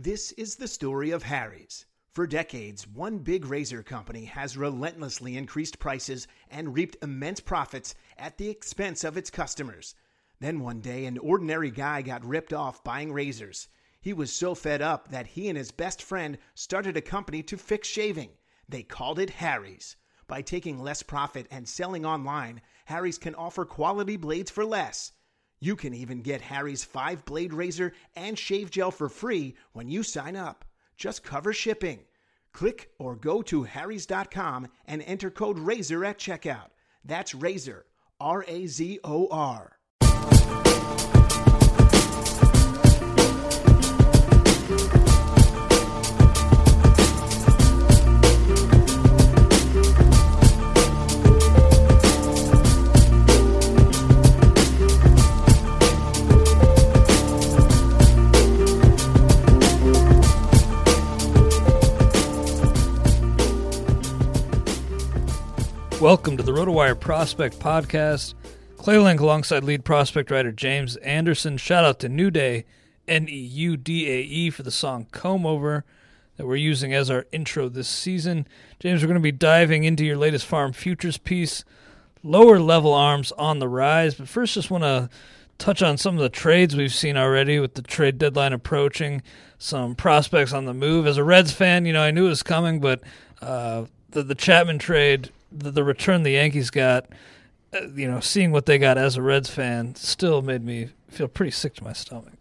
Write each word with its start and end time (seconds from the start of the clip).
This 0.00 0.30
is 0.38 0.54
the 0.54 0.68
story 0.68 1.10
of 1.10 1.24
Harry's. 1.24 1.84
For 2.12 2.24
decades, 2.24 2.86
one 2.86 3.18
big 3.18 3.44
razor 3.44 3.82
company 3.82 4.26
has 4.26 4.56
relentlessly 4.56 5.36
increased 5.36 5.80
prices 5.80 6.28
and 6.48 6.72
reaped 6.72 6.96
immense 7.02 7.40
profits 7.40 7.96
at 8.16 8.38
the 8.38 8.48
expense 8.48 9.02
of 9.02 9.16
its 9.16 9.28
customers. 9.28 9.96
Then 10.38 10.60
one 10.60 10.80
day, 10.80 11.06
an 11.06 11.18
ordinary 11.18 11.72
guy 11.72 12.02
got 12.02 12.24
ripped 12.24 12.52
off 12.52 12.84
buying 12.84 13.12
razors. 13.12 13.66
He 14.00 14.12
was 14.12 14.32
so 14.32 14.54
fed 14.54 14.80
up 14.80 15.08
that 15.08 15.26
he 15.26 15.48
and 15.48 15.58
his 15.58 15.72
best 15.72 16.00
friend 16.00 16.38
started 16.54 16.96
a 16.96 17.00
company 17.00 17.42
to 17.42 17.58
fix 17.58 17.88
shaving. 17.88 18.30
They 18.68 18.84
called 18.84 19.18
it 19.18 19.30
Harry's. 19.30 19.96
By 20.28 20.42
taking 20.42 20.80
less 20.80 21.02
profit 21.02 21.48
and 21.50 21.68
selling 21.68 22.06
online, 22.06 22.60
Harry's 22.84 23.18
can 23.18 23.34
offer 23.34 23.64
quality 23.64 24.16
blades 24.16 24.52
for 24.52 24.64
less. 24.64 25.10
You 25.60 25.76
can 25.76 25.94
even 25.94 26.22
get 26.22 26.40
Harry's 26.40 26.84
5 26.84 27.24
blade 27.24 27.52
razor 27.52 27.92
and 28.14 28.38
shave 28.38 28.70
gel 28.70 28.90
for 28.90 29.08
free 29.08 29.56
when 29.72 29.88
you 29.88 30.02
sign 30.02 30.36
up. 30.36 30.64
Just 30.96 31.22
cover 31.22 31.52
shipping. 31.52 32.00
Click 32.52 32.90
or 32.98 33.16
go 33.16 33.42
to 33.42 33.64
harrys.com 33.64 34.68
and 34.86 35.02
enter 35.02 35.30
code 35.30 35.58
RAZOR 35.58 36.04
at 36.04 36.18
checkout. 36.18 36.70
That's 37.04 37.34
RAZOR, 37.34 37.84
R 38.20 38.44
A 38.46 38.66
Z 38.66 39.00
O 39.04 39.28
R. 39.30 39.77
Welcome 66.00 66.36
to 66.36 66.44
the 66.44 66.52
RotoWire 66.52 67.00
Prospect 67.00 67.58
Podcast. 67.58 68.34
Clay 68.76 68.98
Link 68.98 69.18
alongside 69.18 69.64
lead 69.64 69.84
prospect 69.84 70.30
writer 70.30 70.52
James 70.52 70.94
Anderson. 70.98 71.56
Shout 71.56 71.84
out 71.84 71.98
to 71.98 72.08
New 72.08 72.30
Day, 72.30 72.66
N 73.08 73.26
E 73.28 73.36
U 73.36 73.76
D 73.76 74.08
A 74.08 74.20
E, 74.20 74.50
for 74.50 74.62
the 74.62 74.70
song 74.70 75.08
Comb 75.10 75.44
Over 75.44 75.84
that 76.36 76.46
we're 76.46 76.54
using 76.54 76.94
as 76.94 77.10
our 77.10 77.26
intro 77.32 77.68
this 77.68 77.88
season. 77.88 78.46
James, 78.78 79.02
we're 79.02 79.08
going 79.08 79.16
to 79.16 79.20
be 79.20 79.32
diving 79.32 79.82
into 79.82 80.04
your 80.04 80.16
latest 80.16 80.46
farm 80.46 80.72
futures 80.72 81.18
piece, 81.18 81.64
lower 82.22 82.60
level 82.60 82.94
arms 82.94 83.32
on 83.32 83.58
the 83.58 83.68
rise. 83.68 84.14
But 84.14 84.28
first, 84.28 84.54
just 84.54 84.70
want 84.70 84.84
to 84.84 85.10
touch 85.58 85.82
on 85.82 85.98
some 85.98 86.14
of 86.14 86.22
the 86.22 86.28
trades 86.28 86.76
we've 86.76 86.94
seen 86.94 87.16
already 87.16 87.58
with 87.58 87.74
the 87.74 87.82
trade 87.82 88.18
deadline 88.18 88.52
approaching, 88.52 89.20
some 89.58 89.96
prospects 89.96 90.52
on 90.52 90.64
the 90.64 90.74
move. 90.74 91.08
As 91.08 91.16
a 91.16 91.24
Reds 91.24 91.50
fan, 91.50 91.86
you 91.86 91.92
know, 91.92 92.02
I 92.02 92.12
knew 92.12 92.26
it 92.26 92.28
was 92.28 92.44
coming, 92.44 92.78
but 92.78 93.00
uh, 93.42 93.86
the, 94.10 94.22
the 94.22 94.36
Chapman 94.36 94.78
trade 94.78 95.32
the, 95.52 95.70
the 95.70 95.84
return 95.84 96.22
the 96.22 96.32
Yankees 96.32 96.70
got, 96.70 97.06
uh, 97.72 97.88
you 97.94 98.10
know, 98.10 98.20
seeing 98.20 98.50
what 98.52 98.66
they 98.66 98.78
got 98.78 98.98
as 98.98 99.16
a 99.16 99.22
Reds 99.22 99.50
fan 99.50 99.94
still 99.94 100.42
made 100.42 100.64
me 100.64 100.90
feel 101.08 101.28
pretty 101.28 101.52
sick 101.52 101.74
to 101.74 101.84
my 101.84 101.92
stomach. 101.92 102.34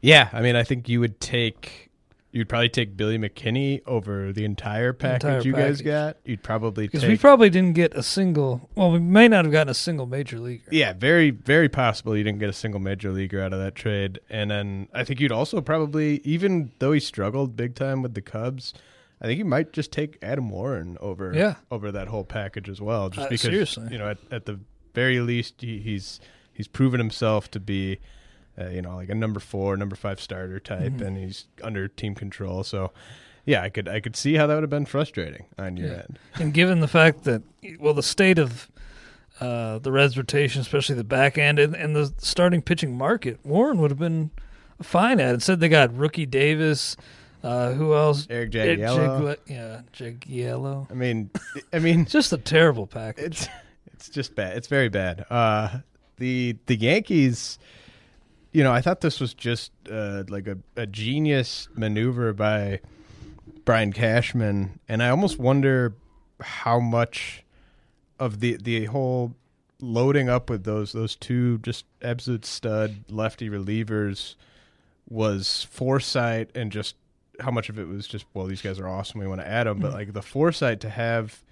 Yeah, 0.00 0.28
I 0.32 0.40
mean, 0.40 0.56
I 0.56 0.62
think 0.62 0.88
you 0.88 1.00
would 1.00 1.20
take. 1.20 1.88
You'd 2.32 2.48
probably 2.48 2.68
take 2.68 2.96
Billy 2.96 3.18
McKinney 3.18 3.82
over 3.88 4.32
the 4.32 4.44
entire 4.44 4.92
package 4.92 5.24
entire 5.24 5.42
you 5.42 5.52
guys 5.52 5.82
got. 5.82 6.16
You'd 6.24 6.44
probably 6.44 6.86
Because 6.86 7.00
take. 7.00 7.10
we 7.10 7.16
probably 7.18 7.50
didn't 7.50 7.72
get 7.72 7.92
a 7.94 8.04
single. 8.04 8.70
Well, 8.76 8.92
we 8.92 9.00
may 9.00 9.26
not 9.26 9.44
have 9.44 9.50
gotten 9.50 9.68
a 9.68 9.74
single 9.74 10.06
major 10.06 10.38
leaguer. 10.38 10.68
yeah, 10.70 10.92
very, 10.92 11.30
very 11.30 11.68
possible 11.68 12.16
you 12.16 12.22
didn't 12.22 12.38
get 12.38 12.48
a 12.48 12.52
single 12.52 12.78
major 12.80 13.10
leaguer 13.10 13.42
out 13.42 13.52
of 13.52 13.58
that 13.58 13.74
trade. 13.74 14.20
And 14.30 14.48
then 14.48 14.86
I 14.94 15.02
think 15.02 15.18
you'd 15.18 15.32
also 15.32 15.60
probably, 15.60 16.20
even 16.22 16.70
though 16.78 16.92
he 16.92 17.00
struggled 17.00 17.56
big 17.56 17.74
time 17.74 18.00
with 18.00 18.14
the 18.14 18.22
Cubs, 18.22 18.74
I 19.20 19.26
think 19.26 19.38
you 19.38 19.44
might 19.44 19.72
just 19.72 19.92
take 19.92 20.18
Adam 20.22 20.48
Warren 20.50 20.96
over 21.00 21.32
Yeah. 21.34 21.56
over 21.70 21.92
that 21.92 22.08
whole 22.08 22.24
package 22.24 22.68
as 22.68 22.80
well. 22.80 23.10
Just 23.10 23.26
Uh, 23.26 23.28
because 23.28 23.40
seriously. 23.42 23.88
you 23.90 23.98
know, 23.98 24.08
at, 24.10 24.18
at 24.30 24.46
the 24.46 24.60
very 24.94 25.20
least, 25.20 25.54
he, 25.60 25.78
he's 25.78 26.20
he's 26.52 26.66
proven 26.68 26.98
himself 27.00 27.50
to 27.52 27.60
be, 27.60 27.98
uh, 28.58 28.68
you 28.68 28.82
know, 28.82 28.96
like 28.96 29.08
a 29.10 29.14
number 29.14 29.40
four, 29.40 29.76
number 29.76 29.96
five 29.96 30.20
starter 30.20 30.58
type, 30.60 30.92
Mm-hmm. 30.92 31.02
and 31.02 31.16
he's 31.18 31.46
under 31.62 31.86
team 31.88 32.14
control. 32.14 32.62
So, 32.64 32.92
yeah, 33.44 33.62
I 33.62 33.68
could 33.68 33.88
I 33.88 34.00
could 34.00 34.16
see 34.16 34.34
how 34.34 34.46
that 34.46 34.54
would 34.54 34.62
have 34.62 34.70
been 34.70 34.86
frustrating 34.86 35.46
on 35.58 35.76
your 35.76 35.88
Yeah. 35.88 35.94
end. 36.08 36.18
And 36.36 36.54
given 36.54 36.80
the 36.80 36.88
fact 36.88 37.24
that, 37.24 37.42
well, 37.78 37.94
the 37.94 38.02
state 38.02 38.38
of 38.38 38.68
uh, 39.40 39.78
the 39.78 39.90
Reds 39.92 40.16
rotation, 40.18 40.60
especially 40.60 40.96
the 40.96 41.04
back 41.04 41.38
end 41.38 41.58
and, 41.58 41.74
and 41.74 41.94
the 41.96 42.12
starting 42.18 42.60
pitching 42.62 42.96
market, 42.96 43.38
Warren 43.44 43.78
would 43.80 43.90
have 43.90 43.98
been 43.98 44.30
a 44.78 44.84
fine 44.84 45.18
at. 45.20 45.30
It. 45.30 45.34
Instead, 45.34 45.60
they 45.60 45.68
got 45.68 45.94
rookie 45.96 46.26
Davis. 46.26 46.96
Uh, 47.42 47.72
who 47.72 47.94
else? 47.94 48.26
Eric 48.28 48.50
Jagielo. 48.50 49.36
Yeah, 49.46 49.80
Jagielo. 49.92 50.90
I 50.90 50.94
mean, 50.94 51.30
I 51.72 51.78
mean, 51.78 52.04
Just 52.08 52.32
a 52.32 52.38
terrible 52.38 52.86
package. 52.86 53.24
it's 53.42 53.48
it's 53.94 54.08
just 54.08 54.34
bad. 54.34 54.56
It's 54.56 54.66
very 54.68 54.88
bad. 54.88 55.24
Uh, 55.30 55.78
the 56.16 56.56
the 56.66 56.76
Yankees, 56.76 57.58
you 58.52 58.62
know, 58.62 58.72
I 58.72 58.80
thought 58.80 59.00
this 59.00 59.20
was 59.20 59.34
just 59.34 59.72
uh, 59.90 60.24
like 60.28 60.46
a, 60.46 60.58
a 60.76 60.86
genius 60.86 61.68
maneuver 61.74 62.32
by 62.32 62.80
Brian 63.64 63.92
Cashman, 63.92 64.80
and 64.88 65.02
I 65.02 65.10
almost 65.10 65.38
wonder 65.38 65.94
how 66.40 66.80
much 66.80 67.44
of 68.18 68.40
the 68.40 68.56
the 68.56 68.86
whole 68.86 69.34
loading 69.80 70.28
up 70.28 70.50
with 70.50 70.64
those 70.64 70.92
those 70.92 71.16
two 71.16 71.58
just 71.58 71.84
absolute 72.02 72.44
stud 72.44 73.04
lefty 73.08 73.48
relievers 73.48 74.34
was 75.08 75.66
foresight 75.70 76.50
and 76.54 76.70
just 76.70 76.96
how 77.40 77.50
much 77.50 77.68
of 77.68 77.78
it 77.78 77.88
was 77.88 78.06
just 78.06 78.26
well 78.34 78.46
these 78.46 78.62
guys 78.62 78.78
are 78.78 78.88
awesome 78.88 79.20
we 79.20 79.26
want 79.26 79.40
to 79.40 79.48
add 79.48 79.66
them 79.66 79.78
but 79.78 79.88
mm-hmm. 79.88 79.96
like 79.96 80.12
the 80.12 80.22
foresight 80.22 80.80
to 80.80 80.88
have 80.88 81.42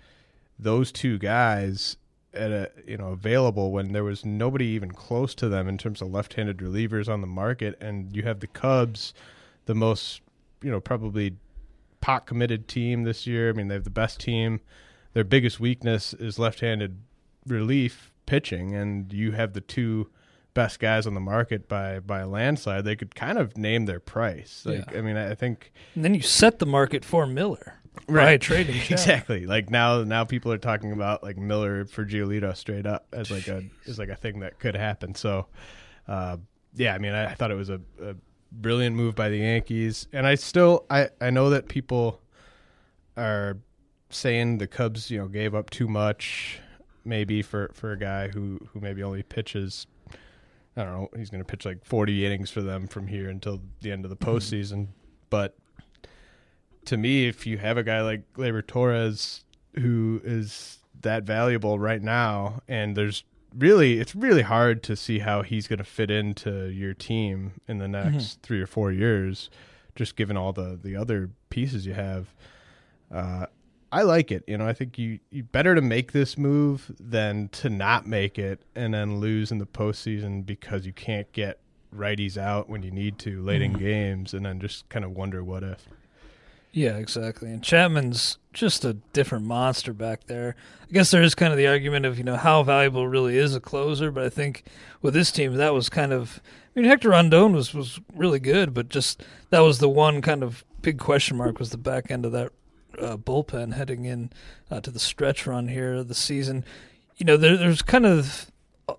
those 0.58 0.90
two 0.90 1.18
guys 1.18 1.96
at 2.34 2.50
a 2.50 2.70
you 2.86 2.96
know 2.96 3.08
available 3.08 3.72
when 3.72 3.92
there 3.92 4.04
was 4.04 4.24
nobody 4.24 4.66
even 4.66 4.90
close 4.90 5.34
to 5.34 5.48
them 5.48 5.68
in 5.68 5.78
terms 5.78 6.02
of 6.02 6.10
left-handed 6.10 6.58
relievers 6.58 7.08
on 7.08 7.20
the 7.20 7.26
market 7.26 7.76
and 7.80 8.14
you 8.14 8.22
have 8.22 8.40
the 8.40 8.46
Cubs 8.46 9.14
the 9.66 9.74
most 9.74 10.20
you 10.62 10.70
know 10.70 10.80
probably 10.80 11.36
pot 12.00 12.26
committed 12.26 12.68
team 12.68 13.02
this 13.02 13.26
year. 13.26 13.50
I 13.50 13.52
mean 13.52 13.68
they 13.68 13.74
have 13.74 13.84
the 13.84 13.90
best 13.90 14.20
team. 14.20 14.60
Their 15.14 15.24
biggest 15.24 15.58
weakness 15.58 16.14
is 16.14 16.38
left-handed 16.38 16.98
relief 17.46 18.12
pitching 18.26 18.74
and 18.74 19.12
you 19.12 19.32
have 19.32 19.54
the 19.54 19.60
two 19.60 20.08
best 20.58 20.80
guys 20.80 21.06
on 21.06 21.14
the 21.14 21.20
market 21.20 21.68
by 21.68 22.00
by 22.00 22.20
a 22.20 22.26
landslide 22.26 22.84
they 22.84 22.96
could 22.96 23.14
kind 23.14 23.38
of 23.38 23.56
name 23.56 23.86
their 23.86 24.00
price 24.00 24.64
like 24.66 24.90
Yeah. 24.90 24.98
I 24.98 25.02
mean 25.02 25.16
I 25.16 25.34
think 25.34 25.72
And 25.94 26.04
then 26.04 26.14
you 26.14 26.22
set 26.22 26.58
the 26.58 26.66
market 26.66 27.04
for 27.04 27.26
Miller. 27.26 27.74
By 28.06 28.36
trading 28.38 28.76
exactly. 28.90 29.46
Like 29.46 29.70
now, 29.70 30.04
now 30.04 30.24
people 30.24 30.52
are 30.52 30.58
talking 30.58 30.92
about 30.92 31.22
like 31.22 31.36
Miller 31.36 31.84
for 31.84 32.04
Giolito 32.04 32.56
straight 32.56 32.86
up 32.86 33.06
as 33.12 33.30
like 33.30 33.48
a 33.48 33.64
as 33.86 33.98
like 33.98 34.08
a 34.08 34.14
thing 34.16 34.40
that 34.40 34.58
could 34.58 34.76
happen. 34.76 35.14
So, 35.14 35.46
uh, 36.06 36.36
yeah, 36.74 36.94
I 36.94 36.98
mean, 36.98 37.12
I, 37.12 37.32
I 37.32 37.34
thought 37.34 37.50
it 37.50 37.56
was 37.56 37.70
a, 37.70 37.80
a 38.00 38.14
brilliant 38.52 38.94
move 38.96 39.14
by 39.14 39.28
the 39.28 39.38
Yankees, 39.38 40.06
and 40.12 40.26
I 40.26 40.36
still 40.36 40.86
I 40.88 41.08
I 41.20 41.30
know 41.30 41.50
that 41.50 41.68
people 41.68 42.20
are 43.16 43.58
saying 44.10 44.58
the 44.58 44.66
Cubs, 44.66 45.10
you 45.10 45.18
know, 45.18 45.28
gave 45.28 45.54
up 45.54 45.70
too 45.70 45.88
much, 45.88 46.60
maybe 47.04 47.42
for 47.42 47.70
for 47.74 47.92
a 47.92 47.98
guy 47.98 48.28
who 48.28 48.58
who 48.72 48.80
maybe 48.80 49.02
only 49.02 49.22
pitches. 49.22 49.86
I 50.78 50.84
don't 50.84 50.92
know. 50.94 51.08
He's 51.16 51.28
going 51.28 51.42
to 51.42 51.44
pitch 51.44 51.64
like 51.64 51.84
40 51.84 52.24
innings 52.24 52.50
for 52.50 52.62
them 52.62 52.86
from 52.86 53.08
here 53.08 53.28
until 53.28 53.60
the 53.80 53.90
end 53.90 54.04
of 54.04 54.10
the 54.10 54.16
postseason. 54.16 54.88
But 55.28 55.56
to 56.86 56.96
me, 56.96 57.26
if 57.26 57.46
you 57.46 57.58
have 57.58 57.76
a 57.76 57.82
guy 57.82 58.00
like 58.00 58.32
Gleyber 58.32 58.66
Torres 58.66 59.44
who 59.74 60.20
is 60.24 60.78
that 61.02 61.24
valuable 61.24 61.78
right 61.78 62.00
now, 62.02 62.60
and 62.68 62.96
there's 62.96 63.24
really, 63.56 63.98
it's 63.98 64.14
really 64.14 64.42
hard 64.42 64.82
to 64.84 64.96
see 64.96 65.18
how 65.18 65.42
he's 65.42 65.66
going 65.66 65.78
to 65.78 65.84
fit 65.84 66.10
into 66.10 66.68
your 66.68 66.94
team 66.94 67.52
in 67.66 67.78
the 67.78 67.88
next 67.88 68.40
three 68.42 68.60
or 68.60 68.66
four 68.66 68.92
years, 68.92 69.50
just 69.96 70.16
given 70.16 70.36
all 70.36 70.52
the 70.52 70.78
the 70.82 70.96
other 70.96 71.30
pieces 71.50 71.86
you 71.86 71.94
have. 71.94 72.34
Uh, 73.12 73.46
I 73.90 74.02
like 74.02 74.30
it. 74.30 74.44
You 74.46 74.58
know, 74.58 74.66
I 74.66 74.72
think 74.72 74.98
you 74.98 75.18
you 75.30 75.42
better 75.42 75.74
to 75.74 75.80
make 75.80 76.12
this 76.12 76.36
move 76.36 76.90
than 77.00 77.48
to 77.48 77.70
not 77.70 78.06
make 78.06 78.38
it 78.38 78.60
and 78.74 78.92
then 78.92 79.18
lose 79.18 79.50
in 79.50 79.58
the 79.58 79.66
postseason 79.66 80.44
because 80.44 80.84
you 80.84 80.92
can't 80.92 81.30
get 81.32 81.58
righties 81.94 82.36
out 82.36 82.68
when 82.68 82.82
you 82.82 82.90
need 82.90 83.18
to 83.20 83.42
late 83.42 83.62
in 83.62 83.72
mm-hmm. 83.72 83.84
games, 83.84 84.34
and 84.34 84.44
then 84.44 84.60
just 84.60 84.88
kind 84.88 85.04
of 85.04 85.12
wonder 85.12 85.42
what 85.42 85.62
if. 85.62 85.88
Yeah, 86.70 86.98
exactly. 86.98 87.50
And 87.50 87.62
Chapman's 87.62 88.38
just 88.52 88.84
a 88.84 88.92
different 89.12 89.46
monster 89.46 89.92
back 89.92 90.26
there. 90.26 90.54
I 90.82 90.92
guess 90.92 91.10
there 91.10 91.22
is 91.22 91.34
kind 91.34 91.52
of 91.52 91.56
the 91.56 91.66
argument 91.66 92.04
of, 92.04 92.18
you 92.18 92.24
know, 92.24 92.36
how 92.36 92.62
valuable 92.62 93.08
really 93.08 93.38
is 93.38 93.54
a 93.54 93.60
closer, 93.60 94.10
but 94.10 94.24
I 94.24 94.28
think 94.28 94.64
with 95.00 95.14
this 95.14 95.32
team 95.32 95.54
that 95.54 95.72
was 95.72 95.88
kind 95.88 96.12
of 96.12 96.42
I 96.76 96.80
mean 96.80 96.88
Hector 96.88 97.08
Rondon 97.10 97.52
was 97.52 97.72
was 97.72 98.00
really 98.14 98.38
good, 98.38 98.74
but 98.74 98.90
just 98.90 99.22
that 99.50 99.60
was 99.60 99.78
the 99.78 99.88
one 99.88 100.20
kind 100.20 100.42
of 100.42 100.64
big 100.82 100.98
question 100.98 101.36
mark 101.36 101.58
was 101.58 101.70
the 101.70 101.78
back 101.78 102.10
end 102.10 102.24
of 102.24 102.32
that 102.32 102.52
uh, 103.00 103.16
bullpen 103.16 103.74
heading 103.74 104.04
in 104.04 104.30
uh, 104.70 104.80
to 104.80 104.90
the 104.90 104.98
stretch 104.98 105.46
run 105.46 105.68
here 105.68 105.94
of 105.94 106.08
the 106.08 106.14
season. 106.14 106.64
You 107.16 107.26
know, 107.26 107.36
there, 107.36 107.56
there's 107.56 107.82
kind 107.82 108.06
of 108.06 108.50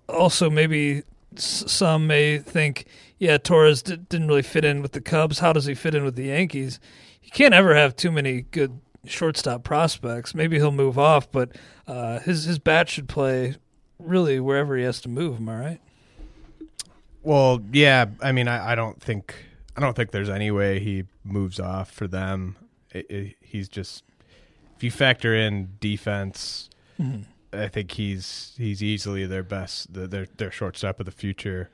also 0.08 0.50
maybe 0.50 1.02
some 1.36 2.06
may 2.06 2.38
think, 2.38 2.86
yeah, 3.18 3.38
Torres 3.38 3.82
d- 3.82 3.96
didn't 3.96 4.28
really 4.28 4.42
fit 4.42 4.64
in 4.64 4.82
with 4.82 4.92
the 4.92 5.00
Cubs. 5.00 5.38
How 5.38 5.52
does 5.52 5.66
he 5.66 5.74
fit 5.74 5.94
in 5.94 6.04
with 6.04 6.16
the 6.16 6.24
Yankees? 6.24 6.80
You 7.22 7.30
can't 7.30 7.54
ever 7.54 7.74
have 7.74 7.96
too 7.96 8.10
many 8.10 8.42
good 8.42 8.80
shortstop 9.04 9.64
prospects. 9.64 10.34
Maybe 10.34 10.56
he'll 10.56 10.72
move 10.72 10.98
off, 10.98 11.30
but 11.30 11.56
uh, 11.86 12.18
his 12.20 12.44
his 12.44 12.58
bat 12.58 12.88
should 12.88 13.08
play 13.08 13.56
really 13.98 14.40
wherever 14.40 14.76
he 14.76 14.84
has 14.84 15.00
to 15.02 15.08
move. 15.08 15.36
Am 15.36 15.48
I 15.48 15.58
right? 15.58 15.80
Well, 17.22 17.60
yeah. 17.72 18.06
I 18.20 18.32
mean, 18.32 18.48
I, 18.48 18.72
I 18.72 18.74
don't 18.74 19.00
think 19.00 19.34
I 19.76 19.80
don't 19.80 19.94
think 19.94 20.10
there's 20.10 20.30
any 20.30 20.50
way 20.50 20.80
he 20.80 21.04
moves 21.24 21.60
off 21.60 21.90
for 21.90 22.06
them. 22.06 22.56
It, 22.92 23.10
it, 23.10 23.36
he's 23.40 23.68
just 23.68 24.04
if 24.76 24.84
you 24.84 24.90
factor 24.90 25.34
in 25.34 25.76
defense, 25.78 26.70
I 27.52 27.68
think 27.68 27.92
he's 27.92 28.54
he's 28.56 28.82
easily 28.82 29.26
their 29.26 29.42
best, 29.42 29.92
the, 29.92 30.06
their 30.06 30.26
their 30.36 30.50
shortstop 30.50 31.00
of 31.00 31.06
the 31.06 31.12
future. 31.12 31.70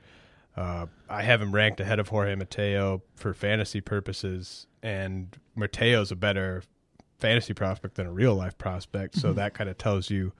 Uh, 0.55 0.87
I 1.07 1.21
have 1.21 1.41
him 1.41 1.53
ranked 1.53 1.79
ahead 1.79 1.99
of 1.99 2.07
Jorge 2.09 2.35
Mateo 2.35 3.03
for 3.15 3.33
fantasy 3.33 3.79
purposes, 3.79 4.67
and 4.81 5.37
Mateo's 5.55 6.11
a 6.11 6.15
better 6.15 6.63
fantasy 7.19 7.53
prospect 7.53 7.95
than 7.95 8.07
a 8.07 8.11
real 8.11 8.35
life 8.35 8.57
prospect. 8.57 9.15
So 9.15 9.33
that 9.33 9.53
kind 9.53 9.69
of 9.69 9.77
tells 9.77 10.09
you 10.09 10.33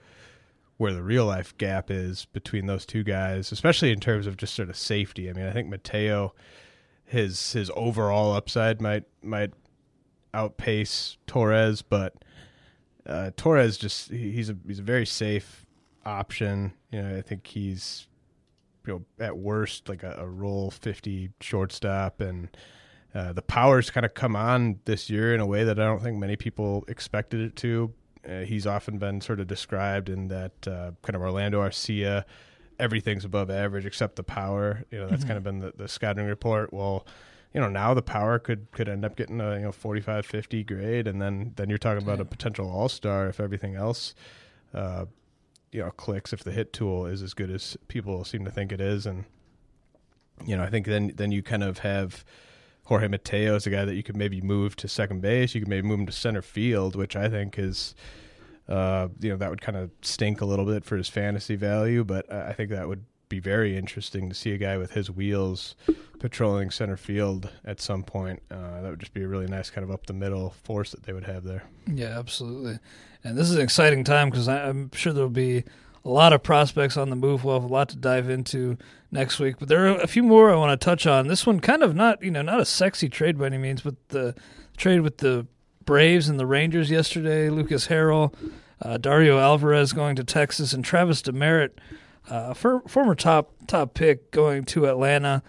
where 0.76 0.92
the 0.92 1.02
real 1.02 1.26
life 1.26 1.56
gap 1.58 1.90
is 1.90 2.26
between 2.26 2.66
those 2.66 2.86
two 2.86 3.02
guys, 3.02 3.50
especially 3.52 3.92
in 3.92 4.00
terms 4.00 4.26
of 4.26 4.36
just 4.36 4.54
sort 4.54 4.68
of 4.68 4.76
safety. 4.76 5.30
I 5.30 5.32
mean, 5.32 5.46
I 5.46 5.52
think 5.52 5.68
Mateo, 5.68 6.34
his 7.04 7.52
his 7.52 7.70
overall 7.74 8.32
upside 8.32 8.80
might 8.80 9.04
might 9.22 9.52
outpace 10.34 11.16
Torres, 11.26 11.82
but 11.82 12.14
uh, 13.06 13.30
Torres 13.36 13.78
just 13.78 14.10
he's 14.10 14.50
a 14.50 14.56
he's 14.66 14.78
a 14.78 14.82
very 14.82 15.06
safe 15.06 15.66
option. 16.04 16.72
You 16.90 17.02
know, 17.02 17.16
I 17.16 17.22
think 17.22 17.46
he's 17.46 18.06
you 18.86 18.92
know 18.92 19.24
at 19.24 19.36
worst 19.36 19.88
like 19.88 20.02
a, 20.02 20.16
a 20.18 20.26
role 20.26 20.70
fifty 20.70 21.30
shortstop, 21.40 22.20
and 22.20 22.48
uh, 23.14 23.32
the 23.32 23.42
power's 23.42 23.90
kind 23.90 24.04
of 24.06 24.14
come 24.14 24.36
on 24.36 24.80
this 24.84 25.08
year 25.08 25.34
in 25.34 25.40
a 25.40 25.46
way 25.46 25.64
that 25.64 25.78
I 25.78 25.84
don't 25.84 26.02
think 26.02 26.18
many 26.18 26.36
people 26.36 26.84
expected 26.88 27.40
it 27.40 27.56
to. 27.56 27.92
Uh, 28.28 28.40
he's 28.40 28.66
often 28.66 28.98
been 28.98 29.20
sort 29.20 29.40
of 29.40 29.46
described 29.46 30.08
in 30.08 30.28
that 30.28 30.52
uh, 30.66 30.90
kind 31.02 31.14
of 31.14 31.22
Orlando 31.22 31.62
Arcia, 31.62 32.24
everything's 32.78 33.24
above 33.24 33.50
average 33.50 33.86
except 33.86 34.16
the 34.16 34.22
power. 34.22 34.84
You 34.90 34.98
know, 34.98 35.06
that's 35.08 35.24
kind 35.24 35.36
of 35.36 35.44
been 35.44 35.60
the, 35.60 35.72
the 35.76 35.88
scouting 35.88 36.26
report. 36.26 36.72
Well, 36.72 37.06
you 37.52 37.60
know, 37.60 37.68
now 37.68 37.94
the 37.94 38.02
power 38.02 38.38
could 38.38 38.70
could 38.72 38.88
end 38.88 39.04
up 39.04 39.16
getting 39.16 39.40
a 39.40 39.54
you 39.56 39.62
know 39.62 39.72
45 39.72 40.26
50 40.26 40.64
grade 40.64 41.06
and 41.06 41.20
then 41.20 41.52
then 41.56 41.68
you're 41.68 41.78
talking 41.78 42.02
about 42.02 42.20
a 42.20 42.24
potential 42.24 42.70
all-star 42.70 43.28
if 43.28 43.40
everything 43.40 43.74
else 43.74 44.14
uh 44.74 45.06
you 45.72 45.80
know 45.80 45.90
clicks 45.92 46.32
if 46.32 46.44
the 46.44 46.52
hit 46.52 46.72
tool 46.72 47.06
is 47.06 47.22
as 47.22 47.32
good 47.32 47.50
as 47.50 47.76
people 47.88 48.24
seem 48.24 48.44
to 48.44 48.50
think 48.50 48.70
it 48.70 48.80
is 48.80 49.06
and 49.06 49.24
you 50.46 50.56
know, 50.56 50.62
I 50.62 50.70
think 50.70 50.86
then 50.86 51.12
then 51.16 51.32
you 51.32 51.42
kind 51.42 51.62
of 51.62 51.78
have 51.78 52.24
Jorge 52.84 53.08
Mateo 53.08 53.56
is 53.56 53.66
a 53.66 53.70
guy 53.70 53.84
that 53.84 53.94
you 53.94 54.02
could 54.02 54.16
maybe 54.16 54.40
move 54.40 54.76
to 54.76 54.88
second 54.88 55.20
base. 55.20 55.54
You 55.54 55.60
could 55.60 55.68
maybe 55.68 55.86
move 55.86 56.00
him 56.00 56.06
to 56.06 56.12
center 56.12 56.42
field, 56.42 56.96
which 56.96 57.16
I 57.16 57.28
think 57.28 57.58
is, 57.58 57.94
uh, 58.68 59.08
you 59.20 59.30
know, 59.30 59.36
that 59.36 59.50
would 59.50 59.60
kind 59.60 59.76
of 59.76 59.90
stink 60.02 60.40
a 60.40 60.46
little 60.46 60.64
bit 60.64 60.84
for 60.84 60.96
his 60.96 61.08
fantasy 61.08 61.56
value. 61.56 62.04
But 62.04 62.30
I 62.32 62.48
I 62.48 62.52
think 62.52 62.70
that 62.70 62.88
would 62.88 63.04
be 63.28 63.40
very 63.40 63.76
interesting 63.76 64.28
to 64.28 64.34
see 64.34 64.52
a 64.52 64.58
guy 64.58 64.76
with 64.76 64.92
his 64.92 65.10
wheels 65.10 65.74
patrolling 66.18 66.70
center 66.70 66.96
field 66.96 67.50
at 67.64 67.80
some 67.80 68.02
point. 68.02 68.42
Uh, 68.50 68.80
that 68.80 68.90
would 68.90 69.00
just 69.00 69.14
be 69.14 69.22
a 69.22 69.28
really 69.28 69.46
nice 69.46 69.70
kind 69.70 69.84
of 69.84 69.90
up 69.90 70.06
the 70.06 70.12
middle 70.12 70.50
force 70.50 70.90
that 70.90 71.04
they 71.04 71.12
would 71.12 71.24
have 71.24 71.44
there. 71.44 71.64
Yeah, 71.86 72.18
absolutely. 72.18 72.78
And 73.24 73.36
this 73.36 73.48
is 73.50 73.56
an 73.56 73.62
exciting 73.62 74.04
time 74.04 74.30
because 74.30 74.48
I'm 74.48 74.90
sure 74.92 75.12
there'll 75.12 75.28
be 75.30 75.64
a 76.04 76.08
lot 76.08 76.32
of 76.32 76.42
prospects 76.42 76.96
on 76.96 77.10
the 77.10 77.16
move. 77.16 77.44
We'll 77.44 77.60
have 77.60 77.68
a 77.68 77.72
lot 77.72 77.88
to 77.90 77.96
dive 77.96 78.30
into 78.30 78.78
next 79.10 79.38
week, 79.38 79.56
but 79.58 79.68
there 79.68 79.88
are 79.88 79.98
a 80.00 80.06
few 80.06 80.22
more 80.22 80.50
I 80.50 80.56
want 80.56 80.78
to 80.78 80.84
touch 80.84 81.06
on. 81.06 81.26
This 81.26 81.46
one 81.46 81.60
kind 81.60 81.82
of 81.82 81.94
not, 81.94 82.22
you 82.22 82.30
know, 82.30 82.42
not 82.42 82.60
a 82.60 82.64
sexy 82.64 83.08
trade 83.08 83.38
by 83.38 83.46
any 83.46 83.58
means, 83.58 83.82
but 83.82 83.96
the 84.08 84.34
trade 84.76 85.00
with 85.00 85.18
the 85.18 85.46
Braves 85.84 86.28
and 86.28 86.38
the 86.38 86.46
Rangers 86.46 86.90
yesterday. 86.90 87.48
Lucas 87.48 87.88
Harrell, 87.88 88.34
uh, 88.82 88.98
Dario 88.98 89.38
Alvarez 89.38 89.92
going 89.92 90.16
to 90.16 90.24
Texas, 90.24 90.72
and 90.72 90.84
Travis 90.84 91.22
Demeritte, 91.22 91.78
uh, 92.28 92.54
for, 92.54 92.80
former 92.88 93.14
top 93.14 93.52
top 93.66 93.94
pick, 93.94 94.30
going 94.30 94.64
to 94.64 94.86
Atlanta. 94.86 95.42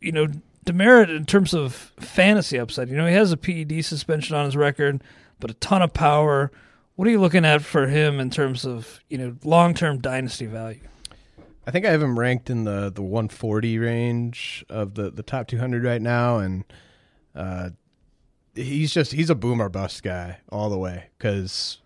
You 0.00 0.12
know, 0.12 0.26
Demeritte 0.64 1.14
in 1.14 1.26
terms 1.26 1.54
of 1.54 1.92
fantasy 1.98 2.58
upside. 2.58 2.88
You 2.88 2.96
know, 2.96 3.06
he 3.06 3.14
has 3.14 3.32
a 3.32 3.36
PED 3.36 3.84
suspension 3.84 4.36
on 4.36 4.44
his 4.44 4.56
record, 4.56 5.02
but 5.40 5.50
a 5.50 5.54
ton 5.54 5.82
of 5.82 5.92
power. 5.92 6.52
What 6.94 7.08
are 7.08 7.10
you 7.10 7.20
looking 7.20 7.44
at 7.44 7.62
for 7.62 7.88
him 7.88 8.20
in 8.20 8.30
terms 8.30 8.64
of 8.64 9.00
you 9.08 9.18
know 9.18 9.36
long 9.44 9.74
term 9.74 9.98
dynasty 9.98 10.46
value? 10.46 10.80
I 11.66 11.70
think 11.70 11.86
I 11.86 11.90
have 11.90 12.02
him 12.02 12.18
ranked 12.18 12.50
in 12.50 12.64
the, 12.64 12.90
the 12.92 13.02
140 13.02 13.78
range 13.78 14.64
of 14.68 14.94
the, 14.94 15.10
the 15.10 15.22
top 15.22 15.46
200 15.46 15.84
right 15.84 16.02
now, 16.02 16.38
and 16.38 16.64
uh, 17.36 17.70
he's 18.54 18.92
just 18.92 19.12
he's 19.12 19.30
a 19.30 19.34
boomer 19.34 19.68
bust 19.68 20.02
guy 20.02 20.38
all 20.50 20.70
the 20.70 20.78
way 20.78 21.04
because 21.18 21.78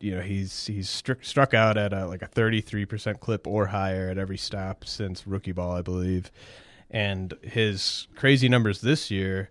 you 0.00 0.14
know 0.14 0.22
he's 0.22 0.66
he's 0.66 0.88
struck 0.88 1.22
struck 1.22 1.54
out 1.54 1.76
at 1.76 1.92
a, 1.92 2.06
like 2.06 2.22
a 2.22 2.26
33 2.26 2.86
percent 2.86 3.20
clip 3.20 3.46
or 3.46 3.66
higher 3.66 4.08
at 4.08 4.18
every 4.18 4.38
stop 4.38 4.84
since 4.84 5.26
rookie 5.26 5.52
ball, 5.52 5.76
I 5.76 5.82
believe, 5.82 6.30
and 6.90 7.34
his 7.42 8.08
crazy 8.16 8.48
numbers 8.48 8.80
this 8.80 9.10
year 9.10 9.50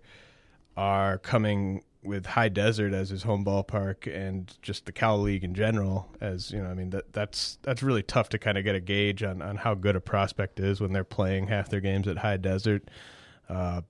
are 0.76 1.18
coming 1.18 1.84
with 2.02 2.24
High 2.26 2.48
Desert 2.48 2.94
as 2.94 3.10
his 3.10 3.22
home 3.22 3.44
ballpark 3.44 4.06
and 4.12 4.56
just 4.62 4.86
the 4.86 4.92
Cal 4.92 5.18
League 5.18 5.44
in 5.44 5.54
general 5.54 6.08
as 6.20 6.50
you 6.50 6.60
know 6.60 6.68
I 6.68 6.74
mean 6.74 6.90
that 6.90 7.12
that's 7.12 7.58
that's 7.62 7.82
really 7.82 8.02
tough 8.02 8.28
to 8.30 8.38
kind 8.38 8.58
of 8.58 8.64
get 8.64 8.74
a 8.74 8.80
gauge 8.80 9.22
on 9.22 9.42
on 9.42 9.56
how 9.56 9.74
good 9.74 9.96
a 9.96 10.00
prospect 10.00 10.58
is 10.58 10.80
when 10.80 10.92
they're 10.92 11.04
playing 11.04 11.46
half 11.46 11.68
their 11.68 11.80
games 11.80 12.08
at 12.08 12.18
High 12.18 12.38
Desert. 12.38 12.88
Uh, 13.48 13.82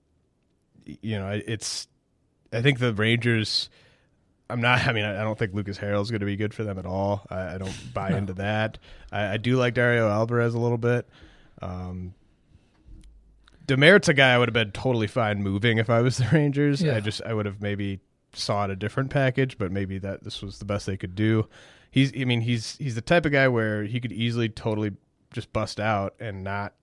you 0.85 1.17
know 1.17 1.41
it's 1.47 1.87
I 2.53 2.61
think 2.61 2.79
the 2.79 2.93
Rangers 2.93 3.69
I'm 4.51 4.61
not 4.61 4.85
I 4.87 4.93
mean 4.93 5.05
I 5.05 5.23
don't 5.23 5.37
think 5.37 5.53
Lucas 5.53 5.77
Harrell 5.77 6.01
is 6.01 6.11
going 6.11 6.19
to 6.19 6.25
be 6.25 6.35
good 6.35 6.53
for 6.53 6.63
them 6.63 6.77
at 6.77 6.85
all 6.85 7.25
I, 7.29 7.55
I 7.55 7.57
don't 7.57 7.93
buy 7.93 8.09
no. 8.09 8.17
into 8.17 8.33
that 8.33 8.77
I, 9.11 9.33
I, 9.33 9.37
do 9.37 9.55
like 9.55 9.73
Dario 9.73 10.09
Alvarez 10.09 10.53
a 10.53 10.59
little 10.59 10.77
bit 10.77 11.07
um, 11.61 12.13
Demert's 13.67 14.09
a 14.09 14.13
guy 14.13 14.33
I 14.33 14.37
would 14.37 14.49
have 14.49 14.53
been 14.53 14.71
totally 14.71 15.07
fine 15.07 15.41
moving 15.41 15.77
if 15.77 15.89
I 15.89 16.01
was 16.01 16.17
the 16.17 16.27
Rangers. 16.31 16.81
Yeah. 16.81 16.97
I 16.97 16.99
just 16.99 17.21
I 17.25 17.33
would 17.33 17.45
have 17.45 17.61
maybe 17.61 17.99
sought 18.33 18.69
a 18.69 18.75
different 18.75 19.09
package, 19.09 19.57
but 19.57 19.71
maybe 19.71 19.97
that 19.99 20.23
this 20.23 20.41
was 20.41 20.59
the 20.59 20.65
best 20.65 20.85
they 20.85 20.97
could 20.97 21.15
do. 21.15 21.47
He's 21.89 22.11
I 22.19 22.25
mean 22.25 22.41
he's 22.41 22.77
he's 22.77 22.95
the 22.95 23.01
type 23.01 23.25
of 23.25 23.31
guy 23.31 23.47
where 23.47 23.83
he 23.83 23.99
could 23.99 24.11
easily 24.11 24.49
totally 24.49 24.91
just 25.31 25.53
bust 25.53 25.79
out 25.79 26.15
and 26.19 26.43
not. 26.43 26.73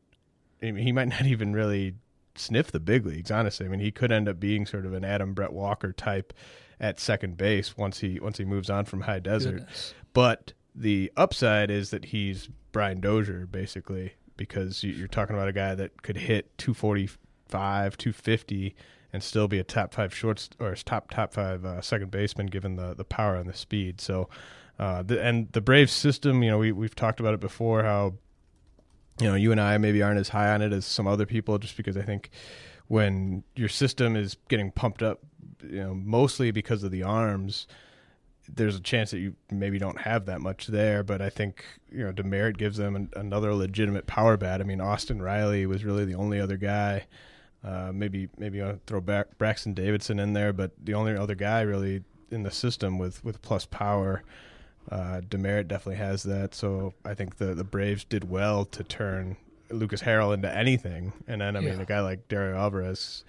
I 0.63 0.71
mean, 0.73 0.85
he 0.85 0.93
might 0.93 1.09
not 1.09 1.27
even 1.27 1.53
really 1.53 1.95
sniff 2.38 2.71
the 2.71 2.80
big 2.80 3.07
leagues. 3.07 3.30
Honestly, 3.30 3.66
I 3.66 3.68
mean 3.68 3.80
he 3.80 3.90
could 3.90 4.12
end 4.12 4.28
up 4.28 4.40
being 4.40 4.66
sort 4.66 4.87
of 4.87 4.92
an 4.92 5.04
Adam 5.04 5.35
Brett 5.35 5.52
Walker 5.52 5.92
type 5.92 6.33
at 6.80 7.00
second 7.00 7.37
base 7.37 7.76
once 7.76 7.99
he 8.00 8.21
once 8.21 8.38
he 8.38 8.45
moves 8.45 8.71
on 8.71 8.85
from 8.85 9.02
High 9.02 9.18
Desert. 9.18 9.59
Goodness. 9.59 9.95
But 10.12 10.52
the 10.75 11.12
upside 11.16 11.71
is 11.71 11.90
that 11.90 12.07
he's 12.07 12.49
Brian 12.73 13.00
Dozier 13.00 13.47
basically 13.47 14.12
because 14.37 14.85
you're 14.85 15.09
talking 15.09 15.35
about 15.35 15.49
a 15.49 15.52
guy 15.52 15.75
that 15.75 16.02
could 16.02 16.16
hit 16.16 16.57
245, 16.59 17.97
250, 17.97 18.76
and 19.12 19.23
still 19.23 19.49
be 19.49 19.59
a 19.59 19.64
top 19.64 19.92
five 19.92 20.14
shorts 20.14 20.49
or 20.61 20.75
top 20.76 21.11
top 21.11 21.33
five 21.33 21.64
uh, 21.64 21.80
second 21.80 22.11
baseman 22.11 22.47
given 22.47 22.76
the 22.76 22.95
the 22.95 23.04
power 23.04 23.35
and 23.35 23.49
the 23.49 23.54
speed. 23.54 24.00
So, 24.00 24.28
uh, 24.78 25.02
the, 25.02 25.21
and 25.23 25.50
the 25.52 25.61
Braves 25.61 25.92
system, 25.92 26.42
you 26.42 26.50
know, 26.50 26.59
we 26.59 26.73
we've 26.73 26.95
talked 26.95 27.21
about 27.21 27.35
it 27.35 27.40
before. 27.40 27.83
How 27.83 28.14
you 29.21 29.27
know 29.27 29.35
you 29.35 29.53
and 29.53 29.61
I 29.61 29.79
maybe 29.79 30.03
aren't 30.03 30.21
as 30.21 30.31
high 30.31 30.51
on 30.51 30.63
it 30.63 30.73
as 30.73 30.87
some 30.87 31.07
other 31.07 31.27
people, 31.27 31.59
just 31.59 31.77
because 31.77 31.97
I 31.97 32.03
think 32.03 32.31
when 32.87 33.45
your 33.55 33.69
system 33.69 34.17
is 34.17 34.37
getting 34.49 34.71
pumped 34.71 35.03
up, 35.03 35.21
you 35.63 35.81
know, 35.81 35.95
mostly 35.95 36.51
because 36.51 36.83
of 36.83 36.91
the 36.91 37.03
arms 37.03 37.67
there's 38.55 38.77
a 38.77 38.81
chance 38.81 39.11
that 39.11 39.19
you 39.19 39.35
maybe 39.51 39.79
don't 39.79 40.01
have 40.01 40.27
that 40.27 40.41
much 40.41 40.69
there, 40.69 41.03
but 41.03 41.21
I 41.21 41.31
think 41.31 41.65
you 41.91 42.05
know 42.05 42.13
Demeritte 42.13 42.57
gives 42.57 42.77
them 42.77 42.97
an, 42.97 43.11
another 43.17 43.55
legitimate 43.55 44.07
power 44.07 44.37
bat. 44.37 44.61
I 44.61 44.65
mean, 44.65 44.81
Austin 44.81 45.21
Riley 45.21 45.67
was 45.67 45.85
really 45.85 46.05
the 46.05 46.15
only 46.15 46.41
other 46.41 46.57
guy. 46.57 47.07
Uh, 47.63 47.91
maybe 47.93 48.29
maybe 48.39 48.63
I'll 48.63 48.81
throw 48.87 49.01
back 49.01 49.37
Braxton 49.39 49.75
Davidson 49.75 50.19
in 50.19 50.33
there, 50.33 50.53
but 50.53 50.73
the 50.83 50.95
only 50.95 51.17
other 51.17 51.35
guy 51.35 51.61
really 51.63 52.03
in 52.31 52.43
the 52.43 52.51
system 52.51 52.99
with 52.99 53.23
with 53.25 53.43
plus 53.43 53.67
power. 53.67 54.23
Uh, 54.90 55.21
Demeritte 55.21 55.68
definitely 55.68 55.97
has 55.97 56.23
that, 56.23 56.54
so 56.54 56.95
I 57.04 57.14
think 57.14 57.37
the 57.37 57.54
the 57.54 57.64
Braves 57.64 58.04
did 58.04 58.30
well 58.30 58.64
to 58.66 58.83
turn 58.83 59.37
Lucas 59.71 60.02
Harrell 60.02 60.33
into 60.33 60.54
anything. 60.54 61.12
And 61.26 61.40
then 61.40 61.57
I 61.57 61.61
mean, 61.61 61.80
a 61.80 61.85
guy 61.85 62.00
like 62.00 62.28
Dario 62.28 62.57
Alvarez, 62.57 63.25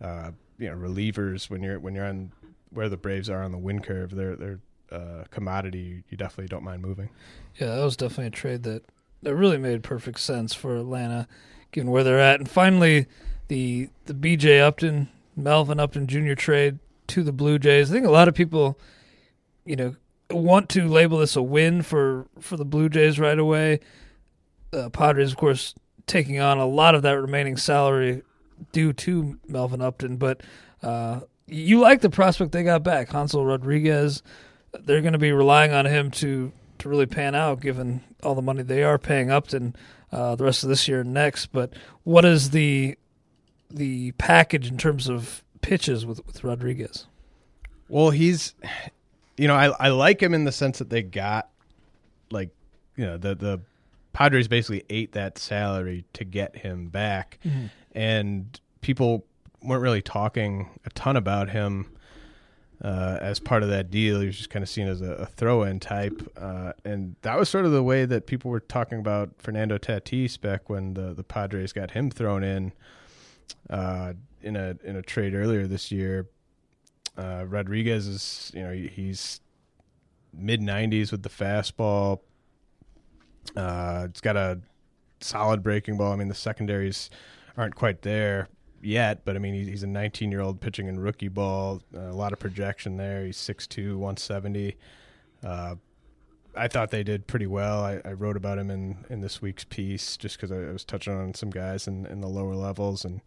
uh, 0.00 0.30
you 0.58 0.70
know, 0.70 0.76
relievers 0.76 1.50
when 1.50 1.62
you're 1.62 1.78
when 1.78 1.94
you're 1.94 2.06
on 2.06 2.32
where 2.70 2.88
the 2.88 2.96
Braves 2.96 3.28
are 3.28 3.42
on 3.42 3.52
the 3.52 3.58
win 3.58 3.80
curve, 3.80 4.14
they're 4.14 4.36
they're 4.36 4.60
uh, 4.90 5.24
commodity. 5.30 6.04
You 6.08 6.16
definitely 6.16 6.48
don't 6.48 6.64
mind 6.64 6.82
moving. 6.82 7.10
Yeah, 7.56 7.74
that 7.74 7.84
was 7.84 7.96
definitely 7.96 8.28
a 8.28 8.30
trade 8.30 8.62
that 8.62 8.84
that 9.22 9.34
really 9.34 9.58
made 9.58 9.82
perfect 9.82 10.20
sense 10.20 10.54
for 10.54 10.76
Atlanta, 10.76 11.26
given 11.72 11.90
where 11.90 12.04
they're 12.04 12.20
at. 12.20 12.40
And 12.40 12.48
finally, 12.48 13.06
the 13.48 13.88
the 14.06 14.14
B.J. 14.14 14.60
Upton, 14.60 15.08
Melvin 15.36 15.80
Upton 15.80 16.06
Jr. 16.06 16.34
trade 16.34 16.78
to 17.08 17.22
the 17.22 17.32
Blue 17.32 17.58
Jays. 17.58 17.90
I 17.90 17.94
think 17.94 18.06
a 18.06 18.10
lot 18.10 18.28
of 18.28 18.34
people, 18.34 18.78
you 19.64 19.76
know, 19.76 19.96
want 20.30 20.68
to 20.70 20.88
label 20.88 21.18
this 21.18 21.36
a 21.36 21.42
win 21.42 21.82
for 21.82 22.26
for 22.40 22.56
the 22.56 22.64
Blue 22.64 22.88
Jays 22.88 23.18
right 23.18 23.38
away. 23.38 23.80
Uh, 24.72 24.88
Padres, 24.88 25.30
of 25.30 25.36
course, 25.36 25.74
taking 26.06 26.40
on 26.40 26.58
a 26.58 26.66
lot 26.66 26.94
of 26.94 27.02
that 27.02 27.20
remaining 27.20 27.56
salary 27.56 28.22
due 28.72 28.92
to 28.92 29.38
Melvin 29.46 29.80
Upton, 29.80 30.16
but 30.16 30.42
uh, 30.82 31.20
you 31.46 31.80
like 31.80 32.00
the 32.00 32.10
prospect 32.10 32.52
they 32.52 32.62
got 32.62 32.82
back, 32.82 33.10
Hansel 33.10 33.44
Rodriguez. 33.44 34.22
They're 34.72 35.02
going 35.02 35.12
to 35.12 35.18
be 35.18 35.32
relying 35.32 35.72
on 35.72 35.86
him 35.86 36.10
to 36.12 36.52
to 36.78 36.88
really 36.88 37.06
pan 37.06 37.34
out, 37.34 37.60
given 37.60 38.02
all 38.22 38.34
the 38.34 38.42
money 38.42 38.62
they 38.62 38.82
are 38.82 38.98
paying 38.98 39.30
Upton 39.30 39.76
uh, 40.10 40.34
the 40.34 40.44
rest 40.44 40.62
of 40.62 40.68
this 40.68 40.88
year 40.88 41.00
and 41.00 41.14
next. 41.14 41.46
But 41.46 41.72
what 42.02 42.24
is 42.24 42.50
the 42.50 42.96
the 43.70 44.12
package 44.12 44.68
in 44.68 44.78
terms 44.78 45.08
of 45.08 45.42
pitches 45.60 46.04
with 46.04 46.24
with 46.26 46.42
Rodriguez? 46.44 47.06
Well, 47.88 48.10
he's, 48.10 48.54
you 49.36 49.48
know, 49.48 49.54
I 49.54 49.66
I 49.78 49.88
like 49.88 50.22
him 50.22 50.34
in 50.34 50.44
the 50.44 50.52
sense 50.52 50.78
that 50.78 50.90
they 50.90 51.02
got, 51.02 51.48
like, 52.30 52.50
you 52.96 53.04
know, 53.04 53.16
the 53.16 53.34
the 53.34 53.60
Padres 54.12 54.48
basically 54.48 54.84
ate 54.88 55.12
that 55.12 55.38
salary 55.38 56.04
to 56.12 56.24
get 56.24 56.56
him 56.56 56.88
back, 56.88 57.38
mm-hmm. 57.44 57.66
and 57.92 58.60
people 58.80 59.26
weren't 59.62 59.82
really 59.82 60.02
talking 60.02 60.78
a 60.84 60.90
ton 60.90 61.16
about 61.16 61.50
him 61.50 61.86
uh, 62.82 63.18
as 63.20 63.40
part 63.40 63.62
of 63.62 63.70
that 63.70 63.90
deal. 63.90 64.20
He 64.20 64.26
was 64.26 64.36
just 64.36 64.50
kind 64.50 64.62
of 64.62 64.68
seen 64.68 64.86
as 64.86 65.00
a, 65.00 65.12
a 65.12 65.26
throw-in 65.26 65.80
type, 65.80 66.22
uh, 66.36 66.72
and 66.84 67.16
that 67.22 67.38
was 67.38 67.48
sort 67.48 67.64
of 67.64 67.72
the 67.72 67.82
way 67.82 68.04
that 68.04 68.26
people 68.26 68.50
were 68.50 68.60
talking 68.60 68.98
about 68.98 69.30
Fernando 69.38 69.78
Tatis 69.78 70.40
back 70.40 70.68
when 70.68 70.94
the 70.94 71.14
the 71.14 71.24
Padres 71.24 71.72
got 71.72 71.90
him 71.92 72.10
thrown 72.10 72.44
in 72.44 72.72
uh, 73.70 74.12
in 74.42 74.56
a 74.56 74.76
in 74.84 74.96
a 74.96 75.02
trade 75.02 75.34
earlier 75.34 75.66
this 75.66 75.90
year. 75.90 76.28
Uh, 77.16 77.44
Rodriguez 77.46 78.06
is 78.06 78.50
you 78.54 78.62
know 78.62 78.72
he's 78.72 79.40
mid 80.32 80.60
90s 80.60 81.12
with 81.12 81.22
the 81.22 81.28
fastball. 81.28 82.20
Uh, 83.54 84.06
it's 84.08 84.20
got 84.20 84.36
a 84.36 84.60
solid 85.20 85.62
breaking 85.62 85.96
ball. 85.96 86.12
I 86.12 86.16
mean 86.16 86.28
the 86.28 86.34
secondaries 86.34 87.10
aren't 87.56 87.76
quite 87.76 88.02
there, 88.02 88.48
yet, 88.84 89.24
but 89.24 89.36
I 89.36 89.38
mean, 89.38 89.54
he's 89.54 89.82
a 89.82 89.88
19 89.88 90.30
year 90.30 90.40
old 90.40 90.60
pitching 90.60 90.86
in 90.86 90.98
rookie 91.00 91.28
ball. 91.28 91.82
Uh, 91.94 92.00
a 92.00 92.12
lot 92.12 92.32
of 92.32 92.38
projection 92.38 92.96
there. 92.96 93.24
He's 93.24 93.38
6'2, 93.38 93.92
170. 93.92 94.76
Uh, 95.42 95.74
I 96.56 96.68
thought 96.68 96.90
they 96.90 97.02
did 97.02 97.26
pretty 97.26 97.46
well. 97.46 97.84
I, 97.84 98.00
I, 98.04 98.12
wrote 98.12 98.36
about 98.36 98.58
him 98.58 98.70
in, 98.70 99.04
in 99.10 99.20
this 99.20 99.42
week's 99.42 99.64
piece 99.64 100.16
just 100.16 100.36
because 100.36 100.52
I, 100.52 100.68
I, 100.68 100.72
was 100.72 100.84
touching 100.84 101.12
on 101.12 101.34
some 101.34 101.50
guys 101.50 101.88
in, 101.88 102.06
in 102.06 102.20
the 102.20 102.28
lower 102.28 102.54
levels, 102.54 103.04
and 103.04 103.20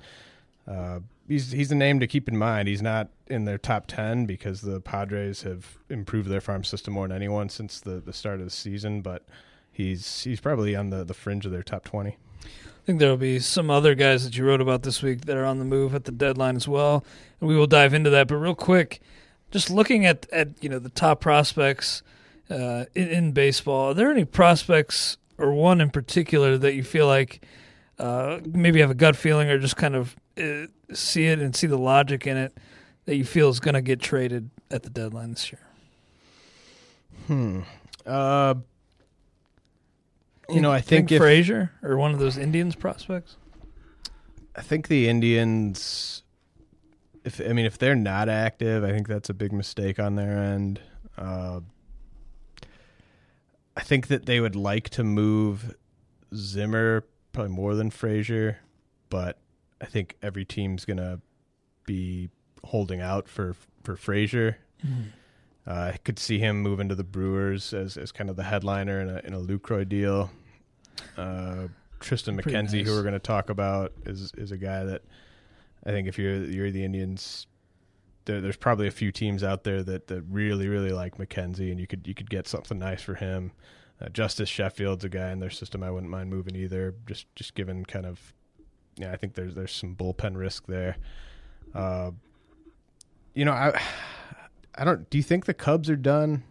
uh, 0.68 1.00
he's 1.28 1.52
he's 1.52 1.72
a 1.72 1.76
name 1.76 2.00
to 2.00 2.08
keep 2.08 2.28
in 2.28 2.38
mind. 2.38 2.68
He's 2.68 2.82
not 2.82 3.10
in 3.28 3.46
their 3.46 3.58
top 3.58 3.88
ten 3.88 4.26
because 4.26 4.62
the 4.62 4.82
Padres 4.82 5.44
have 5.44 5.78
improved 5.90 6.30
their 6.30 6.42
farm 6.42 6.64
system 6.64 6.94
more 6.94 7.08
than 7.08 7.16
anyone 7.16 7.50
since 7.50 7.80
the, 7.80 8.00
the 8.00 8.14
start 8.14 8.40
of 8.40 8.46
the 8.46 8.52
season, 8.52 9.02
but 9.02 9.26
he's 9.72 10.24
he's 10.24 10.40
probably 10.40 10.76
on 10.76 10.90
the, 10.90 11.04
the 11.04 11.14
fringe 11.14 11.46
of 11.46 11.52
their 11.52 11.64
top 11.64 11.84
twenty 11.84 12.18
I 12.44 12.86
think 12.86 13.00
there 13.00 13.10
will 13.10 13.18
be 13.18 13.40
some 13.40 13.70
other 13.70 13.96
guys 13.96 14.24
that 14.24 14.38
you 14.38 14.46
wrote 14.46 14.62
about 14.62 14.84
this 14.84 15.04
week 15.04 15.26
that 15.26 15.36
are 15.36 15.44
on 15.44 15.60
the 15.60 15.66
move 15.66 15.94
at 15.94 16.06
the 16.06 16.12
deadline 16.12 16.56
as 16.56 16.70
well, 16.70 17.04
and 17.42 17.50
we 17.50 17.56
will 17.58 17.68
dive 17.68 17.94
into 17.94 18.10
that. 18.12 18.30
But 18.30 18.38
real 18.38 18.56
quick, 18.56 19.02
just 19.52 19.70
looking 19.70 20.06
at 20.06 20.26
at 20.32 20.64
you 20.64 20.70
know 20.70 20.80
the 20.80 20.88
top 20.90 21.20
prospects 21.20 22.02
uh, 22.50 22.86
in, 22.96 23.10
in, 23.10 23.32
baseball, 23.34 23.90
are 23.90 23.94
there 23.94 24.10
any 24.10 24.24
prospects 24.24 25.18
or 25.38 25.52
one 25.52 25.82
in 25.82 25.90
particular 25.90 26.58
that 26.58 26.76
you 26.76 26.84
feel 26.84 27.08
like 27.08 27.46
uh, 28.00 28.40
maybe 28.46 28.80
have 28.80 28.92
a 28.92 28.96
gut 28.96 29.18
feeling 29.18 29.50
or 29.50 29.60
just 29.60 29.76
kind 29.76 29.96
of 29.96 30.16
uh, 30.40 30.68
see 30.94 31.26
it 31.26 31.40
and 31.40 31.56
see 31.56 31.68
the 31.68 31.78
logic 31.78 32.28
in 32.28 32.38
it 32.38 32.58
that 33.06 33.16
you 33.16 33.26
feel 33.26 33.50
is 33.50 33.60
going 33.60 33.74
to 33.74 33.82
get 33.82 34.00
traded 34.00 34.50
at 34.70 34.84
the 34.84 34.90
deadline 34.90 35.32
this 35.32 35.52
year? 35.52 35.62
Hmm. 37.28 37.62
Uh, 38.06 38.56
you 40.50 40.62
know, 40.62 40.72
I 40.72 40.80
think, 40.80 41.10
think 41.10 41.12
if, 41.14 41.20
Frazier 41.20 41.72
or 41.84 41.98
one 41.98 42.14
of 42.14 42.20
those 42.20 42.38
Indians 42.38 42.76
prospects. 42.76 43.38
I 44.56 44.62
think 44.62 44.88
the 44.88 45.10
Indians. 45.10 46.24
If 47.24 47.42
I 47.42 47.52
mean, 47.52 47.66
if 47.66 47.78
they're 47.78 47.96
not 47.96 48.30
active, 48.30 48.84
I 48.84 48.92
think 48.92 49.08
that's 49.08 49.30
a 49.30 49.34
big 49.34 49.52
mistake 49.52 50.00
on 50.00 50.16
their 50.16 50.38
end. 50.38 50.80
Uh, 51.18 51.60
I 53.76 53.82
think 53.82 54.08
that 54.08 54.26
they 54.26 54.40
would 54.40 54.56
like 54.56 54.90
to 54.92 55.04
move 55.04 55.76
Zimmer 56.34 57.04
probably 57.34 57.54
more 57.54 57.76
than 57.76 57.92
Frazier, 57.92 58.60
but 59.10 59.38
I 59.82 59.86
think 59.86 60.16
every 60.22 60.46
team's 60.46 60.86
gonna 60.86 61.20
be 61.86 62.30
holding 62.64 63.02
out 63.02 63.28
for 63.28 63.56
for 63.84 63.96
Frazier. 63.96 64.58
Mm-hmm. 64.86 65.10
Uh, 65.68 65.92
I 65.94 65.98
could 66.04 66.18
see 66.18 66.40
him 66.40 66.62
move 66.62 66.80
into 66.80 66.96
the 66.96 67.04
Brewers 67.04 67.74
as, 67.74 67.98
as 67.98 68.14
kind 68.14 68.30
of 68.30 68.38
the 68.38 68.44
headliner 68.44 69.02
in 69.02 69.10
a 69.10 69.22
in 69.24 69.34
a 69.34 69.40
Lucroy 69.40 69.88
deal. 69.88 70.32
Uh, 71.18 71.68
Triston 72.00 72.40
McKenzie, 72.40 72.80
nice. 72.80 72.88
who 72.88 72.94
we're 72.94 73.02
going 73.02 73.14
to 73.14 73.20
talk 73.20 73.50
about, 73.50 73.92
is 74.06 74.32
is 74.38 74.52
a 74.52 74.58
guy 74.58 74.84
that 74.86 75.02
I 75.86 75.92
think 75.92 76.08
if 76.08 76.18
you're 76.18 76.44
you're 76.44 76.72
the 76.72 76.84
Indians, 76.84 77.48
there, 78.26 78.40
there's 78.40 78.58
probably 78.58 78.88
a 78.88 78.92
few 78.92 79.12
teams 79.12 79.44
out 79.44 79.64
there 79.64 79.84
that, 79.84 80.08
that 80.08 80.24
really 80.30 80.68
really 80.68 80.92
like 80.92 81.18
McKenzie, 81.18 81.72
and 81.72 81.80
you 81.80 81.88
could 81.88 82.08
you 82.08 82.14
could 82.14 82.30
get 82.30 82.48
something 82.48 82.80
nice 82.80 83.02
for 83.02 83.16
him. 83.16 83.52
Uh, 84.00 84.10
Justus 84.10 84.48
Sheffield's 84.48 85.04
a 85.04 85.10
guy 85.10 85.32
in 85.32 85.40
their 85.40 85.50
system 85.50 85.82
I 85.82 85.90
wouldn't 85.90 86.12
mind 86.12 86.30
moving 86.30 86.56
either, 86.56 86.96
just 87.08 87.34
just 87.36 87.56
given 87.56 87.84
kind 87.84 88.06
of 88.06 88.34
yeah, 88.98 89.12
I 89.12 89.18
think 89.18 89.36
there's 89.36 89.56
there's 89.56 89.72
some 89.72 89.96
bullpen 89.96 90.36
risk 90.36 90.66
there. 90.68 90.98
Uh, 91.74 92.12
you 93.34 93.46
know, 93.46 93.54
I 93.54 93.80
I 94.76 94.84
don't. 94.84 95.10
Do 95.10 95.18
you 95.18 95.24
think 95.24 95.46
the 95.46 95.54
Cubs 95.54 95.90
are 95.90 95.96
done? 95.96 96.44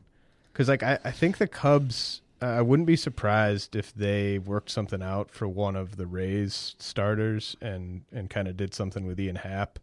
Because 0.53 0.69
like 0.69 0.83
I, 0.83 0.99
I 1.05 1.11
think 1.11 1.39
the 1.39 1.49
Cubs. 1.49 2.23
I 2.39 2.61
wouldn't 2.61 2.87
be 2.87 2.97
surprised 2.97 3.75
if 3.75 3.95
they 3.95 4.39
worked 4.39 4.71
something 4.71 5.03
out 5.03 5.31
for 5.31 5.49
one 5.49 5.75
of 5.75 5.97
the 5.97 6.07
Rays 6.07 6.77
starters 6.79 7.57
and 7.63 8.03
and 8.13 8.29
kind 8.29 8.47
of 8.47 8.57
did 8.57 8.75
something 8.75 9.07
with 9.07 9.19
Ian 9.19 9.37
Happ. 9.37 9.79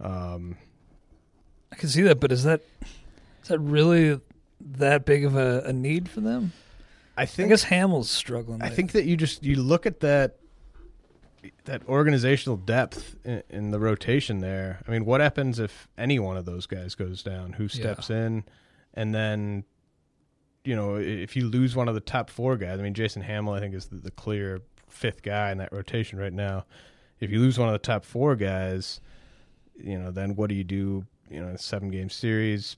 Um, 0.00 0.56
I 1.70 1.76
can 1.76 1.88
see 1.88 2.02
that, 2.02 2.18
but 2.18 2.32
is 2.32 2.42
that 2.42 2.62
is 3.42 3.48
that 3.48 3.60
really 3.60 4.20
that 4.60 5.04
big 5.04 5.24
of 5.24 5.36
a, 5.36 5.62
a 5.64 5.72
need 5.72 6.08
for 6.08 6.20
them? 6.20 6.52
I 7.16 7.22
I 7.22 7.26
think 7.26 7.50
guess 7.50 7.62
Hammel's 7.64 8.10
struggling. 8.10 8.60
I 8.60 8.68
think 8.68 8.92
that 8.92 9.04
you 9.04 9.16
just 9.16 9.44
you 9.44 9.56
look 9.56 9.86
at 9.86 10.00
that 10.00 10.36
that 11.64 11.86
organizational 11.88 12.56
depth 12.56 13.16
in, 13.24 13.42
in 13.48 13.70
the 13.70 13.78
rotation 13.78 14.38
there. 14.38 14.80
I 14.86 14.90
mean, 14.90 15.04
what 15.04 15.20
happens 15.20 15.58
if 15.58 15.88
any 15.98 16.18
one 16.18 16.36
of 16.36 16.44
those 16.44 16.66
guys 16.66 16.94
goes 16.94 17.22
down? 17.22 17.54
Who 17.54 17.68
steps 17.68 18.10
in? 18.10 18.44
And 18.94 19.14
then, 19.14 19.64
you 20.64 20.76
know, 20.76 20.96
if 20.96 21.34
you 21.34 21.48
lose 21.48 21.74
one 21.74 21.88
of 21.88 21.94
the 21.94 22.00
top 22.00 22.30
four 22.30 22.56
guys, 22.56 22.78
I 22.78 22.82
mean, 22.82 22.94
Jason 22.94 23.22
Hammel, 23.22 23.54
I 23.54 23.60
think, 23.60 23.74
is 23.74 23.86
the, 23.86 23.96
the 23.96 24.10
clear 24.10 24.60
fifth 24.88 25.22
guy 25.22 25.50
in 25.50 25.58
that 25.58 25.72
rotation 25.72 26.18
right 26.18 26.32
now. 26.32 26.64
If 27.20 27.30
you 27.30 27.40
lose 27.40 27.58
one 27.58 27.68
of 27.68 27.72
the 27.72 27.78
top 27.78 28.04
four 28.04 28.36
guys, 28.36 29.00
you 29.76 29.98
know, 29.98 30.10
then 30.10 30.36
what 30.36 30.48
do 30.48 30.54
you 30.54 30.64
do? 30.64 31.06
You 31.30 31.40
know, 31.40 31.48
a 31.48 31.58
seven 31.58 31.90
game 31.90 32.10
series. 32.10 32.76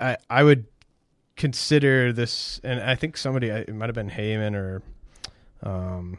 I 0.00 0.16
I 0.30 0.42
would 0.42 0.66
consider 1.36 2.12
this, 2.12 2.60
and 2.64 2.80
I 2.80 2.94
think 2.94 3.16
somebody, 3.16 3.48
it 3.48 3.74
might 3.74 3.86
have 3.86 3.94
been 3.94 4.10
Heyman 4.10 4.54
or 4.54 4.82
um, 5.62 6.18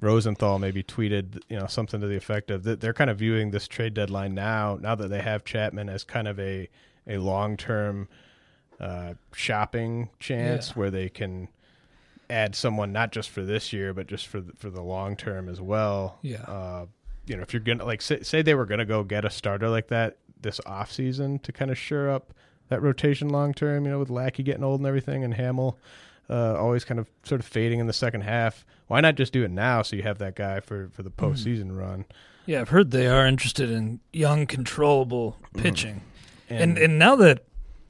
Rosenthal, 0.00 0.58
maybe 0.58 0.82
tweeted, 0.82 1.40
you 1.48 1.58
know, 1.58 1.66
something 1.66 2.00
to 2.00 2.06
the 2.06 2.16
effect 2.16 2.50
of 2.50 2.62
that 2.64 2.80
they're 2.80 2.94
kind 2.94 3.10
of 3.10 3.18
viewing 3.18 3.50
this 3.50 3.68
trade 3.68 3.94
deadline 3.94 4.34
now, 4.34 4.78
now 4.80 4.94
that 4.94 5.08
they 5.08 5.20
have 5.20 5.44
Chapman 5.44 5.88
as 5.88 6.04
kind 6.04 6.26
of 6.28 6.38
a 6.40 6.68
a 7.06 7.18
long 7.18 7.56
term 7.56 8.08
uh, 8.80 9.14
shopping 9.34 10.08
chance 10.18 10.68
Yeah. 10.68 10.74
where 10.74 10.90
they 10.90 11.08
can 11.08 11.48
add 12.30 12.54
someone 12.54 12.92
not 12.92 13.12
just 13.12 13.28
for 13.28 13.42
this 13.42 13.72
year, 13.72 13.92
but 13.92 14.06
just 14.06 14.26
for 14.26 14.40
the, 14.40 14.52
for 14.54 14.70
the 14.70 14.80
long 14.82 15.16
term 15.16 15.48
as 15.48 15.60
well. 15.60 16.18
Yeah. 16.22 16.42
Uh, 16.42 16.86
you 17.26 17.36
know, 17.36 17.42
if 17.42 17.52
you're 17.52 17.60
gonna 17.60 17.84
like 17.84 18.00
say, 18.00 18.22
say 18.22 18.40
they 18.42 18.54
were 18.54 18.66
gonna 18.66 18.84
go 18.86 19.02
get 19.04 19.24
a 19.24 19.30
starter 19.30 19.68
like 19.68 19.88
that 19.88 20.16
this 20.40 20.60
off 20.64 20.90
season 20.90 21.38
to 21.40 21.52
kind 21.52 21.70
of 21.70 21.76
shore 21.76 22.08
up 22.08 22.32
that 22.68 22.80
rotation 22.80 23.28
long 23.28 23.52
term, 23.52 23.84
you 23.84 23.90
know, 23.90 23.98
with 23.98 24.08
Lackey 24.10 24.42
getting 24.42 24.64
old 24.64 24.80
and 24.80 24.86
everything, 24.86 25.24
and 25.24 25.34
Hammel 25.34 25.76
uh, 26.30 26.54
always 26.58 26.84
kind 26.84 27.00
of 27.00 27.08
sort 27.24 27.40
of 27.40 27.46
fading 27.46 27.80
in 27.80 27.86
the 27.88 27.92
second 27.92 28.20
half. 28.22 28.64
Why 28.86 29.00
not 29.00 29.16
just 29.16 29.32
do 29.32 29.42
it 29.44 29.50
now 29.50 29.82
so 29.82 29.96
you 29.96 30.02
have 30.04 30.18
that 30.18 30.36
guy 30.36 30.60
for 30.60 30.88
for 30.92 31.02
the 31.02 31.10
postseason 31.10 31.76
run? 31.76 32.04
Yeah, 32.46 32.60
I've 32.62 32.70
heard 32.70 32.90
they 32.90 33.06
are 33.06 33.26
interested 33.26 33.70
in 33.70 34.00
young, 34.12 34.46
controllable 34.46 35.36
Mm-hmm. 35.52 35.62
pitching, 35.62 36.02
and 36.48 36.78
and 36.78 36.98
now 36.98 37.16
that 37.16 37.44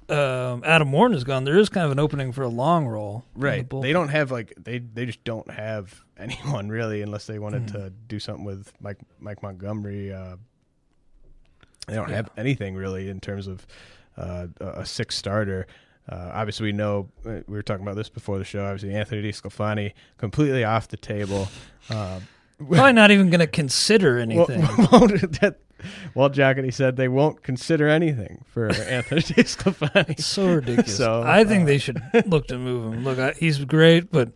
um, 0.09 0.63
Adam 0.67 0.91
Warren 0.91 1.15
is 1.15 1.23
gone, 1.25 1.45
there 1.45 1.57
is 1.59 1.69
kind 1.69 1.85
of 1.87 1.93
an 1.93 1.99
opening 2.01 2.33
for 2.33 2.43
a 2.43 2.49
long 2.49 2.87
role. 2.87 3.25
in 3.35 3.41
the 3.41 3.47
Right. 3.47 3.71
They 3.71 3.93
don't 3.93 4.09
have 4.09 4.31
like 4.31 4.53
they 4.59 4.79
they 4.79 5.07
just 5.07 5.23
don't 5.25 5.49
have 5.51 6.03
anyone 6.19 6.69
really 6.69 7.03
unless 7.03 7.27
they 7.27 7.39
wanted 7.39 7.67
Mm-hmm. 7.67 7.77
to 7.79 7.91
do 8.09 8.19
something 8.19 8.45
with 8.45 8.73
Mike 8.81 8.99
Mike 9.21 9.43
Montgomery. 9.43 10.13
Uh, 10.13 10.37
they 11.87 11.95
don't 11.95 12.09
Yeah. 12.09 12.17
have 12.17 12.31
anything 12.37 12.75
really 12.75 13.09
in 13.09 13.21
terms 13.21 13.47
of 13.47 13.67
uh, 14.17 14.49
a 14.61 14.85
six 14.85 15.17
starter. 15.17 15.67
Uh, 16.11 16.31
obviously, 16.35 16.67
we 16.67 16.73
know 16.73 17.09
uh, 17.25 17.39
we 17.47 17.55
were 17.55 17.63
talking 17.63 17.85
about 17.85 17.95
this 17.95 18.09
before 18.09 18.39
the 18.39 18.45
show. 18.45 18.65
Obviously, 18.65 18.95
Anthony 18.95 19.23
DeSclafani 19.23 19.93
completely 20.19 20.65
off 20.65 20.89
the 20.89 20.97
table. 20.97 21.49
Uh, 21.89 22.21
Probably 22.59 22.93
not 22.93 23.11
even 23.11 23.31
going 23.31 23.41
to 23.41 23.47
consider 23.47 24.19
anything. 24.19 24.61
well, 24.93 25.07
that, 25.07 25.57
Walt 26.15 26.33
Jocketty 26.35 26.75
said 26.75 26.97
they 26.97 27.09
won't 27.09 27.43
consider 27.43 27.89
anything 27.89 28.45
for 28.49 28.71
Anthony 28.71 29.23
DeSclafani. 29.23 30.11
It's 30.11 30.27
so 30.27 30.55
ridiculous. 30.55 30.97
So, 30.97 31.23
I 31.23 31.45
think 31.45 31.63
uh, 31.63 31.67
they 31.67 31.79
should 31.79 32.03
look 32.27 32.49
to 32.49 32.59
move 32.59 32.93
him. 32.93 33.05
Look, 33.05 33.19
I, 33.19 33.33
he's 33.33 33.65
great, 33.65 34.11
but 34.11 34.33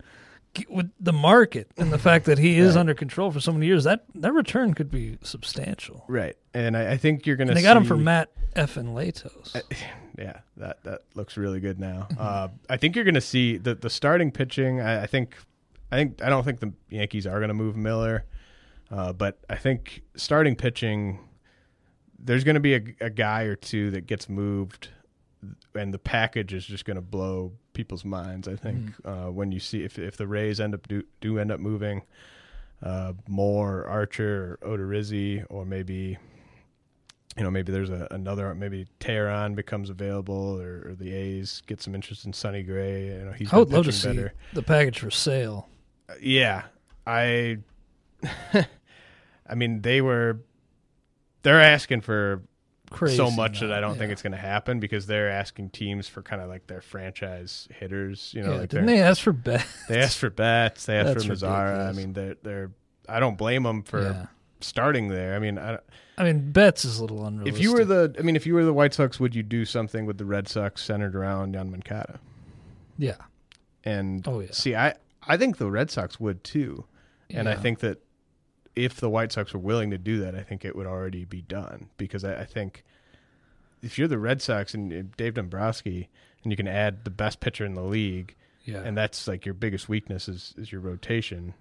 with 0.69 0.91
the 0.99 1.13
market 1.13 1.69
and 1.77 1.91
the 1.91 1.97
fact 1.99 2.25
that 2.25 2.37
he 2.37 2.57
is 2.57 2.75
Right. 2.75 2.81
under 2.81 2.93
control 2.93 3.31
for 3.31 3.39
so 3.39 3.51
many 3.51 3.65
years, 3.65 3.83
that 3.83 4.05
that 4.15 4.33
return 4.33 4.73
could 4.73 4.89
be 4.91 5.17
substantial. 5.21 6.05
Right, 6.07 6.35
and 6.53 6.75
I, 6.77 6.91
I 6.93 6.97
think 6.97 7.25
you're 7.25 7.35
going 7.35 7.47
to. 7.49 7.53
They 7.53 7.61
got 7.61 7.77
him 7.77 7.85
for 7.85 7.97
Matt 7.97 8.29
F. 8.55 8.77
and 8.77 8.89
Latos. 8.89 9.61
Yeah, 10.17 10.39
that 10.55 10.81
that 10.85 11.01
looks 11.13 11.35
really 11.35 11.59
good 11.59 11.77
now. 11.77 12.07
Uh, 12.17 12.47
I 12.69 12.77
think 12.77 12.95
you're 12.95 13.03
going 13.03 13.15
to 13.15 13.19
see 13.21 13.57
the 13.57 13.75
the 13.75 13.89
starting 13.89 14.31
pitching. 14.31 14.79
I, 14.79 15.03
I 15.03 15.07
think, 15.07 15.35
I 15.91 15.97
think 15.97 16.23
I 16.23 16.29
don't 16.29 16.45
think 16.45 16.61
the 16.61 16.71
Yankees 16.89 17.27
are 17.27 17.37
going 17.39 17.49
to 17.49 17.53
move 17.53 17.75
Miller, 17.75 18.23
uh, 18.89 19.11
but 19.11 19.39
I 19.49 19.57
think 19.57 20.03
starting 20.15 20.55
pitching, 20.55 21.19
there's 22.17 22.45
going 22.45 22.53
to 22.53 22.61
be 22.61 22.75
a, 22.75 22.81
a 23.01 23.09
guy 23.09 23.41
or 23.43 23.57
two 23.57 23.91
that 23.91 24.07
gets 24.07 24.29
moved, 24.29 24.87
and 25.73 25.93
the 25.93 25.99
package 25.99 26.53
is 26.53 26.65
just 26.65 26.85
going 26.85 26.95
to 26.95 27.01
blow 27.01 27.51
people's 27.75 28.03
minds. 28.03 28.47
I 28.47 28.55
think 28.55 28.93
uh, 29.05 29.25
when 29.25 29.51
you 29.51 29.59
see 29.59 29.83
if 29.83 29.99
if 29.99 30.17
the 30.17 30.25
Rays 30.25 30.59
end 30.59 30.73
up 30.73 30.87
do 30.87 31.03
do 31.21 31.37
end 31.37 31.51
up 31.51 31.59
moving. 31.59 32.01
Uh, 32.83 33.13
Moore, 33.27 33.85
Archer, 33.87 34.59
or 34.61 34.77
Odorizzi, 34.77 35.45
or 35.49 35.65
maybe 35.65 36.17
you 37.37 37.43
know, 37.43 37.51
maybe 37.51 37.71
there's 37.71 37.89
a, 37.89 38.07
another, 38.11 38.53
maybe 38.55 38.87
Teheran 38.99 39.55
becomes 39.55 39.89
available, 39.89 40.59
or, 40.61 40.89
or 40.89 40.95
the 40.97 41.13
A's 41.13 41.61
get 41.67 41.81
some 41.81 41.93
interest 41.93 42.25
in 42.25 42.31
Sonny 42.31 42.63
Gray. 42.63 43.07
You 43.07 43.25
know, 43.25 43.31
he's 43.33 43.51
I 43.51 43.57
would 43.57 43.71
love 43.71 43.85
to 43.85 43.91
see 43.91 44.07
better. 44.07 44.33
the 44.53 44.61
package 44.61 44.99
for 44.99 45.11
sale. 45.11 45.67
Uh, 46.07 46.13
yeah, 46.21 46.63
I, 47.05 47.57
I 48.53 49.55
mean, 49.55 49.81
they 49.81 50.01
were, 50.01 50.39
they're 51.43 51.61
asking 51.61 52.01
for 52.01 52.41
Crazy 52.95 53.17
so 53.17 53.29
much 53.29 53.59
that 53.59 53.71
I 53.71 53.79
don't 53.79 53.97
think 53.97 54.11
it's 54.11 54.21
going 54.21 54.31
to 54.31 54.37
happen 54.37 54.79
because 54.79 55.05
they're 55.05 55.29
asking 55.29 55.69
teams 55.71 56.07
for 56.07 56.21
kind 56.21 56.41
of 56.41 56.49
like 56.49 56.67
their 56.67 56.81
franchise 56.81 57.67
hitters. 57.77 58.31
You 58.33 58.43
know, 58.43 58.53
yeah, 58.53 58.59
like 58.61 58.69
didn't 58.69 58.85
they're- 58.87 59.03
ask 59.03 59.21
for 59.21 59.33
bet? 59.33 59.65
they 59.89 59.99
asked 60.01 60.17
for 60.17 60.29
bats, 60.29 60.85
they 60.85 60.97
asked 60.97 61.07
That's 61.13 61.25
for 61.25 61.33
Mazara. 61.33 61.87
I 61.87 61.91
mean, 61.91 62.13
they're 62.13 62.35
they're. 62.43 62.71
I 63.07 63.19
don't 63.19 63.37
blame 63.37 63.63
them 63.63 63.83
for 63.83 64.01
Yeah. 64.01 64.25
starting 64.61 65.09
there. 65.09 65.35
I 65.35 65.39
mean, 65.39 65.59
I, 65.59 65.77
I 66.17 66.23
mean, 66.23 66.51
Betts 66.51 66.85
is 66.85 66.97
a 66.97 67.01
little 67.01 67.25
unrealistic. 67.25 67.53
If 67.55 67.61
you 67.61 67.73
were 67.73 67.85
the, 67.85 68.15
I 68.17 68.21
mean, 68.23 68.35
if 68.35 68.47
you 68.47 68.53
were 68.55 68.63
the 68.65 68.73
White 68.73 68.93
Sox, 68.93 69.19
would 69.19 69.35
you 69.35 69.43
do 69.43 69.65
something 69.65 70.05
with 70.05 70.17
the 70.17 70.25
Red 70.25 70.47
Sox 70.47 70.81
centered 70.81 71.15
around 71.15 71.53
Yoan 71.55 71.69
Moncada? 71.71 72.19
yeah, 72.97 73.17
And 73.83 74.25
Oh, 74.27 74.39
yeah. 74.39 74.47
see, 74.51 74.75
I 74.75 74.93
I 75.27 75.37
think 75.37 75.57
the 75.57 75.69
Red 75.69 75.91
Sox 75.91 76.19
would 76.19 76.43
too, 76.43 76.85
and 77.29 77.49
I 77.49 77.55
think 77.55 77.79
that 77.79 77.99
if 78.75 78.95
the 78.95 79.09
White 79.09 79.31
Sox 79.31 79.53
were 79.53 79.59
willing 79.59 79.91
to 79.91 79.97
do 79.97 80.19
that, 80.19 80.35
I 80.35 80.41
think 80.41 80.65
it 80.65 80.75
would 80.75 80.87
already 80.87 81.25
be 81.25 81.41
done 81.41 81.89
because 81.97 82.23
I, 82.23 82.41
I 82.41 82.45
think 82.45 82.83
if 83.81 83.97
you're 83.97 84.07
the 84.07 84.17
Red 84.19 84.41
Sox 84.41 84.73
and 84.73 85.15
Dave 85.17 85.35
Dombrowski, 85.35 86.09
and 86.43 86.51
you 86.51 86.57
can 86.57 86.67
add 86.67 87.03
the 87.05 87.09
best 87.09 87.39
pitcher 87.39 87.65
in 87.65 87.73
the 87.73 87.83
league, 87.83 88.35
yeah, 88.63 88.81
and 88.81 88.97
that's 88.97 89.27
like 89.27 89.45
your 89.45 89.53
biggest 89.53 89.87
weakness 89.89 90.27
is 90.27 90.53
is 90.57 90.71
your 90.71 90.81
rotation. 90.81 91.53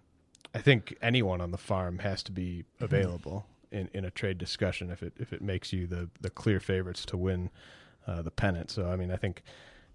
I 0.54 0.58
think 0.60 0.96
anyone 1.02 1.40
on 1.40 1.50
the 1.50 1.58
farm 1.58 1.98
has 1.98 2.22
to 2.24 2.32
be 2.32 2.64
Mm-hmm. 2.76 2.84
available 2.84 3.46
in, 3.72 3.88
in 3.94 4.04
a 4.04 4.10
trade 4.10 4.38
discussion 4.38 4.90
if 4.90 5.02
it 5.02 5.12
if 5.18 5.32
it 5.32 5.42
makes 5.42 5.72
you 5.72 5.86
the 5.86 6.08
the 6.20 6.30
clear 6.30 6.60
favorites 6.60 7.04
to 7.06 7.16
win 7.16 7.50
uh, 8.06 8.22
the 8.22 8.30
pennant. 8.30 8.70
So 8.70 8.88
I 8.88 8.96
mean, 8.96 9.10
I 9.10 9.16
think 9.16 9.42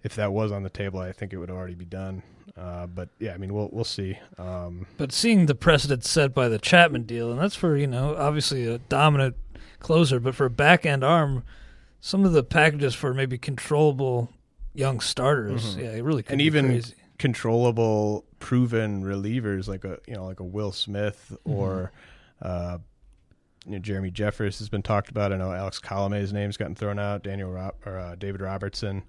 if 0.04 0.16
that 0.16 0.32
was 0.32 0.52
on 0.52 0.64
the 0.64 0.70
table, 0.70 1.00
I 1.00 1.12
think 1.12 1.34
it 1.34 1.38
would 1.38 1.50
already 1.52 1.76
be 1.76 1.86
done. 1.86 2.24
Uh, 2.58 2.88
but 2.88 3.10
yeah, 3.20 3.34
I 3.34 3.38
mean, 3.38 3.54
we'll 3.54 3.70
we'll 3.72 3.84
see. 3.84 4.18
Um, 4.38 4.86
But 4.98 5.12
seeing 5.12 5.46
the 5.46 5.56
precedent 5.56 6.04
set 6.04 6.34
by 6.34 6.50
the 6.50 6.60
Chapman 6.60 7.04
deal, 7.04 7.32
and 7.32 7.40
that's 7.40 7.56
for 7.56 7.78
you 7.78 7.88
know 7.88 8.16
obviously 8.18 8.66
a 8.68 8.80
dominant 8.80 9.36
closer, 9.80 10.20
but 10.20 10.36
for 10.36 10.46
a 10.46 10.50
back 10.50 10.86
end 10.86 11.04
arm, 11.04 11.44
some 12.02 12.26
of 12.26 12.34
the 12.34 12.44
packages 12.44 12.96
for 12.96 13.14
maybe 13.14 13.38
controllable 13.38 14.30
young 14.74 15.00
starters, 15.00 15.76
yeah, 15.78 15.92
it 15.92 16.04
really 16.04 16.24
could 16.24 16.32
Mm-hmm. 16.32 16.34
and 16.34 16.40
be 16.40 16.44
even 16.46 16.66
crazy. 16.68 16.94
controllable, 17.18 18.26
proven 18.40 19.04
relievers 19.04 19.68
like 19.68 19.86
a 19.86 20.00
you 20.08 20.16
know 20.16 20.26
like 20.26 20.40
a 20.40 20.46
Will 20.46 20.72
Smith 20.72 21.32
Mm-hmm. 21.48 21.52
or 21.58 21.92
uh, 22.42 22.78
you 23.66 23.74
know, 23.74 23.80
Jeremy 23.80 24.12
Jeffress 24.12 24.60
has 24.60 24.70
been 24.70 24.82
talked 24.82 25.10
about. 25.10 25.32
I 25.34 25.38
know 25.38 25.52
Alex 25.54 25.80
Colomé's 25.80 26.34
name's 26.34 26.58
gotten 26.58 26.76
thrown 26.76 26.98
out. 27.00 27.24
Daniel 27.24 27.52
Rob- 27.52 27.76
or 27.86 27.98
uh, 27.98 28.16
David 28.16 28.42
Robertson. 28.42 29.04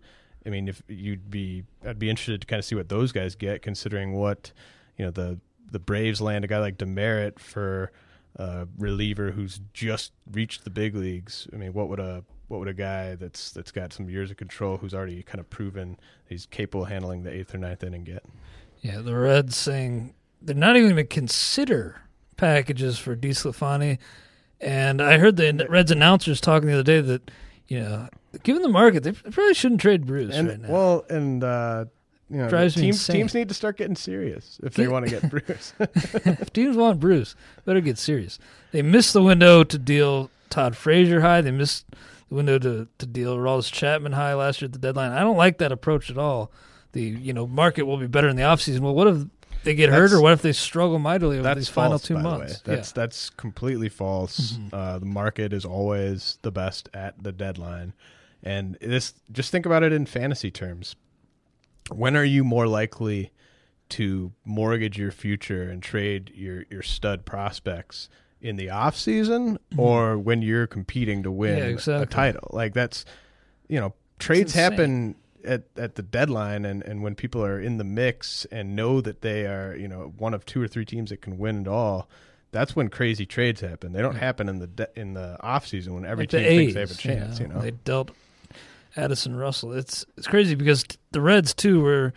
I 0.47 0.51
mean, 0.51 0.69
if 0.69 0.83
you'd 0.89 1.31
be, 1.31 1.65
I'd 1.87 1.99
be 1.99 2.11
interested 2.11 2.41
to 2.41 2.47
kind 2.47 2.59
of 2.59 2.65
see 2.65 2.75
what 2.75 2.89
those 2.89 3.13
guys 3.13 3.35
get, 3.35 3.63
considering 3.63 4.13
what 4.13 4.53
you 4.97 5.05
know 5.05 5.11
the 5.11 5.39
the 5.71 5.79
Braves 5.79 6.21
land 6.21 6.45
a 6.45 6.49
guy 6.49 6.59
like 6.59 6.79
Demeritte 6.79 7.39
for 7.39 7.93
a 8.37 8.67
reliever 8.79 9.31
who's 9.33 9.61
just 9.73 10.13
reached 10.31 10.65
the 10.65 10.71
big 10.71 10.95
leagues. 10.95 11.47
I 11.53 11.57
mean, 11.57 11.73
what 11.73 11.89
would 11.89 12.01
a 12.01 12.25
what 12.49 12.59
would 12.59 12.69
a 12.69 12.75
guy 12.75 13.15
that's 13.15 13.53
that's 13.53 13.71
got 13.71 13.93
some 13.93 14.09
years 14.09 14.31
of 14.31 14.37
control, 14.37 14.79
who's 14.79 14.95
already 14.95 15.23
kind 15.23 15.41
of 15.41 15.49
proven 15.51 15.99
he's 16.29 16.47
capable 16.47 16.85
of 16.85 16.91
handling 16.91 17.23
the 17.23 17.33
eighth 17.33 17.55
or 17.55 17.59
ninth 17.59 17.85
inning, 17.85 18.05
get? 18.05 18.25
Yeah, 18.81 19.01
the 19.01 19.15
Reds 19.15 19.57
saying 19.57 20.15
they're 20.43 20.57
not 20.57 20.77
even 20.77 20.91
going 20.91 20.97
to 20.97 21.05
consider 21.05 22.03
packages 22.37 22.99
for 22.99 23.15
DeSclafani. 23.15 23.99
And 24.61 25.01
I 25.01 25.19
heard 25.19 25.37
the 25.37 25.67
Reds 25.69 25.91
announcers 25.91 26.41
talking 26.41 26.69
the 26.69 26.75
other 26.75 26.83
day 26.83 27.01
that, 27.01 27.31
you 27.69 27.81
know, 27.81 28.09
given 28.43 28.63
the 28.63 28.69
market, 28.69 29.03
they 29.03 29.13
probably 29.13 29.55
shouldn't 29.55 29.81
trade 29.81 30.07
Bruce 30.07 30.35
and 30.35 30.49
right 30.49 30.61
now. 30.61 30.69
well, 30.69 31.05
and 31.09 31.43
uh, 31.45 31.85
you 32.29 32.39
know, 32.39 32.49
Drives 32.49 32.77
me 32.77 32.85
teams 32.85 32.97
insane. 32.97 33.17
teams 33.17 33.35
need 33.35 33.49
to 33.49 33.55
start 33.55 33.77
getting 33.77 33.97
serious 33.97 34.61
if 34.63 34.75
they 34.75 34.87
want 34.87 35.07
to 35.07 35.11
get 35.11 35.29
Bruce. 35.31 35.75
if 35.79 36.53
teams 36.53 36.77
want 36.77 37.01
Bruce, 37.01 37.35
better 37.65 37.81
get 37.81 37.99
serious. 37.99 38.39
They 38.73 38.83
missed 38.83 39.13
the 39.13 39.23
window 39.23 39.65
to 39.65 39.79
deal 39.79 40.31
Todd 40.49 40.77
Frazier 40.77 41.21
high. 41.23 41.41
They 41.41 41.51
missed 41.51 41.87
the 42.29 42.35
window 42.37 42.59
to, 42.59 42.89
to 42.99 43.07
deal 43.07 43.37
Rawls 43.37 43.73
Chapman 43.73 44.13
high 44.13 44.35
last 44.35 44.61
year 44.63 44.67
at 44.67 44.73
the 44.73 44.79
deadline. 44.79 45.13
I 45.13 45.21
don't 45.21 45.37
like 45.37 45.59
that 45.59 45.73
approach 45.73 46.11
at 46.11 46.19
all. 46.19 46.53
The 46.93 47.03
you 47.03 47.33
know 47.33 47.47
market 47.47 47.85
will 47.85 47.99
be 47.99 48.07
better 48.07 48.29
in 48.29 48.37
the 48.37 48.43
offseason. 48.43 48.81
Well, 48.81 48.95
what 48.95 49.07
if 49.09 49.25
they 49.63 49.75
get 49.75 49.91
hurt, 49.91 50.13
or 50.13 50.21
what 50.21 50.33
if 50.33 50.43
they 50.43 50.53
struggle 50.53 50.99
mightily 50.99 51.37
over 51.37 51.43
that's 51.43 51.59
these 51.59 51.69
final 51.69 51.93
false, 51.93 52.03
two 52.03 52.15
by 52.15 52.23
the 52.23 52.29
months? 52.29 52.61
That's 52.61 52.93
that's 52.93 53.31
completely 53.31 53.89
false. 53.89 54.53
Mm-hmm. 54.53 54.75
Uh, 54.75 54.99
the 54.99 55.07
market 55.07 55.53
is 55.53 55.65
always 55.65 56.39
the 56.43 56.51
best 56.51 56.89
at 56.95 57.23
the 57.23 57.33
deadline, 57.33 57.93
and 58.43 58.77
this 58.81 59.15
just 59.33 59.51
think 59.51 59.67
about 59.67 59.83
it 59.83 59.93
in 59.93 60.07
fantasy 60.07 60.51
terms. 60.51 60.97
When 61.93 62.17
are 62.17 62.25
you 62.25 62.45
more 62.45 62.67
likely 62.67 63.33
to 63.91 64.33
mortgage 64.45 64.99
your 64.99 65.11
future 65.11 65.69
and 65.69 65.83
trade 65.83 66.31
your 66.35 66.65
your 66.71 66.83
stud 66.83 67.25
prospects 67.27 68.09
in 68.41 68.57
the 68.57 68.71
off 68.71 68.97
season 68.97 69.59
or 69.77 70.17
when 70.17 70.41
you're 70.41 70.67
competing 70.67 71.23
to 71.25 71.31
win 71.31 71.57
Mm-hmm. 71.57 71.63
Yeah, 71.65 71.73
exactly. 71.75 72.03
a 72.05 72.07
title? 72.07 72.49
Like 72.53 72.73
that's 72.75 73.05
you 73.69 73.81
know 73.81 73.95
trades 74.19 74.55
happen 74.55 75.17
at 75.45 75.65
at 75.77 75.95
the 75.97 76.03
deadline 76.03 76.65
and 76.65 76.83
and 76.83 77.03
when 77.03 77.15
people 77.15 77.45
are 77.45 77.61
in 77.61 77.79
the 77.79 77.85
mix 77.85 78.45
and 78.53 78.77
know 78.77 79.01
that 79.01 79.23
they 79.23 79.47
are 79.47 79.75
you 79.75 79.89
know 79.89 80.13
one 80.19 80.35
of 80.35 80.45
two 80.45 80.63
or 80.63 80.69
three 80.69 80.85
teams 80.85 81.11
that 81.11 81.21
can 81.23 81.39
win 81.39 81.63
it 81.63 81.69
all 81.69 82.09
that's 82.53 82.77
when 82.77 82.89
crazy 82.89 83.25
trades 83.25 83.63
happen 83.63 83.93
they 83.93 84.03
don't 84.03 84.17
happen 84.17 84.49
in 84.51 84.59
the 84.59 84.67
de- 84.67 84.89
in 85.01 85.15
the 85.15 85.39
off 85.43 85.67
season 85.67 85.95
when 85.95 86.05
every 86.05 86.25
Like 86.25 86.31
the 86.31 86.39
team 86.41 86.59
thinks 86.59 86.75
they 86.75 86.81
have 86.81 86.91
a 86.91 86.95
chance 86.95 87.41
you 87.41 87.49
know, 87.49 87.61
they 87.61 87.71
dealt 87.71 88.11
Addison 88.97 89.37
Russell. 89.37 89.73
It's 89.73 90.05
it's 90.17 90.27
crazy 90.27 90.55
because 90.55 90.85
the 91.13 91.21
Reds 91.21 91.55
too 91.55 91.81
were 91.81 92.13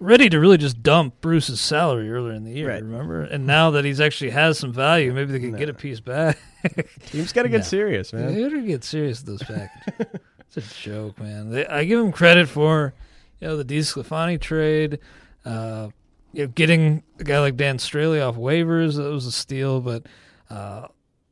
ready 0.00 0.28
to 0.28 0.38
really 0.38 0.58
just 0.58 0.82
dump 0.82 1.20
Bruce's 1.20 1.60
salary 1.60 2.10
earlier 2.10 2.32
in 2.32 2.44
the 2.44 2.52
year. 2.52 2.68
Right. 2.68 2.82
Remember, 2.82 3.22
and 3.22 3.46
now 3.46 3.70
that 3.72 3.84
he's 3.84 4.00
actually 4.00 4.30
has 4.30 4.58
some 4.58 4.72
value, 4.72 5.12
maybe 5.12 5.32
they 5.32 5.40
can 5.40 5.56
get 5.56 5.68
a 5.68 5.74
piece 5.74 6.00
back. 6.00 6.38
teams 7.06 7.32
got 7.32 7.42
to 7.44 7.48
get 7.48 7.58
No. 7.58 7.62
serious 7.64 8.12
man 8.12 8.34
They 8.34 8.42
better 8.42 8.60
get 8.60 8.84
serious 8.84 9.24
with 9.24 9.26
those 9.26 9.42
packages. 9.42 10.20
it's 10.56 10.56
a 10.56 10.82
joke, 10.82 11.18
man. 11.20 11.50
They, 11.50 11.66
I 11.66 11.84
give 11.84 11.98
him 11.98 12.12
credit 12.12 12.48
for, 12.48 12.94
you 13.40 13.48
know, 13.48 13.56
the 13.56 13.64
DeSclafani 13.64 14.40
trade, 14.40 14.98
uh, 15.44 15.88
you 16.32 16.44
know, 16.44 16.48
getting 16.48 17.02
a 17.18 17.24
guy 17.24 17.40
like 17.40 17.56
Dan 17.56 17.78
Straily 17.78 18.24
off 18.24 18.36
waivers. 18.36 18.96
That 18.96 19.10
was 19.10 19.26
a 19.26 19.32
steal, 19.32 19.80
but 19.80 20.06
uh, 20.50 20.86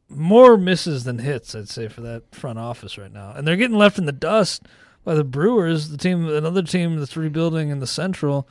more 0.08 0.56
misses 0.56 1.04
than 1.04 1.18
hits, 1.18 1.54
I'd 1.54 1.68
say, 1.68 1.86
for 1.88 2.00
that 2.00 2.34
front 2.34 2.58
office 2.58 2.98
right 2.98 3.12
now. 3.12 3.32
And 3.32 3.46
they're 3.46 3.56
getting 3.56 3.76
left 3.78 3.98
in 3.98 4.06
the 4.06 4.12
dust 4.12 4.62
by 5.06 5.14
the 5.14 5.24
Brewers, 5.24 5.88
the 5.88 5.96
team, 5.96 6.28
another 6.28 6.62
team 6.62 6.96
that's 6.98 7.16
rebuilding 7.16 7.70
in 7.70 7.78
the 7.78 7.86
Central. 7.86 8.46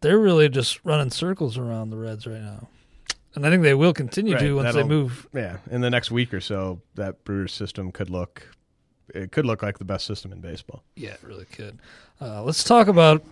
They're 0.00 0.18
really 0.18 0.48
just 0.50 0.84
running 0.84 1.10
circles 1.10 1.56
around 1.56 1.88
the 1.90 1.96
Reds 1.96 2.26
right 2.26 2.42
now. 2.42 2.68
And 3.34 3.46
I 3.46 3.50
think 3.50 3.62
they 3.62 3.74
will 3.74 3.94
continue 3.94 4.34
Right, 4.34 4.40
to 4.40 4.56
once 4.56 4.74
they 4.74 4.82
move 4.82 5.26
yeah 5.32 5.56
in 5.70 5.80
the 5.80 5.90
next 5.90 6.10
week 6.10 6.34
or 6.34 6.40
so 6.40 6.80
that 6.94 7.24
brewers 7.24 7.52
system 7.52 7.90
could 7.90 8.08
look 8.10 8.48
it 9.12 9.32
could 9.32 9.44
look 9.44 9.60
like 9.62 9.78
the 9.78 9.84
best 9.84 10.06
system 10.06 10.30
in 10.32 10.40
baseball 10.40 10.84
Yeah, 10.94 11.10
it 11.10 11.20
really 11.22 11.46
could. 11.46 11.78
Uh, 12.20 12.42
let's 12.44 12.62
talk 12.62 12.86
about 12.86 13.24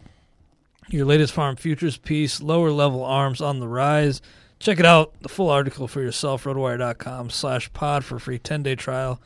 your 0.89 1.05
latest 1.05 1.33
farm 1.33 1.57
futures 1.57 1.97
piece, 1.97 2.41
lower 2.41 2.71
level 2.71 3.05
arms 3.05 3.41
on 3.41 3.61
the 3.61 3.69
rise. 3.69 4.21
Check 4.59 4.81
it 4.81 4.87
out, 4.87 5.13
the 5.23 5.29
full 5.29 5.51
article 5.51 5.87
for 5.89 6.01
yourself, 6.01 6.45
rotowire.com 6.45 7.31
slash 7.31 7.73
pod 7.73 8.05
for 8.05 8.17
a 8.17 8.21
free 8.21 8.39
10-day 8.39 8.75
trial. 8.77 9.21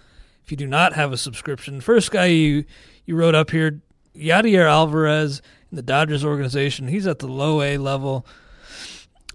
If 0.46 0.52
you 0.52 0.56
do 0.56 0.68
not 0.68 0.92
have 0.92 1.12
a 1.12 1.16
subscription, 1.16 1.80
first 1.80 2.12
guy 2.12 2.26
you, 2.26 2.64
you 3.04 3.16
wrote 3.16 3.34
up 3.34 3.50
here, 3.50 3.80
Yadier 4.14 4.70
Alvarez 4.70 5.42
in 5.72 5.74
the 5.74 5.82
Dodgers 5.82 6.24
organization. 6.24 6.86
He's 6.86 7.08
at 7.08 7.18
the 7.18 7.26
low 7.26 7.62
A 7.62 7.78
level. 7.78 8.24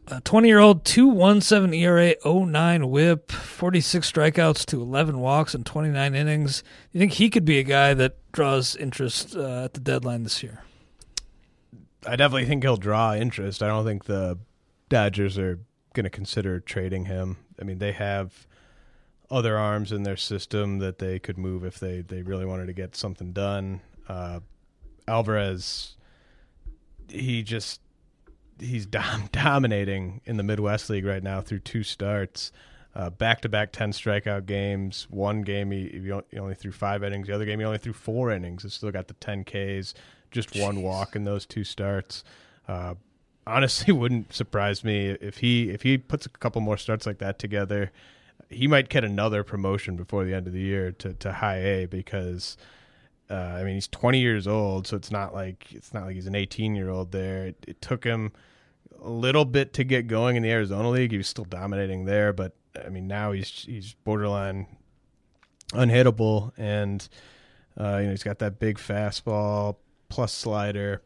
A 0.08 0.22
20 0.22 0.48
year 0.48 0.60
old, 0.60 0.86
217 0.86 1.78
ERA, 1.82 2.16
09 2.24 2.90
whip, 2.90 3.30
46 3.30 4.10
strikeouts 4.10 4.66
to 4.68 4.82
11 4.82 5.20
walks 5.20 5.54
in 5.54 5.66
29 5.66 6.16
innings. 6.16 6.64
You 6.94 7.00
think 7.00 7.12
he 7.12 7.30
could 7.30 7.44
be 7.44 7.60
a 7.60 7.64
guy 7.64 7.94
that 7.94 8.16
draws 8.32 8.78
interest 8.78 9.36
uh, 9.36 9.66
at 9.66 9.74
the 9.74 9.82
deadline 9.82 10.24
this 10.24 10.42
year? 10.42 10.64
I 12.08 12.16
definitely 12.16 12.46
think 12.46 12.64
he'll 12.64 12.78
draw 12.78 13.16
interest. 13.16 13.62
I 13.62 13.68
don't 13.68 13.84
think 13.84 14.06
the 14.06 14.40
Dodgers 14.88 15.38
are 15.38 15.60
going 15.94 16.06
to 16.06 16.10
consider 16.10 16.62
trading 16.62 17.08
him. 17.08 17.36
I 17.60 17.66
mean, 17.66 17.80
they 17.80 17.92
have 17.92 18.48
other 19.32 19.58
arms 19.58 19.92
in 19.92 20.04
their 20.04 20.18
system 20.18 20.80
that 20.80 21.00
they 21.00 21.18
could 21.18 21.38
move 21.38 21.64
if 21.64 21.80
they, 21.80 22.02
they 22.02 22.22
really 22.22 22.46
wanted 22.46 22.68
to 22.68 22.74
get 22.74 22.96
something 22.96 23.32
done. 23.32 23.82
Uh, 24.08 24.42
Alvarez, 25.08 25.96
he 27.08 27.42
just 27.42 27.82
he's 28.60 28.86
dom- 28.88 29.30
dominating 29.32 30.22
in 30.26 30.38
the 30.38 30.44
Midwest 30.44 30.90
League 30.90 31.06
right 31.06 31.24
now 31.24 31.42
through 31.42 31.60
two 31.60 31.84
starts. 31.84 32.52
Back 33.18 33.42
to 33.42 33.50
back 33.50 33.72
10 33.72 33.94
strikeout 33.94 34.46
games. 34.46 35.08
One 35.10 35.44
game 35.44 35.72
he, 35.72 35.88
he 36.30 36.38
only 36.38 36.56
threw 36.56 36.74
five 36.74 37.04
innings. 37.04 37.28
The 37.28 37.34
other 37.34 37.46
game 37.46 37.60
he 37.60 37.66
only 37.66 37.78
threw 37.78 37.94
four 37.94 38.32
innings. 38.32 38.64
He 38.64 38.70
still 38.70 38.92
got 38.92 39.08
the 39.08 39.14
10 39.16 39.46
Ks, 39.46 39.94
just 40.30 40.56
one 40.58 40.82
walk 40.82 41.16
in 41.16 41.24
those 41.24 41.46
two 41.46 41.64
starts. 41.64 42.24
Uh, 42.68 42.96
honestly, 43.48 43.94
wouldn't 43.94 44.34
surprise 44.34 44.84
me 44.84 45.10
if 45.10 45.38
he 45.38 45.70
if 45.70 45.82
he 45.84 45.98
puts 45.98 46.26
a 46.26 46.30
couple 46.30 46.62
more 46.62 46.78
starts 46.78 47.06
like 47.06 47.20
that 47.20 47.40
together. 47.40 47.92
He 48.52 48.68
might 48.68 48.90
get 48.90 49.04
another 49.04 49.44
promotion 49.44 49.96
before 49.96 50.26
the 50.26 50.34
end 50.34 50.48
of 50.48 50.54
the 50.54 50.62
year 50.62 50.92
to, 50.94 51.14
to 51.14 51.32
high 51.34 51.58
A 51.58 51.86
because 51.86 52.58
uh, 53.30 53.34
I 53.34 53.64
mean 53.64 53.76
he's 53.76 53.88
20 53.88 54.20
years 54.20 54.48
old, 54.48 54.88
so 54.88 54.98
it's 54.98 55.12
not 55.12 55.34
like 55.34 55.72
it's 55.72 55.94
not 55.94 56.06
like 56.06 56.16
he's 56.16 56.28
an 56.28 56.36
18 56.36 56.76
year 56.76 56.90
old 56.90 57.12
there. 57.12 57.48
It, 57.48 57.66
it 57.68 57.82
took 57.82 58.04
him 58.04 58.34
a 59.02 59.10
little 59.10 59.46
bit 59.46 59.74
to 59.74 59.84
get 59.84 60.08
going 60.08 60.36
in 60.36 60.44
the 60.44 60.52
Arizona 60.52 60.90
League. 60.90 61.12
He 61.12 61.18
was 61.18 61.28
still 61.28 61.46
dominating 61.46 62.06
there, 62.06 62.34
but 62.34 62.54
I 62.84 62.90
mean 62.90 63.08
now 63.08 63.32
he's 63.32 63.50
he's 63.50 63.94
borderline 64.04 64.68
unhittable, 65.72 66.52
and 66.58 67.08
uh, 67.80 67.98
you 67.98 68.06
know 68.06 68.12
he's 68.12 68.24
got 68.24 68.40
that 68.40 68.60
big 68.60 68.78
fastball 68.78 69.78
plus 70.10 70.34
slider. 70.34 71.02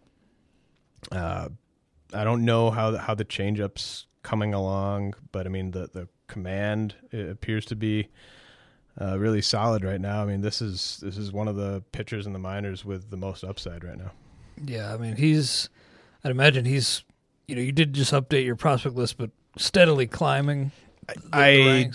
Uh, 1.11 1.49
I 2.13 2.23
don't 2.23 2.43
know 2.43 2.71
how 2.71 2.91
the, 2.91 2.99
how 2.99 3.13
the 3.13 3.25
changeups 3.25 4.05
coming 4.23 4.53
along, 4.53 5.13
but 5.31 5.45
I 5.45 5.49
mean 5.49 5.71
the 5.71 5.89
the 5.93 6.07
command 6.27 6.95
it 7.11 7.29
appears 7.29 7.65
to 7.65 7.75
be 7.75 8.07
uh, 8.99 9.17
really 9.19 9.41
solid 9.41 9.83
right 9.83 9.99
now. 10.01 10.21
I 10.21 10.25
mean 10.25 10.41
this 10.41 10.61
is 10.61 10.99
this 11.03 11.17
is 11.17 11.31
one 11.31 11.47
of 11.47 11.55
the 11.55 11.83
pitchers 11.91 12.25
in 12.25 12.33
the 12.33 12.39
minors 12.39 12.83
with 12.85 13.09
the 13.09 13.17
most 13.17 13.43
upside 13.43 13.83
right 13.83 13.97
now. 13.97 14.11
Yeah, 14.63 14.93
I 14.93 14.97
mean, 14.97 15.17
he's, 15.17 15.67
I'd 16.23 16.31
imagine 16.31 16.63
he's, 16.63 17.03
you 17.45 17.57
know, 17.57 17.61
you 17.61 17.73
did 17.73 17.91
just 17.91 18.13
update 18.13 18.45
your 18.45 18.55
prospect 18.55 18.95
list, 18.95 19.17
but 19.17 19.31
steadily 19.57 20.07
climbing 20.07 20.71
I. 21.33 21.91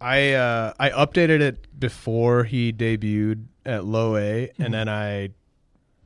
I 0.00 0.32
uh, 0.32 0.72
I 0.78 0.90
updated 0.90 1.40
it 1.40 1.78
before 1.78 2.44
he 2.44 2.72
debuted 2.72 3.44
at 3.64 3.84
low 3.84 4.16
A, 4.16 4.48
Mm-hmm. 4.48 4.62
and 4.62 4.74
then 4.74 4.88
I 4.88 5.30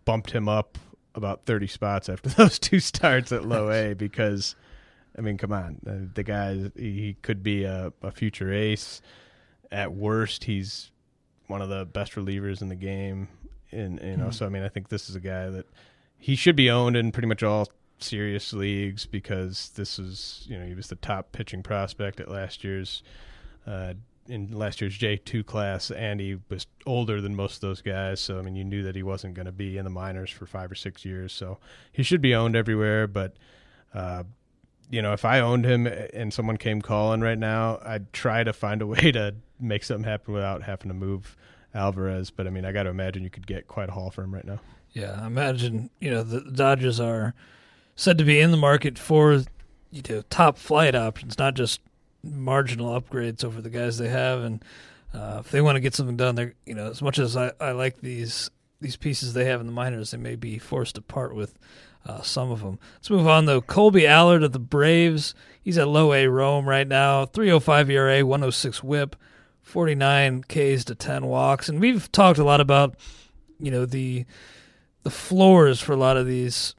bumped 0.04 0.30
him 0.30 0.48
up 0.48 0.78
about 1.14 1.46
thirty 1.46 1.66
spots 1.66 2.08
after 2.08 2.28
those 2.36 2.58
two 2.58 2.78
starts 2.78 3.32
at 3.32 3.44
low 3.46 3.70
A 3.70 3.94
because, 3.98 4.54
I 5.18 5.20
mean, 5.20 5.36
come 5.36 5.52
on, 5.52 5.80
uh, 5.86 6.08
the 6.14 6.22
guy 6.22 6.70
he 6.76 7.16
could 7.22 7.42
be 7.42 7.64
a, 7.64 7.92
a 8.02 8.10
future 8.12 8.52
ace. 8.52 9.02
At 9.70 9.92
worst, 9.92 10.44
he's 10.44 10.90
one 11.48 11.60
of 11.60 11.68
the 11.68 11.84
best 11.84 12.12
relievers 12.12 12.62
in 12.62 12.68
the 12.68 12.76
game, 12.76 13.28
and 13.72 14.00
you 14.02 14.16
know, 14.16 14.24
Mm-hmm. 14.24 14.30
so 14.30 14.46
I 14.46 14.48
mean, 14.48 14.62
I 14.62 14.68
think 14.68 14.88
this 14.88 15.10
is 15.10 15.16
a 15.16 15.20
guy 15.20 15.50
that 15.50 15.66
he 16.16 16.36
should 16.36 16.56
be 16.56 16.70
owned 16.70 16.96
in 16.96 17.12
pretty 17.12 17.28
much 17.28 17.42
all 17.42 17.68
serious 17.98 18.52
leagues 18.52 19.06
because 19.06 19.70
this 19.74 19.98
is 19.98 20.46
you 20.48 20.56
know 20.58 20.64
he 20.64 20.74
was 20.74 20.86
the 20.86 20.94
top 20.96 21.32
pitching 21.32 21.62
prospect 21.62 22.20
at 22.20 22.30
last 22.30 22.62
year's 22.62 23.02
uh, 23.66 23.94
in 24.28 24.52
last 24.52 24.80
year's 24.80 24.96
J 24.96 25.16
two 25.16 25.42
class, 25.42 25.90
and 25.90 26.20
he 26.20 26.38
was 26.48 26.66
older 26.86 27.20
than 27.20 27.34
most 27.34 27.56
of 27.56 27.60
those 27.62 27.82
guys. 27.82 28.20
So 28.20 28.38
I 28.38 28.42
mean, 28.42 28.56
you 28.56 28.64
knew 28.64 28.82
that 28.84 28.94
he 28.94 29.02
wasn't 29.02 29.34
going 29.34 29.46
to 29.46 29.52
be 29.52 29.76
in 29.78 29.84
the 29.84 29.90
minors 29.90 30.30
for 30.30 30.46
five 30.46 30.70
or 30.70 30.74
six 30.76 31.04
years. 31.04 31.32
So 31.32 31.58
he 31.92 32.02
should 32.02 32.20
be 32.22 32.34
owned 32.34 32.54
everywhere. 32.56 33.06
But 33.06 33.34
uh, 33.92 34.24
you 34.90 35.02
know, 35.02 35.12
if 35.12 35.24
I 35.24 35.40
owned 35.40 35.64
him 35.64 35.86
and 35.86 36.32
someone 36.32 36.56
came 36.56 36.80
calling 36.80 37.20
right 37.20 37.38
now, 37.38 37.78
I'd 37.84 38.12
try 38.12 38.44
to 38.44 38.52
find 38.52 38.82
a 38.82 38.86
way 38.86 39.12
to 39.12 39.34
make 39.60 39.84
something 39.84 40.04
happen 40.04 40.34
without 40.34 40.62
having 40.62 40.88
to 40.88 40.94
move 40.94 41.36
Alvarez. 41.74 42.30
But 42.30 42.46
I 42.46 42.50
mean, 42.50 42.64
I 42.64 42.72
got 42.72 42.84
to 42.84 42.90
imagine 42.90 43.24
you 43.24 43.30
could 43.30 43.46
get 43.46 43.68
quite 43.68 43.88
a 43.88 43.92
haul 43.92 44.10
for 44.10 44.22
him 44.22 44.34
right 44.34 44.44
now. 44.44 44.60
Yeah, 44.92 45.20
I 45.22 45.26
imagine 45.26 45.90
you 46.00 46.10
know 46.10 46.22
the 46.22 46.40
Dodgers 46.40 46.98
are 46.98 47.34
said 47.94 48.18
to 48.18 48.24
be 48.24 48.40
in 48.40 48.50
the 48.50 48.56
market 48.56 48.98
for 48.98 49.44
you 49.90 50.02
know 50.08 50.22
top 50.30 50.58
flight 50.58 50.94
options, 50.94 51.38
not 51.38 51.54
just 51.54 51.80
marginal 52.22 52.98
upgrades 53.00 53.44
over 53.44 53.60
the 53.60 53.70
guys 53.70 53.98
they 53.98 54.08
have. 54.08 54.42
And 54.42 54.64
uh, 55.14 55.38
if 55.40 55.50
they 55.50 55.60
want 55.60 55.76
to 55.76 55.80
get 55.80 55.94
something 55.94 56.16
done, 56.16 56.34
they're 56.34 56.54
you 56.64 56.74
know 56.74 56.90
as 56.90 57.02
much 57.02 57.18
as 57.18 57.36
I, 57.36 57.52
I 57.60 57.72
like 57.72 58.00
these 58.00 58.50
these 58.80 58.96
pieces 58.96 59.34
they 59.34 59.44
have 59.44 59.60
in 59.60 59.66
the 59.66 59.72
minors, 59.72 60.12
they 60.12 60.18
may 60.18 60.36
be 60.36 60.58
forced 60.58 60.94
to 60.94 61.02
part 61.02 61.34
with 61.34 61.58
uh, 62.08 62.22
some 62.22 62.50
of 62.50 62.60
them. 62.60 62.78
Let's 62.94 63.10
move 63.10 63.28
on 63.28 63.44
though. 63.44 63.60
Kolby 63.60 64.08
Allard 64.08 64.42
of 64.42 64.52
the 64.52 64.58
Braves, 64.58 65.34
he's 65.62 65.78
at 65.78 65.86
low 65.86 66.12
A 66.12 66.26
Rome 66.26 66.68
right 66.68 66.88
now, 66.88 67.26
305 67.26 67.90
ERA, 67.90 68.24
106 68.24 68.82
WHIP, 68.82 69.14
49 69.62 70.42
Ks 70.44 70.84
to 70.84 70.94
10 70.94 71.26
walks, 71.26 71.68
and 71.68 71.80
we've 71.80 72.10
talked 72.10 72.38
a 72.38 72.44
lot 72.44 72.60
about 72.60 72.96
you 73.60 73.70
know 73.70 73.84
the 73.84 74.24
the 75.02 75.10
floors 75.10 75.80
for 75.80 75.92
a 75.92 75.96
lot 75.96 76.16
of 76.16 76.26
these 76.26 76.74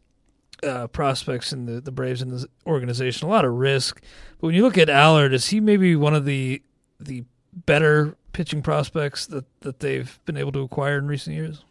uh, 0.64 0.88
prospects 0.88 1.54
in 1.54 1.66
the, 1.66 1.80
the 1.80 1.92
Braves 1.92 2.22
in 2.22 2.30
the 2.30 2.48
organization, 2.66 3.28
a 3.28 3.32
lot 3.32 3.46
of 3.46 3.54
risk. 3.54 4.02
But 4.40 4.48
when 4.48 4.56
you 4.56 4.64
look 4.64 4.78
at 4.78 4.90
Allard, 4.90 5.34
is 5.34 5.48
he 5.48 5.60
maybe 5.60 5.96
one 5.96 6.14
of 6.14 6.26
the 6.26 6.62
the 7.00 7.24
better 7.54 8.16
pitching 8.34 8.62
prospects 8.62 9.26
that, 9.28 9.46
that 9.62 9.80
they've 9.80 10.20
been 10.26 10.38
able 10.38 10.52
to 10.52 10.62
acquire 10.62 10.98
in 10.98 11.08
recent 11.08 11.36
years? 11.36 11.64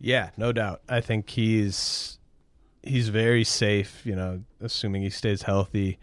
Yeah, 0.00 0.30
no 0.36 0.52
doubt. 0.52 0.82
I 0.88 1.00
think 1.00 1.30
he's 1.30 2.18
he's 2.88 3.08
very 3.08 3.44
safe. 3.44 4.02
You 4.04 4.16
know, 4.16 4.42
assuming 4.60 5.02
he 5.02 5.10
stays 5.10 5.42
healthy. 5.42 5.98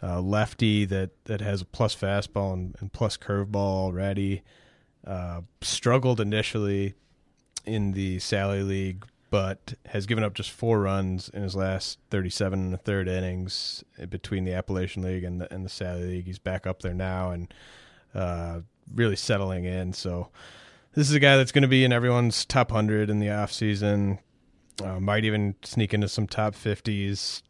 Uh, 0.00 0.20
lefty 0.20 0.84
that, 0.84 1.10
that 1.24 1.40
has 1.40 1.60
a 1.60 1.64
plus 1.64 1.92
fastball 1.92 2.52
and, 2.52 2.76
and 2.78 2.92
plus 2.92 3.16
curveball 3.16 3.56
already. 3.56 4.42
Uh, 5.04 5.40
struggled 5.60 6.20
initially 6.20 6.94
in 7.64 7.92
the 7.92 8.18
Sally 8.20 8.62
League, 8.62 9.04
but 9.30 9.74
has 9.86 10.06
given 10.06 10.22
up 10.22 10.34
just 10.34 10.50
four 10.50 10.80
runs 10.80 11.28
in 11.30 11.42
his 11.42 11.56
last 11.56 11.98
37 12.10 12.58
and 12.60 12.74
a 12.74 12.76
third 12.76 13.08
innings 13.08 13.82
between 14.08 14.44
the 14.44 14.54
Appalachian 14.54 15.02
League 15.02 15.24
and 15.24 15.40
the, 15.40 15.52
and 15.52 15.64
the 15.64 15.70
Sally 15.70 16.04
League. 16.04 16.26
He's 16.26 16.38
back 16.38 16.66
up 16.66 16.82
there 16.82 16.94
now 16.94 17.30
and 17.30 17.52
uh, 18.14 18.60
really 18.94 19.16
settling 19.16 19.64
in. 19.64 19.92
So 19.92 20.28
this 20.94 21.08
is 21.08 21.14
a 21.14 21.20
guy 21.20 21.36
that's 21.36 21.52
going 21.52 21.62
to 21.62 21.68
be 21.68 21.84
in 21.84 21.92
everyone's 21.92 22.44
top 22.44 22.70
100 22.70 23.10
in 23.10 23.18
the 23.18 23.26
offseason. 23.26 24.18
Uh, 24.82 25.00
might 25.00 25.24
even 25.24 25.54
sneak 25.62 25.92
into 25.92 26.08
some 26.08 26.26
top 26.26 26.54
50s. 26.54 27.42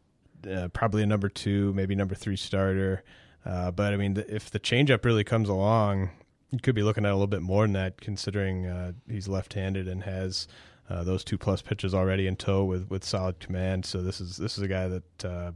Uh, 0.49 0.67
probably 0.69 1.03
a 1.03 1.05
number 1.05 1.29
two, 1.29 1.73
maybe 1.73 1.95
number 1.95 2.15
three 2.15 2.35
starter. 2.35 3.03
Uh, 3.45 3.71
but 3.71 3.93
I 3.93 3.97
mean, 3.97 4.15
the, 4.15 4.33
if 4.33 4.49
the 4.49 4.59
changeup 4.59 5.05
really 5.05 5.23
comes 5.23 5.49
along, 5.49 6.11
you 6.51 6.59
could 6.59 6.75
be 6.75 6.83
looking 6.83 7.05
at 7.05 7.11
a 7.11 7.13
little 7.13 7.27
bit 7.27 7.41
more 7.41 7.63
than 7.63 7.73
that, 7.73 8.01
considering 8.01 8.65
uh, 8.65 8.93
he's 9.07 9.27
left-handed 9.27 9.87
and 9.87 10.03
has 10.03 10.47
uh, 10.89 11.03
those 11.03 11.23
two 11.23 11.37
plus 11.37 11.61
pitches 11.61 11.93
already 11.93 12.25
in 12.25 12.35
tow 12.35 12.63
with, 12.63 12.89
with 12.89 13.03
solid 13.03 13.39
command. 13.39 13.85
So 13.85 14.01
this 14.01 14.19
is 14.19 14.37
this 14.37 14.57
is 14.57 14.63
a 14.63 14.67
guy 14.67 14.87
that 14.87 15.25
uh, 15.25 15.51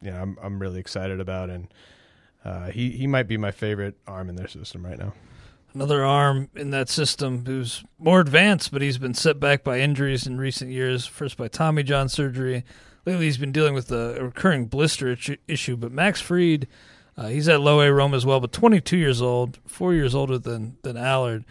you 0.00 0.10
know 0.10 0.20
I'm 0.20 0.38
I'm 0.42 0.58
really 0.58 0.80
excited 0.80 1.20
about, 1.20 1.50
and 1.50 1.68
he 2.72 2.90
he 2.90 3.06
might 3.06 3.28
be 3.28 3.36
my 3.36 3.52
favorite 3.52 3.96
arm 4.06 4.28
in 4.28 4.34
their 4.34 4.48
system 4.48 4.84
right 4.84 4.98
now. 4.98 5.12
Another 5.74 6.04
arm 6.04 6.50
in 6.54 6.70
that 6.70 6.90
system 6.90 7.46
who's 7.46 7.82
more 7.98 8.20
advanced, 8.20 8.72
but 8.72 8.82
he's 8.82 8.98
been 8.98 9.14
set 9.14 9.40
back 9.40 9.64
by 9.64 9.80
injuries 9.80 10.26
in 10.26 10.38
recent 10.38 10.70
years. 10.70 11.06
First 11.06 11.38
by 11.38 11.48
Tommy 11.48 11.82
John 11.82 12.10
surgery. 12.10 12.64
Lately, 13.06 13.24
he's 13.24 13.38
been 13.38 13.52
dealing 13.52 13.74
with 13.74 13.90
a 13.90 14.18
recurring 14.22 14.66
blister 14.66 15.16
issue. 15.48 15.76
But 15.76 15.90
Max 15.90 16.20
Fried, 16.20 16.68
uh, 17.16 17.28
he's 17.28 17.48
at 17.48 17.62
low 17.62 17.80
A 17.80 17.92
Rome 17.92 18.12
as 18.12 18.26
well, 18.26 18.38
but 18.38 18.52
22 18.52 18.98
years 18.98 19.22
old, 19.22 19.58
four 19.66 19.94
years 19.94 20.14
older 20.14 20.38
than 20.38 20.76
than 20.82 20.96
Allard. 20.96 21.44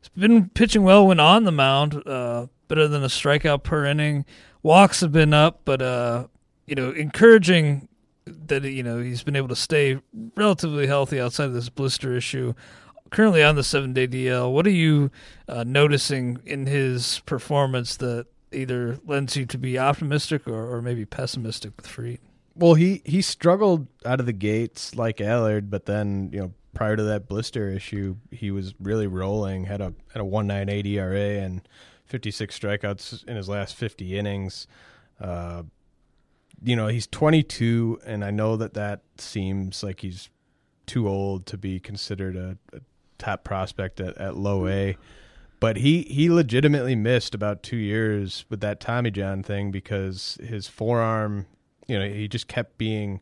He's 0.00 0.08
been 0.08 0.48
pitching 0.48 0.82
well 0.82 1.06
when 1.06 1.20
on 1.20 1.44
the 1.44 1.52
mound, 1.52 2.02
uh, 2.06 2.46
better 2.68 2.88
than 2.88 3.02
a 3.04 3.08
strikeout 3.08 3.62
per 3.62 3.84
inning. 3.84 4.24
Walks 4.62 5.00
have 5.00 5.12
been 5.12 5.34
up, 5.34 5.60
but 5.64 5.82
uh, 5.82 6.26
you 6.66 6.74
know, 6.74 6.90
encouraging 6.90 7.88
that 8.24 8.64
you 8.64 8.82
know 8.82 8.98
he's 8.98 9.22
been 9.22 9.36
able 9.36 9.48
to 9.48 9.56
stay 9.56 10.00
relatively 10.34 10.86
healthy 10.86 11.20
outside 11.20 11.44
of 11.44 11.54
this 11.54 11.68
blister 11.68 12.16
issue. 12.16 12.54
Currently 13.10 13.42
on 13.42 13.56
the 13.56 13.62
seven 13.62 13.92
day 13.92 14.06
DL, 14.06 14.52
what 14.52 14.66
are 14.66 14.70
you 14.70 15.10
uh, 15.48 15.64
noticing 15.64 16.40
in 16.44 16.66
his 16.66 17.20
performance 17.26 17.96
that 17.96 18.26
either 18.52 18.98
lends 19.04 19.36
you 19.36 19.46
to 19.46 19.58
be 19.58 19.78
optimistic 19.78 20.46
or, 20.46 20.74
or 20.74 20.82
maybe 20.82 21.04
pessimistic 21.04 21.72
with 21.76 21.86
Fried? 21.86 22.18
Well, 22.54 22.74
he 22.74 23.02
he 23.04 23.22
struggled 23.22 23.86
out 24.04 24.18
of 24.18 24.26
the 24.26 24.32
gates 24.32 24.94
like 24.94 25.20
Allard, 25.20 25.70
but 25.70 25.86
then 25.86 26.30
you 26.32 26.40
know 26.40 26.54
prior 26.74 26.96
to 26.96 27.02
that 27.02 27.28
blister 27.28 27.70
issue, 27.70 28.16
he 28.30 28.50
was 28.50 28.74
really 28.80 29.06
rolling. 29.06 29.64
had 29.64 29.80
a 29.80 29.94
had 30.12 30.20
a 30.20 30.24
one 30.24 30.46
nine 30.46 30.68
eight 30.68 30.86
ERA 30.86 31.38
and 31.42 31.66
56 32.06 32.56
strikeouts 32.58 33.24
in 33.24 33.36
his 33.36 33.48
last 33.48 33.74
50 33.74 34.16
innings. 34.16 34.66
Uh, 35.20 35.64
you 36.62 36.76
know, 36.76 36.86
he's 36.86 37.06
22, 37.06 38.00
and 38.06 38.24
I 38.24 38.30
know 38.30 38.56
that 38.56 38.74
that 38.74 39.02
seems 39.18 39.82
like 39.82 40.00
he's 40.00 40.30
too 40.86 41.08
old 41.08 41.46
to 41.46 41.58
be 41.58 41.80
considered 41.80 42.36
a, 42.36 42.56
a 42.72 42.80
top 43.18 43.44
prospect 43.44 44.00
at, 44.00 44.16
at 44.18 44.36
low 44.36 44.66
A. 44.66 44.96
But 45.58 45.78
he, 45.78 46.02
he 46.02 46.30
legitimately 46.30 46.94
missed 46.94 47.34
about 47.34 47.62
two 47.62 47.76
years 47.76 48.44
with 48.50 48.60
that 48.60 48.78
Tommy 48.78 49.10
John 49.10 49.42
thing 49.42 49.70
because 49.70 50.38
his 50.42 50.68
forearm, 50.68 51.46
you 51.86 51.98
know, 51.98 52.06
he 52.06 52.28
just 52.28 52.46
kept 52.46 52.76
being 52.76 53.20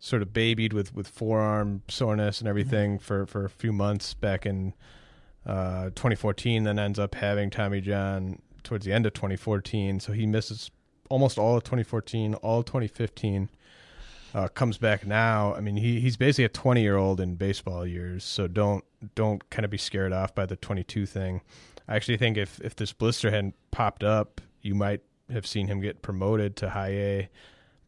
sort 0.00 0.22
of 0.22 0.32
babied 0.32 0.72
with, 0.72 0.94
with 0.94 1.06
forearm 1.06 1.82
soreness 1.88 2.40
and 2.40 2.48
everything 2.48 2.96
mm-hmm. 2.96 3.04
for, 3.04 3.26
for 3.26 3.44
a 3.44 3.50
few 3.50 3.72
months 3.72 4.14
back 4.14 4.46
in 4.46 4.74
uh, 5.46 5.84
2014, 5.90 6.64
then 6.64 6.78
ends 6.78 6.98
up 6.98 7.14
having 7.14 7.50
Tommy 7.50 7.80
John 7.80 8.40
towards 8.64 8.84
the 8.84 8.92
end 8.92 9.06
of 9.06 9.12
2014. 9.12 10.00
So 10.00 10.12
he 10.12 10.26
misses 10.26 10.70
almost 11.08 11.38
all 11.38 11.56
of 11.56 11.64
2014, 11.64 12.34
all 12.34 12.60
of 12.60 12.64
2015. 12.66 13.50
Uh, 14.34 14.48
comes 14.48 14.78
back 14.78 15.06
now. 15.06 15.54
I 15.54 15.60
mean, 15.60 15.76
he 15.76 16.00
he's 16.00 16.16
basically 16.16 16.44
a 16.44 16.50
20 16.50 16.82
year 16.82 16.96
old 16.96 17.20
in 17.20 17.34
baseball 17.34 17.86
years. 17.86 18.24
So 18.24 18.46
don't 18.46 18.84
don't 19.14 19.48
kind 19.50 19.64
of 19.64 19.70
be 19.70 19.78
scared 19.78 20.12
off 20.12 20.34
by 20.34 20.46
the 20.46 20.56
22 20.56 21.06
thing. 21.06 21.40
I 21.88 21.96
actually 21.96 22.16
think 22.16 22.36
if 22.36 22.60
if 22.60 22.76
this 22.76 22.92
blister 22.92 23.30
hadn't 23.30 23.54
popped 23.70 24.04
up, 24.04 24.40
you 24.62 24.74
might 24.74 25.02
have 25.30 25.46
seen 25.46 25.66
him 25.66 25.80
get 25.80 26.02
promoted 26.02 26.56
to 26.56 26.70
high 26.70 26.92
A 26.92 27.28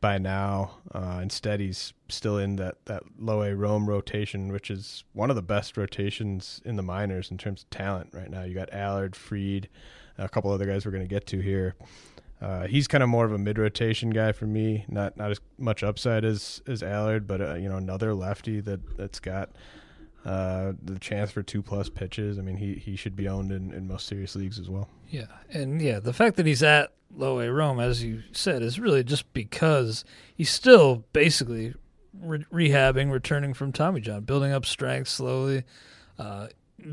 by 0.02 0.18
now. 0.18 0.72
Uh, 0.92 1.20
instead, 1.22 1.61
he's 1.61 1.94
still 2.09 2.37
in 2.37 2.57
that, 2.57 2.85
that 2.87 3.05
low 3.18 3.42
A 3.42 3.55
Rome 3.55 3.88
rotation, 3.88 4.52
which 4.52 4.70
is 4.70 5.05
one 5.12 5.31
of 5.31 5.37
the 5.37 5.42
best 5.42 5.76
rotations 5.78 6.61
in 6.64 6.76
the 6.76 6.83
minors 6.83 7.31
in 7.31 7.38
terms 7.38 7.62
of 7.62 7.70
talent 7.70 8.11
right 8.12 8.31
now. 8.31 8.42
You 8.42 8.55
got 8.55 8.72
Allard, 8.72 9.16
Fried, 9.16 9.68
a 10.18 10.28
couple 10.28 10.50
other 10.50 10.66
guys 10.66 10.85
we're 10.85 10.92
going 10.92 11.05
to 11.05 11.09
get 11.09 11.26
to 11.28 11.40
here. 11.40 11.74
Uh, 12.42 12.66
he's 12.66 12.88
kind 12.88 13.05
of 13.05 13.09
more 13.09 13.24
of 13.24 13.33
a 13.33 13.38
mid 13.38 13.57
rotation 13.57 14.11
guy 14.11 14.33
for 14.33 14.46
me. 14.46 14.85
Not 14.88 15.16
not 15.16 15.31
as 15.31 15.40
much 15.59 15.85
upside 15.85 16.24
as 16.24 16.61
as 16.66 16.83
Allard, 16.83 17.28
but 17.28 17.40
uh, 17.40 17.55
you 17.55 17.68
know 17.68 17.76
another 17.76 18.14
lefty 18.14 18.61
that 18.61 18.96
that's 18.96 19.20
got 19.20 19.50
uh, 20.24 20.72
the 20.83 20.98
chance 20.98 21.31
for 21.31 21.44
two 21.44 21.62
plus 21.62 21.88
pitches. 21.88 22.40
I 22.40 22.42
mean, 22.42 22.57
he 22.57 22.74
he 22.74 22.96
should 22.96 23.14
be 23.14 23.28
owned 23.28 23.52
in, 23.52 23.72
in 23.72 23.87
most 23.87 24.09
serious 24.09 24.35
leagues 24.35 24.59
as 24.59 24.68
well. 24.68 24.88
Yeah, 25.09 25.26
and 25.50 25.81
yeah, 25.81 26.00
the 26.00 26.12
fact 26.12 26.37
that 26.37 26.46
he's 26.46 26.64
at 26.64 26.92
low 27.14 27.38
A 27.38 27.52
Rome, 27.52 27.78
as 27.78 28.02
you 28.02 28.22
said, 28.33 28.62
is 28.62 28.81
really 28.81 29.05
just 29.05 29.33
because 29.33 30.05
he's 30.35 30.50
still 30.50 31.05
basically 31.12 31.74
re- 32.20 32.44
rehabbing, 32.52 33.12
returning 33.12 33.55
from 33.55 33.70
Tommy 33.70 34.00
John, 34.00 34.24
building 34.24 34.50
up 34.50 34.66
strength 34.66 35.09
slowly. 35.09 35.62
Uh, 36.18 36.48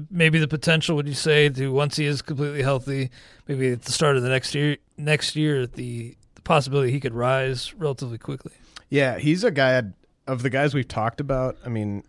maybe 0.10 0.40
the 0.40 0.48
potential, 0.48 0.96
would 0.96 1.08
you 1.08 1.14
say, 1.14 1.50
to 1.50 1.72
once 1.72 1.96
he 1.96 2.06
is 2.06 2.22
completely 2.22 2.62
healthy, 2.62 3.10
maybe 3.48 3.72
at 3.72 3.84
the 3.84 3.92
start 3.92 4.16
of 4.16 4.24
the 4.24 4.30
next 4.30 4.54
year, 4.56 4.78
next 4.98 5.36
year, 5.36 5.68
the, 5.68 6.16
the 6.36 6.42
possibility 6.42 6.92
he 6.92 7.00
could 7.00 7.14
rise 7.14 7.74
relatively 7.76 8.18
quickly. 8.18 8.54
Yeah, 8.90 9.20
he's 9.20 9.44
a 9.44 9.52
guy 9.52 9.84
of 10.28 10.44
the 10.44 10.50
guys 10.50 10.74
we've 10.74 10.88
talked 10.88 11.20
about. 11.20 11.58
I 11.66 11.70
mean, 11.70 12.04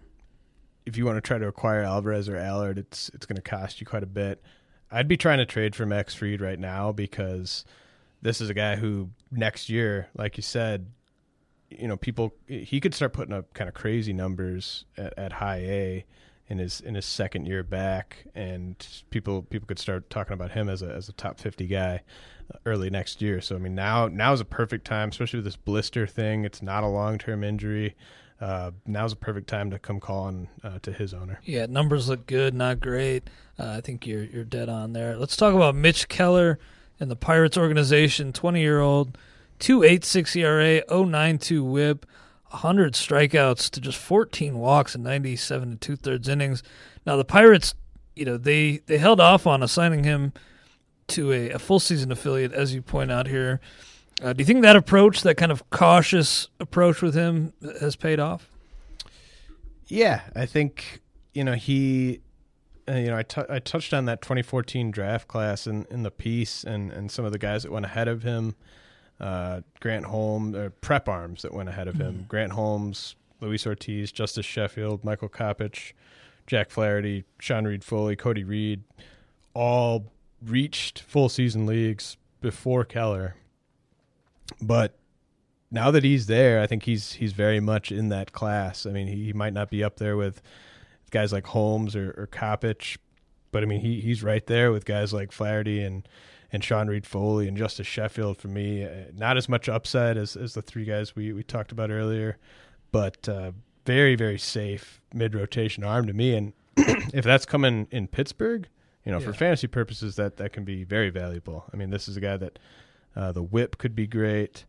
if 0.87 0.97
you 0.97 1.05
want 1.05 1.17
to 1.17 1.21
try 1.21 1.39
to 1.39 1.47
acquire 1.47 1.83
Alvarez 1.83 2.29
or 2.29 2.37
Allard, 2.37 2.79
it's 2.79 3.11
it's 3.15 3.27
going 3.27 3.37
to 3.37 3.43
cost 3.43 3.81
you 3.81 3.87
quite 3.87 4.03
a 4.03 4.07
bit. 4.07 4.43
I'd 4.91 5.09
be 5.09 5.17
trying 5.17 5.39
to 5.39 5.47
trade 5.47 5.77
for 5.77 5.87
Max 5.87 6.15
Fried 6.15 6.41
right 6.41 6.59
now 6.59 6.91
because 6.93 7.65
this 8.23 8.41
is 8.41 8.51
a 8.51 8.55
guy 8.55 8.77
who 8.77 9.11
next 9.31 9.69
year, 9.69 10.09
like 10.17 10.37
you 10.37 10.43
said, 10.43 10.87
you 11.71 11.87
know, 11.87 11.97
people 11.97 12.35
he 12.47 12.81
could 12.81 12.95
start 12.95 13.13
putting 13.13 13.35
up 13.35 13.55
kind 13.55 13.69
of 13.69 13.75
crazy 13.75 14.13
numbers 14.13 14.85
at, 14.97 15.17
at 15.17 15.33
high 15.33 15.59
A 15.59 16.05
in 16.51 16.59
his 16.59 16.81
in 16.81 16.97
his 16.97 17.07
second 17.07 17.47
year 17.47 17.63
back, 17.63 18.25
and 18.35 18.87
people 19.11 19.43
people 19.43 19.67
could 19.67 19.79
start 19.79 20.11
talking 20.11 20.35
about 20.35 20.51
him 20.51 20.69
as 20.69 20.83
a 20.83 20.93
as 20.93 21.09
a 21.09 21.13
top 21.13 21.39
fifty 21.39 21.67
guy 21.67 22.03
early 22.67 22.91
next 22.91 23.23
year. 23.23 23.41
So 23.41 23.55
I 23.55 23.59
mean, 23.59 23.75
now 23.75 24.09
now 24.09 24.33
is 24.33 24.41
a 24.41 24.45
perfect 24.45 24.85
time, 24.85 25.11
especially 25.11 25.39
with 25.39 25.45
this 25.45 25.57
blister 25.57 26.07
thing. 26.07 26.45
It's 26.45 26.61
not 26.61 26.83
a 26.83 26.89
long 26.89 27.17
term 27.19 27.45
injury. 27.45 27.95
Uh, 28.41 28.71
now's 28.87 29.13
a 29.13 29.17
perfect 29.17 29.49
time 29.49 29.71
to 29.71 29.79
come 29.79 30.01
calling 30.01 30.49
uh, 30.65 30.79
to 30.81 30.93
his 30.93 31.13
owner. 31.13 31.41
Yeah, 31.45 31.67
numbers 31.67 32.09
look 32.09 32.27
good, 32.27 32.55
not 32.55 32.81
great. 32.81 33.29
Uh, 33.59 33.75
I 33.77 33.81
think 33.81 34.07
you're 34.07 34.25
you're 34.25 34.45
dead 34.45 34.69
on 34.69 34.93
there. 34.93 35.17
Let's 35.17 35.37
talk 35.37 35.55
about 35.55 35.75
Mitch 35.75 36.09
Keller 36.09 36.59
and 36.99 37.11
the 37.11 37.17
Pirates 37.17 37.57
organization. 37.57 38.33
Twenty 38.33 38.61
year 38.61 38.81
old, 38.81 39.17
two 39.59 39.85
eight 39.85 40.05
six 40.05 40.35
ERA, 40.35 40.83
092 40.91 41.63
WHIP, 41.63 42.07
hundred 42.51 42.95
strikeouts 42.95 43.71
to 43.71 43.81
just 43.81 43.99
fourteen 43.99 44.59
walks 44.59 44.95
and 44.95 45.05
ninety 45.05 45.37
seven 45.37 45.71
and 45.71 45.81
two 45.81 45.97
thirds 45.97 46.29
innings. 46.29 46.63
Now 47.07 47.17
the 47.17 47.25
Pirates, 47.25 47.75
you 48.15 48.25
know, 48.25 48.37
they 48.37 48.79
they 48.87 48.99
held 48.99 49.21
off 49.21 49.47
on 49.47 49.63
assigning 49.63 50.05
him 50.05 50.33
to 51.09 51.33
a, 51.33 51.51
a 51.51 51.59
full 51.59 51.81
season 51.81 52.13
affiliate, 52.13 52.53
as 52.53 52.75
you 52.75 52.83
point 52.83 53.11
out 53.11 53.27
here. 53.27 53.61
Uh, 54.23 54.33
do 54.33 54.41
you 54.41 54.45
think 54.45 54.63
that 54.63 54.77
approach, 54.77 55.23
that 55.23 55.37
kind 55.37 55.51
of 55.51 55.69
cautious 55.71 56.49
approach 56.59 57.01
with 57.01 57.15
him, 57.15 57.53
has 57.81 57.97
paid 57.97 58.21
off? 58.21 58.51
Yeah, 59.87 60.21
I 60.37 60.47
think 60.47 61.01
you 61.35 61.45
know 61.45 61.55
he. 61.55 62.21
Uh, 62.89 62.95
you 62.95 63.07
know, 63.09 63.19
I, 63.19 63.23
t- 63.23 63.43
I 63.49 63.61
touched 63.61 63.95
on 63.95 64.07
that 64.07 64.21
2014 64.21 64.91
draft 64.91 65.29
class 65.29 65.67
in, 65.69 65.87
in 65.91 66.03
the 66.03 66.11
piece, 66.11 66.65
and, 66.65 66.91
and 66.91 67.09
some 67.09 67.25
of 67.25 67.31
the 67.31 67.39
guys 67.39 67.63
that 67.63 67.71
went 67.71 67.87
ahead 67.87 68.09
of 68.09 68.25
him. 68.25 68.57
Uh, 69.21 69.61
Grant 69.81 70.07
Holmes, 70.07 70.57
uh, 70.57 70.71
prep 70.81 71.09
arms 71.09 71.43
that 71.43 71.53
went 71.53 71.69
ahead 71.69 71.89
of 71.89 71.97
him. 71.97 72.15
Mm-hmm. 72.15 72.23
Grant 72.25 72.53
Holmes, 72.53 73.17
Luis 73.41 73.67
Ortiz, 73.67 74.11
Justus 74.13 74.47
Sheffield, 74.47 75.05
Michael 75.05 75.29
Kopech, 75.29 75.93
Jack 76.47 76.71
Flaherty, 76.71 77.25
Sean 77.39 77.67
Reid-Foley, 77.67 78.17
Cody 78.17 78.45
Reed, 78.45 78.83
all 79.55 80.11
reached 80.43 81.01
full 81.01 81.29
season 81.29 81.67
leagues 81.67 82.17
before 82.41 82.85
Keller 82.85 83.35
but 84.61 84.97
now 85.71 85.91
that 85.91 86.05
he's 86.05 86.27
there, 86.27 86.61
I 86.61 86.67
think 86.67 86.85
he's 86.85 87.13
he's 87.13 87.33
very 87.33 87.61
much 87.61 87.93
in 87.93 88.09
that 88.09 88.33
class. 88.33 88.87
I 88.87 88.91
mean, 88.91 89.07
he, 89.07 89.27
he 89.27 89.33
might 89.33 89.53
not 89.53 89.71
be 89.71 89.85
up 89.85 89.97
there 89.97 90.17
with 90.17 90.43
guys 91.11 91.33
like 91.33 91.47
Holmes 91.47 91.95
or, 91.95 92.15
or 92.17 92.29
Kopech, 92.31 92.97
but 93.53 93.63
I 93.63 93.67
mean, 93.67 93.81
he 93.81 94.01
he's 94.01 94.23
right 94.23 94.47
there 94.47 94.73
with 94.73 94.85
guys 94.85 95.13
like 95.13 95.33
Flaherty 95.33 95.83
and 95.83 96.07
and 96.53 96.65
Sean 96.65 96.89
Reid-Foley 96.89 97.47
and 97.49 97.57
Justus 97.57 97.87
Sheffield 97.87 98.39
for 98.39 98.49
me. 98.49 98.85
Uh, 98.85 99.05
not 99.15 99.37
as 99.37 99.49
much 99.49 99.69
upside 99.69 100.17
as, 100.17 100.37
as 100.37 100.55
the 100.55 100.63
three 100.63 100.85
guys 100.85 101.15
we, 101.15 101.33
we 101.33 101.43
talked 101.43 101.73
about 101.73 101.91
earlier, 101.91 102.39
but 102.93 103.29
uh, 103.29 103.53
very, 103.87 104.17
very 104.17 104.39
safe 104.39 105.01
mid 105.15 105.35
rotation 105.35 105.85
arm 105.85 106.07
to 106.07 106.13
me. 106.13 106.35
And 106.35 106.53
if 106.77 107.25
that's 107.25 107.47
coming 107.47 107.87
in 107.91 108.09
Pittsburgh, 108.09 108.69
you 109.05 109.13
know, 109.13 109.19
yeah. 109.19 109.27
for 109.27 109.33
fantasy 109.33 109.67
purposes, 109.67 110.17
that, 110.17 110.37
that 110.37 110.53
can 110.53 110.65
be 110.65 110.85
very 110.85 111.11
valuable. 111.11 111.65
I 111.73 111.77
mean, 111.77 111.91
this 111.91 112.09
is 112.09 112.17
a 112.17 112.21
guy 112.21 112.37
that 112.37 112.59
uh, 113.17 113.33
the 113.33 113.43
whip 113.43 113.79
could 113.79 113.95
be 113.95 114.07
great. 114.07 114.65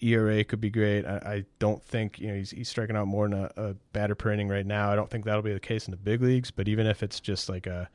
ERA 0.00 0.44
could 0.44 0.60
be 0.60 0.70
great. 0.70 1.04
I, 1.04 1.16
I, 1.16 1.44
don't 1.58 1.82
think 1.82 2.20
you 2.20 2.28
know 2.28 2.34
he's, 2.34 2.52
he's 2.52 2.68
striking 2.68 2.96
out 2.96 3.08
more 3.08 3.28
than 3.28 3.38
a, 3.38 3.50
a 3.56 3.74
batter 3.92 4.14
per 4.14 4.30
inning 4.30 4.48
right 4.48 4.66
now. 4.66 4.92
I 4.92 4.96
don't 4.96 5.10
think 5.10 5.24
that'll 5.24 5.42
be 5.42 5.52
the 5.52 5.58
case 5.58 5.86
in 5.86 5.90
the 5.90 5.96
big 5.96 6.22
leagues. 6.22 6.52
But 6.52 6.68
even 6.68 6.86
if 6.86 7.02
it's 7.02 7.18
just 7.18 7.48
like 7.48 7.66
a 7.66 7.88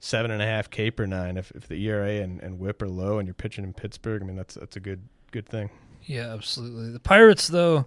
seven 0.00 0.30
and 0.30 0.42
a 0.42 0.46
half 0.46 0.70
K 0.70 0.90
per 0.90 1.06
nine. 1.06 1.36
If 1.36 1.52
if 1.52 1.68
the 1.68 1.86
ERA 1.86 2.22
and, 2.22 2.40
and 2.40 2.58
WHIP 2.58 2.82
are 2.82 2.88
low 2.88 3.18
and 3.18 3.28
you're 3.28 3.34
pitching 3.34 3.64
in 3.64 3.72
Pittsburgh, 3.72 4.22
I 4.22 4.26
mean 4.26 4.36
that's 4.36 4.54
that's 4.54 4.76
a 4.76 4.80
good 4.80 5.02
good 5.30 5.46
thing. 5.46 5.70
Yeah, 6.04 6.32
absolutely. 6.32 6.90
The 6.90 7.00
Pirates 7.00 7.46
though, 7.46 7.86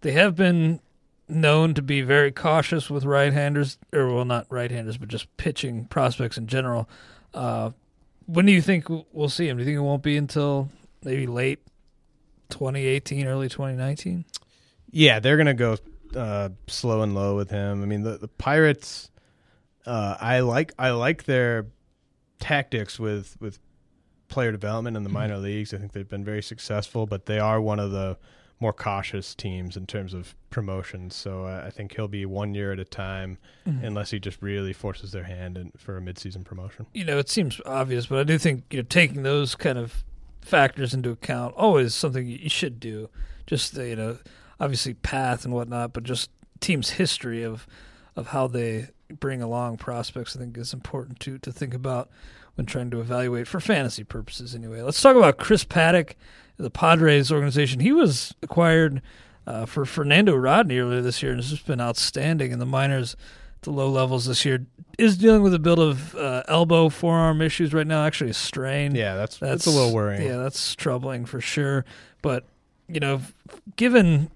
they 0.00 0.12
have 0.12 0.34
been 0.34 0.80
known 1.28 1.74
to 1.74 1.82
be 1.82 2.02
very 2.02 2.32
cautious 2.32 2.90
with 2.90 3.04
right-handers, 3.04 3.78
or 3.92 4.12
well, 4.12 4.24
not 4.24 4.46
right-handers, 4.50 4.96
but 4.96 5.08
just 5.08 5.34
pitching 5.36 5.84
prospects 5.86 6.36
in 6.36 6.46
general. 6.46 6.88
Uh, 7.32 7.70
when 8.26 8.46
do 8.46 8.52
you 8.52 8.62
think 8.62 8.86
we'll 9.12 9.28
see 9.28 9.48
him? 9.48 9.56
Do 9.56 9.62
you 9.62 9.66
think 9.66 9.76
it 9.76 9.82
won't 9.82 10.02
be 10.02 10.16
until 10.16 10.68
maybe 11.04 11.26
late 11.26 11.60
2018, 12.50 13.26
early 13.26 13.48
2019? 13.48 14.24
Yeah, 14.90 15.20
they're 15.20 15.36
gonna 15.36 15.54
go 15.54 15.76
uh, 16.16 16.50
slow 16.66 17.02
and 17.02 17.14
low 17.14 17.36
with 17.36 17.50
him. 17.50 17.82
I 17.82 17.86
mean, 17.86 18.02
the 18.02 18.18
the 18.18 18.28
Pirates 18.28 19.10
uh, 19.86 20.16
I 20.20 20.40
like 20.40 20.72
I 20.78 20.90
like 20.90 21.24
their 21.24 21.66
tactics 22.38 22.98
with 22.98 23.36
with 23.40 23.58
player 24.28 24.52
development 24.52 24.96
in 24.96 25.02
the 25.02 25.10
minor 25.10 25.34
mm-hmm. 25.34 25.44
leagues. 25.44 25.74
I 25.74 25.78
think 25.78 25.92
they've 25.92 26.08
been 26.08 26.24
very 26.24 26.42
successful, 26.42 27.06
but 27.06 27.26
they 27.26 27.38
are 27.38 27.60
one 27.60 27.78
of 27.78 27.90
the 27.90 28.16
more 28.60 28.72
cautious 28.72 29.34
teams 29.34 29.76
in 29.76 29.86
terms 29.86 30.14
of 30.14 30.36
promotions. 30.48 31.16
So 31.16 31.44
uh, 31.44 31.64
I 31.66 31.70
think 31.70 31.94
he'll 31.96 32.06
be 32.08 32.24
one 32.24 32.54
year 32.54 32.72
at 32.72 32.78
a 32.78 32.84
time, 32.84 33.38
mm-hmm. 33.66 33.84
unless 33.84 34.12
he 34.12 34.20
just 34.20 34.40
really 34.40 34.72
forces 34.72 35.10
their 35.10 35.24
hand 35.24 35.58
in, 35.58 35.72
for 35.76 35.98
a 35.98 36.00
midseason 36.00 36.44
promotion. 36.44 36.86
You 36.94 37.04
know, 37.04 37.18
it 37.18 37.28
seems 37.28 37.60
obvious, 37.66 38.06
but 38.06 38.20
I 38.20 38.24
do 38.24 38.38
think 38.38 38.64
you 38.70 38.78
know 38.78 38.86
taking 38.88 39.24
those 39.24 39.54
kind 39.54 39.78
of 39.78 40.04
factors 40.40 40.94
into 40.94 41.10
account 41.10 41.54
always 41.56 41.94
something 41.94 42.26
you 42.26 42.48
should 42.48 42.80
do. 42.80 43.10
Just 43.46 43.76
you 43.76 43.96
know, 43.96 44.18
obviously 44.60 44.94
path 44.94 45.44
and 45.44 45.52
whatnot, 45.52 45.92
but 45.92 46.04
just 46.04 46.30
team's 46.60 46.90
history 46.90 47.42
of 47.42 47.66
of 48.14 48.28
how 48.28 48.46
they 48.46 48.88
bring 49.20 49.42
along 49.42 49.78
prospects, 49.78 50.36
I 50.36 50.40
think 50.40 50.56
is 50.56 50.72
important 50.72 51.20
to 51.20 51.38
to 51.38 51.52
think 51.52 51.74
about 51.74 52.10
when 52.54 52.66
trying 52.66 52.90
to 52.90 53.00
evaluate 53.00 53.48
for 53.48 53.60
fantasy 53.60 54.04
purposes. 54.04 54.54
Anyway, 54.54 54.82
let's 54.82 55.00
talk 55.00 55.16
about 55.16 55.38
Chris 55.38 55.64
Paddack, 55.64 56.14
the 56.56 56.70
Padres 56.70 57.32
organization. 57.32 57.80
He 57.80 57.92
was 57.92 58.34
acquired 58.42 59.00
uh, 59.46 59.66
for 59.66 59.84
Fernando 59.84 60.34
Rodney 60.34 60.78
earlier 60.78 61.00
this 61.00 61.22
year, 61.22 61.32
and 61.32 61.40
has 61.40 61.50
just 61.50 61.66
been 61.66 61.80
outstanding 61.80 62.52
in 62.52 62.58
the 62.58 62.66
minors 62.66 63.16
the 63.62 63.70
low 63.70 63.88
levels 63.88 64.26
this 64.26 64.44
year. 64.44 64.66
Is 64.98 65.16
dealing 65.16 65.42
with 65.42 65.54
a 65.54 65.58
bit 65.58 65.78
of 65.78 66.14
uh, 66.14 66.42
elbow 66.48 66.88
forearm 66.90 67.40
issues 67.40 67.72
right 67.72 67.86
now, 67.86 68.04
actually 68.04 68.30
a 68.30 68.34
strain. 68.34 68.94
Yeah, 68.94 69.14
that's 69.14 69.38
that's, 69.38 69.64
that's 69.64 69.66
a 69.66 69.70
little 69.70 69.94
worrying. 69.94 70.22
Yeah, 70.22 70.36
that's 70.36 70.74
troubling 70.74 71.24
for 71.24 71.40
sure. 71.40 71.84
But 72.20 72.44
you 72.88 73.00
know, 73.00 73.22
given 73.76 74.30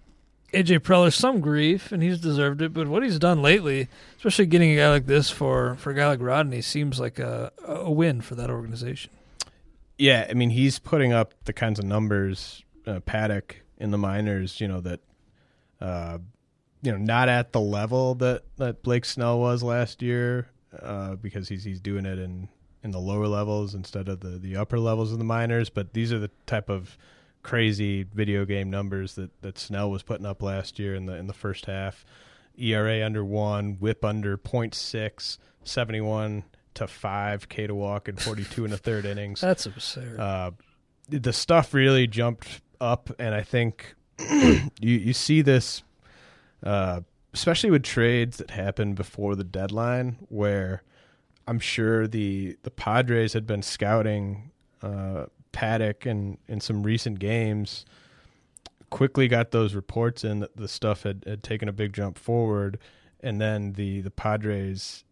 AJ 0.57 0.81
Preller 0.81 1.13
some 1.13 1.41
grief, 1.41 1.93
and 1.93 2.03
he's 2.03 2.19
deserved 2.19 2.63
it. 2.63 2.73
But 2.73 2.89
what 2.89 3.03
he's 3.03 3.19
done 3.19 3.43
lately, 3.43 3.89
especially 4.17 4.47
getting 4.47 4.73
a 4.73 4.77
guy 4.77 4.91
like 4.91 5.07
this 5.07 5.31
for 5.31 5.75
for 5.77 5.91
a 5.91 5.95
guy 5.95 6.07
like 6.07 6.21
Rodney, 6.21 6.63
seems 6.63 6.99
like 6.99 7.19
a 7.19 7.53
a 7.65 7.91
win 7.91 8.21
for 8.21 8.35
that 8.37 8.51
organization. 8.51 9.13
Yeah, 9.99 10.27
I 10.29 10.35
mean 10.35 10.51
he's 10.51 10.79
putting 10.79 11.13
up 11.13 11.35
the 11.45 11.53
kinds 11.53 11.79
of 11.79 11.85
numbers 11.85 12.65
uh, 12.87 13.01
Paddack 13.01 13.57
in 13.79 13.91
the 13.91 13.99
minors, 13.99 14.61
you 14.61 14.69
know 14.69 14.81
that, 14.81 15.01
uh, 15.81 16.19
you 16.83 16.93
know, 16.93 16.99
not 16.99 17.29
at 17.29 17.53
the 17.53 17.61
level 17.61 18.15
that 18.17 18.43
that 18.57 18.83
Blake 18.83 19.05
Snell 19.05 19.39
was 19.39 19.63
last 19.63 20.03
year, 20.03 20.49
uh, 20.81 21.17
because 21.17 21.49
he's 21.49 21.65
he's 21.65 21.81
doing 21.81 22.07
it 22.07 22.19
in 22.19 22.49
in 22.83 22.93
the 22.93 22.99
lower 22.99 23.27
levels 23.27 23.75
instead 23.75 24.09
of 24.09 24.21
the 24.21 24.39
the 24.39 24.57
upper 24.57 24.79
levels 24.79 25.13
of 25.13 25.19
the 25.19 25.25
minors. 25.25 25.69
But 25.69 25.93
these 25.93 26.13
are 26.13 26.19
the 26.19 26.31
type 26.47 26.71
of 26.71 26.97
crazy 27.47 28.03
video 28.03 28.45
game 28.45 28.69
numbers 28.69 29.15
that, 29.15 29.31
that 29.43 29.57
Snell 29.57 29.89
was 29.89 30.03
putting 30.03 30.27
up 30.27 30.43
last 30.43 30.81
year 30.81 30.97
in 30.97 31.07
the 31.07 31.15
in 31.15 31.29
the 31.29 31.33
first 31.33 31.67
half. 31.67 32.05
ERA 32.59 33.05
under 33.05 33.25
one, 33.25 33.75
whip 33.79 34.05
under 34.05 34.37
0.6, 34.37 35.39
71 35.63 36.43
to 36.75 36.87
5 36.87 37.49
K 37.49 37.67
to 37.67 37.75
walk 37.75 38.09
in 38.09 38.17
42 38.17 38.65
and 38.65 38.75
a 38.75 38.77
third 38.77 39.05
innings. 39.13 39.41
That's 39.41 39.67
absurd. 39.67 40.19
Uh, 40.19 40.51
the 41.09 41.33
stuff 41.33 41.73
really 41.73 42.09
jumped 42.09 42.63
up, 42.81 43.11
and 43.19 43.33
I 43.35 43.43
think 43.43 43.95
you, 44.19 44.69
you 44.81 45.13
see 45.13 45.43
this, 45.43 45.85
uh, 46.65 47.03
especially 47.33 47.71
with 47.71 47.85
trades 47.85 48.39
that 48.39 48.51
happen 48.51 48.95
before 48.95 49.37
the 49.37 49.45
deadline, 49.45 50.17
where 50.31 50.83
I'm 51.47 51.61
sure 51.61 52.09
the, 52.09 52.57
the 52.65 52.71
Padres 52.71 53.35
had 53.35 53.47
been 53.47 53.63
scouting 53.63 54.51
uh, 54.83 55.27
Paddack 55.57 56.05
and 56.05 56.37
in 56.47 56.61
some 56.61 56.83
recent 56.83 57.19
games 57.19 57.87
quickly 58.91 59.27
got 59.27 59.51
those 59.51 59.75
reports 59.75 60.23
in 60.23 60.41
that 60.41 60.57
the 60.57 60.69
stuff 60.69 61.03
had, 61.03 61.25
had 61.27 61.43
taken 61.43 61.69
a 61.69 61.73
big 61.73 61.93
jump 61.93 62.19
forward 62.19 62.79
and 63.21 63.41
then 63.41 63.73
the 63.73 64.03
the 64.03 64.11
Padres 64.11 65.05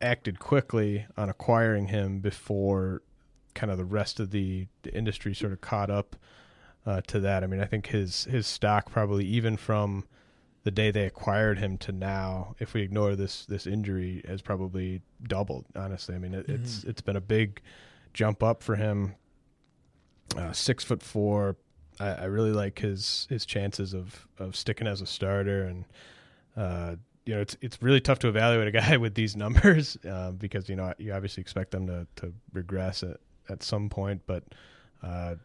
acted 0.00 0.38
quickly 0.38 1.06
on 1.16 1.28
acquiring 1.28 1.88
him 1.88 2.20
before 2.20 3.02
kind 3.54 3.72
of 3.72 3.78
the 3.78 3.84
rest 3.84 4.20
of 4.20 4.30
the, 4.30 4.66
the 4.82 4.94
industry 4.94 5.34
sort 5.34 5.52
of 5.52 5.60
caught 5.60 5.90
up 5.90 6.14
uh, 6.84 7.00
to 7.06 7.18
that. 7.20 7.42
I 7.42 7.46
mean, 7.46 7.60
I 7.60 7.64
think 7.64 7.88
his 7.88 8.24
his 8.24 8.46
stock 8.46 8.90
probably 8.90 9.24
even 9.24 9.56
from 9.56 10.04
the 10.62 10.70
day 10.70 10.90
they 10.90 11.06
acquired 11.06 11.58
him 11.58 11.78
to 11.78 11.92
now, 11.92 12.54
if 12.58 12.74
we 12.74 12.82
ignore 12.82 13.16
this 13.16 13.46
this 13.46 13.66
injury, 13.66 14.22
has 14.28 14.42
probably 14.42 15.00
doubled. 15.22 15.64
Honestly, 15.74 16.14
I 16.14 16.18
mean, 16.18 16.34
it, 16.34 16.46
mm-hmm. 16.46 16.62
it's 16.62 16.84
it's 16.84 17.00
been 17.00 17.16
a 17.16 17.20
big 17.20 17.62
jump 18.12 18.42
up 18.42 18.62
for 18.62 18.76
him 18.76 19.14
uh, 20.36 20.52
six 20.52 20.84
foot 20.84 21.02
four. 21.02 21.56
I, 21.98 22.08
I, 22.08 22.24
really 22.24 22.52
like 22.52 22.78
his 22.78 23.26
his 23.30 23.46
chances 23.46 23.94
of 23.94 24.26
of 24.38 24.56
sticking 24.56 24.86
as 24.86 25.00
a 25.00 25.06
starter, 25.06 25.64
and 25.64 25.84
uh, 26.56 26.96
you 27.24 27.34
know 27.34 27.40
it's 27.40 27.56
it's 27.60 27.82
really 27.82 28.00
tough 28.00 28.18
to 28.20 28.28
evaluate 28.28 28.68
a 28.68 28.70
guy 28.80 28.96
with 28.96 29.14
these 29.14 29.36
numbers 29.36 29.96
uh, 30.08 30.32
because 30.32 30.68
you 30.68 30.76
know 30.76 30.92
you 30.98 31.12
obviously 31.12 31.40
expect 31.40 31.70
them 31.70 31.86
to 31.86 32.06
to 32.16 32.32
regress 32.52 33.02
at 33.02 33.18
at 33.48 33.62
some 33.62 33.88
point, 33.88 34.22
but. 34.26 34.42
Uh, 35.02 35.36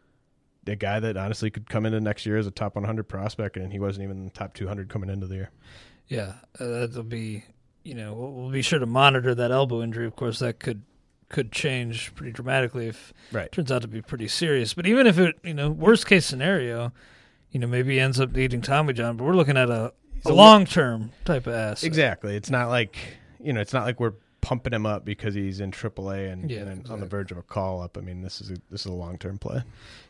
a 0.66 0.76
guy 0.76 1.00
that 1.00 1.16
honestly 1.16 1.50
could 1.50 1.68
come 1.68 1.84
into 1.84 2.00
next 2.00 2.24
year 2.24 2.36
as 2.36 2.46
a 2.46 2.50
top 2.50 2.76
100 2.76 3.08
prospect, 3.08 3.56
and 3.56 3.72
he 3.72 3.80
wasn't 3.80 4.04
even 4.04 4.30
top 4.30 4.54
200 4.54 4.88
coming 4.88 5.10
into 5.10 5.26
the 5.26 5.34
year. 5.34 5.50
Yeah, 6.08 6.34
uh, 6.60 6.86
that'll 6.86 7.02
be, 7.02 7.44
you 7.82 7.94
know, 7.94 8.14
we'll, 8.14 8.50
be 8.50 8.62
sure 8.62 8.78
to 8.78 8.86
monitor 8.86 9.34
that 9.34 9.50
elbow 9.50 9.82
injury. 9.82 10.06
Of 10.06 10.14
course, 10.14 10.38
that 10.38 10.60
could 10.60 10.82
could 11.32 11.50
change 11.50 12.14
pretty 12.14 12.30
dramatically 12.30 12.86
if 12.86 13.12
right. 13.32 13.46
it 13.46 13.52
turns 13.52 13.72
out 13.72 13.82
to 13.82 13.88
be 13.88 14.00
pretty 14.00 14.28
serious. 14.28 14.74
But 14.74 14.86
even 14.86 15.08
if 15.08 15.18
it, 15.18 15.36
you 15.42 15.54
know, 15.54 15.70
worst 15.70 16.06
case 16.06 16.24
scenario, 16.24 16.92
you 17.50 17.58
know, 17.58 17.66
maybe 17.66 17.94
he 17.94 18.00
ends 18.00 18.20
up 18.20 18.32
needing 18.32 18.62
Tommy 18.62 18.92
John, 18.92 19.16
but 19.16 19.24
we're 19.24 19.34
looking 19.34 19.56
at 19.56 19.68
a, 19.68 19.92
a 20.24 20.32
long 20.32 20.64
term 20.64 21.10
type 21.24 21.48
of 21.48 21.54
asset. 21.54 21.84
Exactly. 21.86 22.36
It's 22.36 22.50
not 22.50 22.68
like 22.68 22.96
you 23.42 23.52
know, 23.52 23.60
it's 23.60 23.72
not 23.72 23.84
like 23.84 23.98
we're 23.98 24.14
pumping 24.40 24.72
him 24.72 24.86
up 24.86 25.04
because 25.04 25.34
he's 25.34 25.60
in 25.60 25.70
AAA 25.70 26.32
and, 26.32 26.50
yeah, 26.50 26.60
and 26.60 26.70
exactly. 26.70 26.92
on 26.92 27.00
the 27.00 27.06
verge 27.06 27.32
of 27.32 27.38
a 27.38 27.42
call 27.42 27.80
up. 27.80 27.96
I 27.96 28.00
mean, 28.00 28.22
this 28.22 28.40
is 28.40 28.50
a, 28.50 28.56
this 28.70 28.82
is 28.82 28.86
a 28.86 28.92
long 28.92 29.18
term 29.18 29.38
play. 29.38 29.62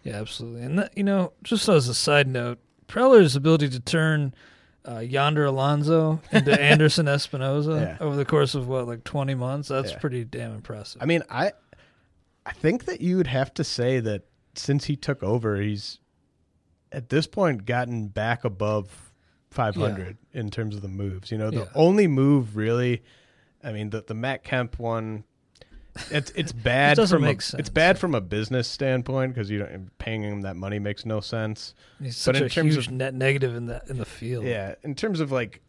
Yeah, 0.02 0.20
absolutely. 0.20 0.62
And 0.62 0.78
that, 0.78 0.96
you 0.96 1.04
know, 1.04 1.32
just 1.42 1.68
as 1.68 1.88
a 1.88 1.94
side 1.94 2.28
note, 2.28 2.58
Preller's 2.88 3.36
ability 3.36 3.70
to 3.70 3.80
turn 3.80 4.34
uh, 4.88 4.98
Yonder 4.98 5.44
Alonso 5.44 6.20
into 6.30 6.60
Anderson 6.60 7.06
Espinoza 7.06 7.80
yeah. 7.80 7.96
over 8.00 8.16
the 8.16 8.24
course 8.24 8.54
of 8.54 8.68
what, 8.68 8.86
like 8.86 9.04
twenty 9.04 9.34
months. 9.34 9.68
That's 9.68 9.92
yeah. 9.92 9.98
pretty 9.98 10.24
damn 10.24 10.54
impressive. 10.54 11.02
I 11.02 11.06
mean, 11.06 11.22
I 11.30 11.52
I 12.44 12.52
think 12.52 12.86
that 12.86 13.00
you 13.00 13.16
would 13.16 13.28
have 13.28 13.54
to 13.54 13.64
say 13.64 14.00
that 14.00 14.22
since 14.54 14.84
he 14.86 14.96
took 14.96 15.22
over, 15.22 15.60
he's 15.60 15.98
at 16.90 17.08
this 17.08 17.26
point 17.26 17.64
gotten 17.64 18.08
back 18.08 18.44
above 18.44 19.12
500 19.50 20.18
yeah. 20.32 20.40
in 20.40 20.50
terms 20.50 20.76
of 20.76 20.82
the 20.82 20.88
moves. 20.88 21.30
You 21.30 21.38
know, 21.38 21.50
the 21.50 21.68
only 21.74 22.06
move 22.06 22.56
really, 22.56 23.02
I 23.62 23.72
mean, 23.72 23.90
the 23.90 24.02
the 24.02 24.14
Matt 24.14 24.44
Kemp 24.44 24.78
one 24.78 25.24
it's 26.10 26.30
it's 26.32 26.52
bad 26.52 26.98
it 26.98 27.06
from 27.06 27.24
a, 27.24 27.30
it's 27.30 27.68
bad 27.68 27.98
from 27.98 28.14
a 28.14 28.20
business 28.20 28.68
standpoint 28.68 29.34
because 29.34 29.50
you 29.50 29.58
don't 29.58 29.96
paying 29.98 30.22
him 30.22 30.42
that 30.42 30.56
money 30.56 30.78
makes 30.78 31.04
no 31.04 31.20
sense. 31.20 31.74
He's 32.00 32.16
such 32.16 32.34
but 32.34 32.42
in 32.42 32.46
a 32.46 32.50
terms 32.50 32.74
huge 32.74 32.86
of, 32.86 32.92
net 32.92 33.14
negative 33.14 33.54
in 33.54 33.66
the 33.66 33.82
in 33.88 33.98
the 33.98 34.04
field. 34.04 34.44
Yeah, 34.44 34.74
in 34.82 34.94
terms 34.94 35.20
of 35.20 35.32
like 35.32 35.60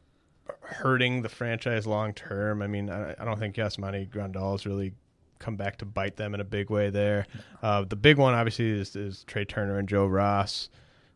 hurting 0.61 1.21
the 1.21 1.29
franchise 1.29 1.85
long 1.85 2.13
term, 2.13 2.61
I 2.61 2.67
mean, 2.67 2.89
I, 2.89 3.15
I 3.19 3.25
don't 3.25 3.39
think 3.39 3.55
Yasmani 3.55 4.09
Grandal 4.09 4.53
has 4.53 4.65
really 4.65 4.93
come 5.39 5.55
back 5.57 5.77
to 5.77 5.85
bite 5.85 6.15
them 6.15 6.33
in 6.33 6.39
a 6.39 6.45
big 6.45 6.69
way 6.69 6.89
there. 6.89 7.27
Uh, 7.61 7.83
the 7.83 7.97
big 7.97 8.17
one 8.17 8.33
obviously 8.33 8.69
is, 8.69 8.95
is 8.95 9.23
Trea 9.25 9.45
Turner 9.45 9.77
and 9.77 9.89
Joe 9.89 10.07
Ross. 10.07 10.69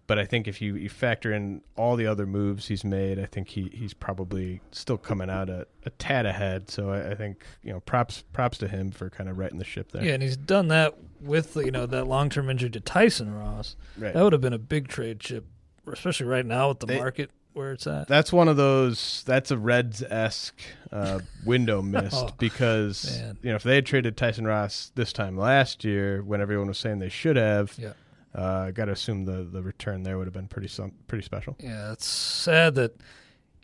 But 0.08 0.18
I 0.18 0.26
think 0.26 0.48
if 0.48 0.62
you, 0.62 0.76
you 0.76 0.90
factor 0.90 1.34
in 1.34 1.62
all 1.76 1.96
the 1.98 2.08
other 2.08 2.26
moves 2.26 2.68
he's 2.68 2.84
made, 2.84 3.20
I 3.20 3.26
think 3.26 3.50
he, 3.50 3.70
he's 3.74 3.94
probably 3.94 4.62
still 4.72 4.98
coming 4.98 5.30
out 5.30 5.50
a, 5.50 5.68
a 5.86 5.90
tad 5.92 6.26
ahead. 6.26 6.70
So 6.70 6.90
I, 6.92 7.12
I 7.12 7.16
think 7.16 7.44
you 7.62 7.72
know 7.74 7.82
props 7.82 8.24
props 8.34 8.58
to 8.60 8.68
him 8.68 8.92
for 8.92 9.10
kind 9.10 9.30
of 9.30 9.38
righting 9.38 9.60
the 9.60 9.66
ship 9.66 9.92
there. 9.92 10.04
Yeah, 10.04 10.14
and 10.14 10.24
he's 10.24 10.38
done 10.38 10.70
that 10.70 10.96
with 11.22 11.56
you 11.58 11.72
know 11.72 11.86
that 11.86 12.06
long 12.08 12.30
term 12.30 12.50
injury 12.50 12.70
to 12.72 12.80
Tyson 12.80 13.34
Ross. 13.34 13.76
Right. 13.98 14.14
That 14.14 14.24
would 14.24 14.34
have 14.34 14.42
been 14.42 14.54
a 14.54 14.58
big 14.60 14.88
trade 14.88 15.20
chip, 15.20 15.46
especially 15.92 16.26
right 16.28 16.46
now 16.46 16.70
with 16.70 16.80
the 16.80 16.86
They- 16.88 16.98
market 16.98 17.32
where 17.54 17.72
it's 17.72 17.88
at. 17.88 18.08
That's 18.08 18.32
one 18.32 18.48
of 18.48 18.56
those. 18.56 19.24
That's 19.26 19.50
a 19.50 19.58
Reds 19.58 20.04
esque 20.04 20.62
uh, 20.92 21.20
window 21.44 21.82
missed 21.82 22.14
Oh, 22.16 22.30
because 22.38 23.20
man. 23.20 23.38
you 23.42 23.50
know 23.50 23.56
if 23.56 23.64
they 23.64 23.74
had 23.76 23.86
traded 23.88 24.16
Tyson 24.16 24.46
Ross 24.46 24.92
this 24.96 25.12
time 25.12 25.36
last 25.36 25.84
year, 25.84 26.22
when 26.24 26.40
everyone 26.40 26.68
was 26.68 26.78
saying 26.78 27.00
they 27.00 27.10
should 27.10 27.36
have, 27.36 27.74
Yeah. 27.80 27.94
Uh, 28.38 28.72
got 28.72 28.86
to 28.86 28.92
assume 28.92 29.26
the 29.26 29.44
the 29.44 29.62
return 29.62 30.04
there 30.04 30.18
would 30.18 30.28
have 30.28 30.34
been 30.34 30.48
pretty 30.48 30.68
some 30.68 30.94
pretty 31.08 31.24
special. 31.24 31.56
Yeah, 31.60 31.92
it's 31.92 32.06
sad 32.06 32.76
that 32.76 32.96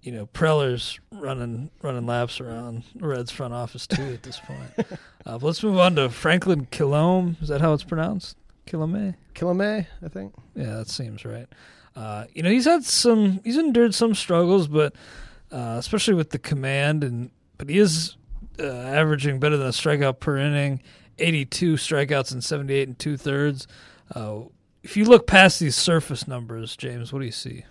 you 0.01 0.11
know 0.11 0.26
Preller's 0.28 0.99
running 1.11 1.69
running 1.82 2.05
laps 2.05 2.41
around 2.41 2.84
Reds 2.99 3.32
front 3.32 3.53
office 3.53 3.88
too 3.88 4.01
at 4.01 4.24
this 4.24 4.39
point. 4.39 4.71
uh, 4.78 5.38
but 5.38 5.43
let's 5.43 5.63
move 5.63 5.78
on 5.78 5.95
to 5.95 6.09
Franklin 6.09 6.65
Kilome. 6.65 7.41
Is 7.41 7.47
that 7.49 7.61
how 7.61 7.74
it's 7.74 7.84
pronounced? 7.84 8.36
Kilome? 8.65 9.15
Kilome, 9.36 9.86
I 10.03 10.07
think. 10.07 10.34
Yeah, 10.55 10.78
that 10.78 10.89
seems 10.89 11.24
right. 11.26 11.47
Uh, 11.95 12.26
you 12.34 12.41
know, 12.41 12.49
he's 12.49 12.65
had 12.65 12.84
some, 12.84 13.39
he's 13.43 13.57
endured 13.57 13.93
some 13.93 14.15
struggles, 14.15 14.67
but 14.67 14.95
uh, 15.51 15.76
especially 15.78 16.15
with 16.15 16.32
the 16.32 16.39
command, 16.39 17.03
and 17.03 17.30
but 17.57 17.69
he 17.69 17.78
is 17.78 18.17
uh, 18.59 18.63
averaging 18.65 19.39
better 19.39 19.57
than 19.57 19.67
a 19.67 19.71
strikeout 19.71 20.19
per 20.19 20.38
inning, 20.38 20.82
82 21.19 21.76
strikeouts 21.76 22.32
and 22.32 22.43
78 22.43 22.88
and 22.88 22.97
two 22.97 23.17
thirds. 23.17 23.67
Uh, 24.13 24.41
if 24.84 24.97
you 24.97 25.05
look 25.05 25.25
past 25.25 25.59
these 25.59 25.75
surface 25.75 26.27
numbers, 26.27 26.75
James, 26.75 27.11
what 27.11 27.19
do 27.19 27.25
you 27.25 27.31
see? 27.31 27.63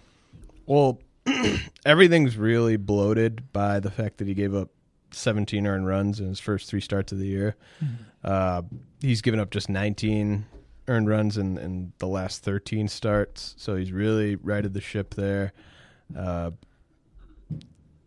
Well, 0.67 1.01
everything's 1.87 2.37
really 2.37 2.77
bloated 2.77 3.53
by 3.53 3.81
the 3.81 3.91
fact 3.91 4.19
that 4.19 4.27
he 4.27 4.35
gave 4.35 4.55
up 4.55 4.71
17 5.13 5.67
earned 5.67 5.87
runs 5.87 6.21
in 6.21 6.29
his 6.29 6.41
first 6.41 6.69
three 6.69 6.81
starts 6.81 7.13
of 7.13 7.19
the 7.19 7.27
year. 7.27 7.57
Uh, 8.25 8.63
he's 9.01 9.21
given 9.21 9.39
up 9.39 9.51
just 9.51 9.69
19 9.69 10.47
earned 10.89 11.09
runs 11.09 11.37
in, 11.37 11.59
in 11.59 11.93
the 11.99 12.07
last 12.07 12.43
13 12.43 12.89
starts, 12.89 13.55
so 13.59 13.77
he's 13.77 13.93
really 13.93 14.37
righted 14.37 14.75
the 14.75 14.81
ship 14.81 15.15
there. 15.15 15.53
Uh, 16.17 16.51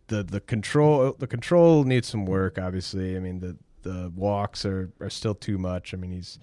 the 0.08 0.22
the 0.22 0.40
control 0.40 1.16
the 1.18 1.26
control 1.26 1.82
needs 1.82 2.06
some 2.06 2.26
work. 2.26 2.58
Obviously, 2.58 3.16
I 3.16 3.18
mean 3.18 3.40
the 3.40 3.56
the 3.82 4.12
walks 4.14 4.64
are, 4.64 4.92
are 5.00 5.10
still 5.10 5.34
too 5.34 5.58
much. 5.58 5.92
I 5.94 5.96
mean 5.96 6.12
he's 6.12 6.38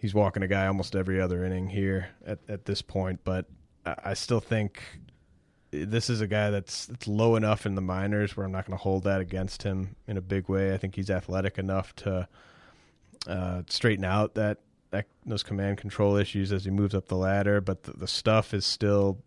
he's 0.00 0.14
walking 0.14 0.42
a 0.42 0.48
guy 0.48 0.66
almost 0.66 0.96
every 0.96 1.20
other 1.20 1.44
inning 1.44 1.68
here 1.68 2.08
at, 2.26 2.38
at 2.48 2.64
this 2.64 2.82
point, 2.82 3.20
but 3.22 3.46
I, 3.84 3.94
I 4.06 4.14
still 4.14 4.40
think 4.40 4.82
this 5.70 6.10
is 6.10 6.20
a 6.20 6.26
guy 6.26 6.50
that's 6.50 6.86
that's 6.86 7.06
low 7.06 7.36
enough 7.36 7.64
in 7.64 7.74
the 7.76 7.80
minors 7.80 8.36
where 8.36 8.44
I'm 8.44 8.52
not 8.52 8.66
going 8.66 8.76
to 8.76 8.82
hold 8.82 9.04
that 9.04 9.20
against 9.20 9.62
him 9.62 9.94
in 10.08 10.16
a 10.16 10.20
big 10.20 10.48
way. 10.48 10.74
I 10.74 10.78
think 10.78 10.96
he's 10.96 11.10
athletic 11.10 11.58
enough 11.58 11.94
to 11.96 12.28
uh, 13.28 13.62
straighten 13.68 14.04
out 14.04 14.34
that, 14.34 14.58
that 14.90 15.06
those 15.24 15.42
command 15.42 15.78
control 15.78 16.16
issues 16.16 16.52
as 16.52 16.64
he 16.64 16.70
moves 16.70 16.94
up 16.94 17.06
the 17.06 17.16
ladder. 17.16 17.60
But 17.60 17.84
the, 17.84 17.92
the 17.92 18.08
stuff 18.08 18.52
is 18.52 18.66
still 18.66 19.18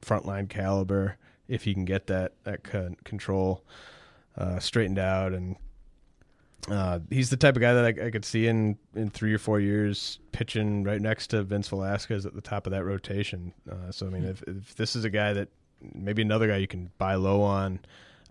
frontline 0.00 0.48
caliber 0.48 1.16
if 1.48 1.64
he 1.64 1.74
can 1.74 1.84
get 1.84 2.06
that 2.06 2.34
that 2.44 2.62
con- 2.62 2.96
control 3.04 3.64
uh, 4.36 4.60
straightened 4.60 4.98
out. 4.98 5.32
And 5.32 5.56
uh, 6.70 6.98
he's 7.10 7.30
the 7.30 7.36
type 7.36 7.56
of 7.56 7.62
guy 7.62 7.72
that 7.74 7.84
I, 7.84 8.06
I 8.06 8.10
could 8.10 8.24
see 8.24 8.46
in 8.46 8.76
in 8.94 9.10
three 9.10 9.32
or 9.32 9.38
four 9.38 9.60
years 9.60 10.18
pitching 10.32 10.84
right 10.84 11.00
next 11.00 11.28
to 11.28 11.42
Vince 11.42 11.68
Velasquez 11.68 12.26
at 12.26 12.34
the 12.34 12.40
top 12.40 12.66
of 12.66 12.72
that 12.72 12.84
rotation. 12.84 13.52
Uh, 13.70 13.90
so 13.90 14.06
I 14.06 14.10
mean, 14.10 14.24
if, 14.24 14.42
if 14.46 14.74
this 14.76 14.94
is 14.96 15.04
a 15.04 15.10
guy 15.10 15.32
that 15.32 15.48
maybe 15.94 16.22
another 16.22 16.48
guy 16.48 16.56
you 16.56 16.66
can 16.66 16.90
buy 16.98 17.14
low 17.14 17.40
on. 17.42 17.80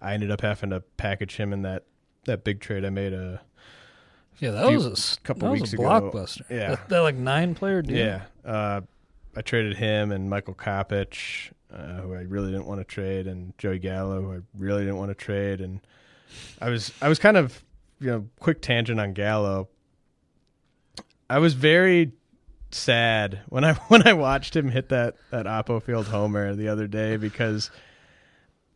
I 0.01 0.13
ended 0.13 0.29
up 0.29 0.41
having 0.41 0.69
to 0.71 0.81
package 0.97 1.37
him 1.37 1.53
in 1.53 1.63
that 1.63 1.85
that 2.25 2.43
big 2.43 2.59
trade 2.59 2.85
I 2.85 2.89
made 2.91 3.13
a 3.13 3.41
Yeah, 4.39 4.51
that 4.51 4.67
Few- 4.67 4.77
was 4.77 5.17
a 5.17 5.25
couple 5.25 5.47
that 5.47 5.51
was 5.53 5.61
weeks 5.61 5.73
a 5.73 5.77
ago. 5.77 5.83
blockbuster. 5.85 6.41
Yeah. 6.49 6.69
that, 6.75 6.89
that 6.89 6.99
like 6.99 7.15
nine 7.15 7.55
player 7.55 7.81
deal. 7.81 7.97
yeah. 7.97 8.21
Uh, 8.45 8.81
I 9.35 9.41
traded 9.41 9.77
him 9.77 10.11
and 10.11 10.29
Michael 10.29 10.53
Kopech, 10.53 11.51
uh, 11.73 12.01
who 12.01 12.13
I 12.13 12.21
really 12.21 12.51
didn't 12.51 12.65
want 12.67 12.79
to 12.81 12.83
trade, 12.83 13.27
and 13.27 13.57
Joey 13.57 13.79
Gallo, 13.79 14.21
who 14.21 14.33
I 14.33 14.39
really 14.57 14.81
didn't 14.83 14.97
want 14.97 15.09
to 15.09 15.15
trade, 15.15 15.61
and 15.61 15.79
I 16.61 16.69
was 16.69 16.91
I 17.01 17.07
was 17.09 17.17
kind 17.19 17.37
of 17.37 17.63
you 17.99 18.07
know 18.07 18.27
quick 18.39 18.61
tangent 18.61 18.99
on 18.99 19.13
Gallo. 19.13 19.69
I 21.29 21.39
was 21.39 21.53
very 21.53 22.13
sad 22.71 23.41
when 23.49 23.63
I 23.63 23.73
when 23.87 24.07
I 24.07 24.13
watched 24.13 24.55
him 24.55 24.69
hit 24.69 24.89
that 24.89 25.15
that 25.31 25.45
Oppo 25.45 25.81
Field 25.81 26.07
homer 26.07 26.55
the 26.55 26.67
other 26.67 26.87
day 26.87 27.17
because 27.17 27.71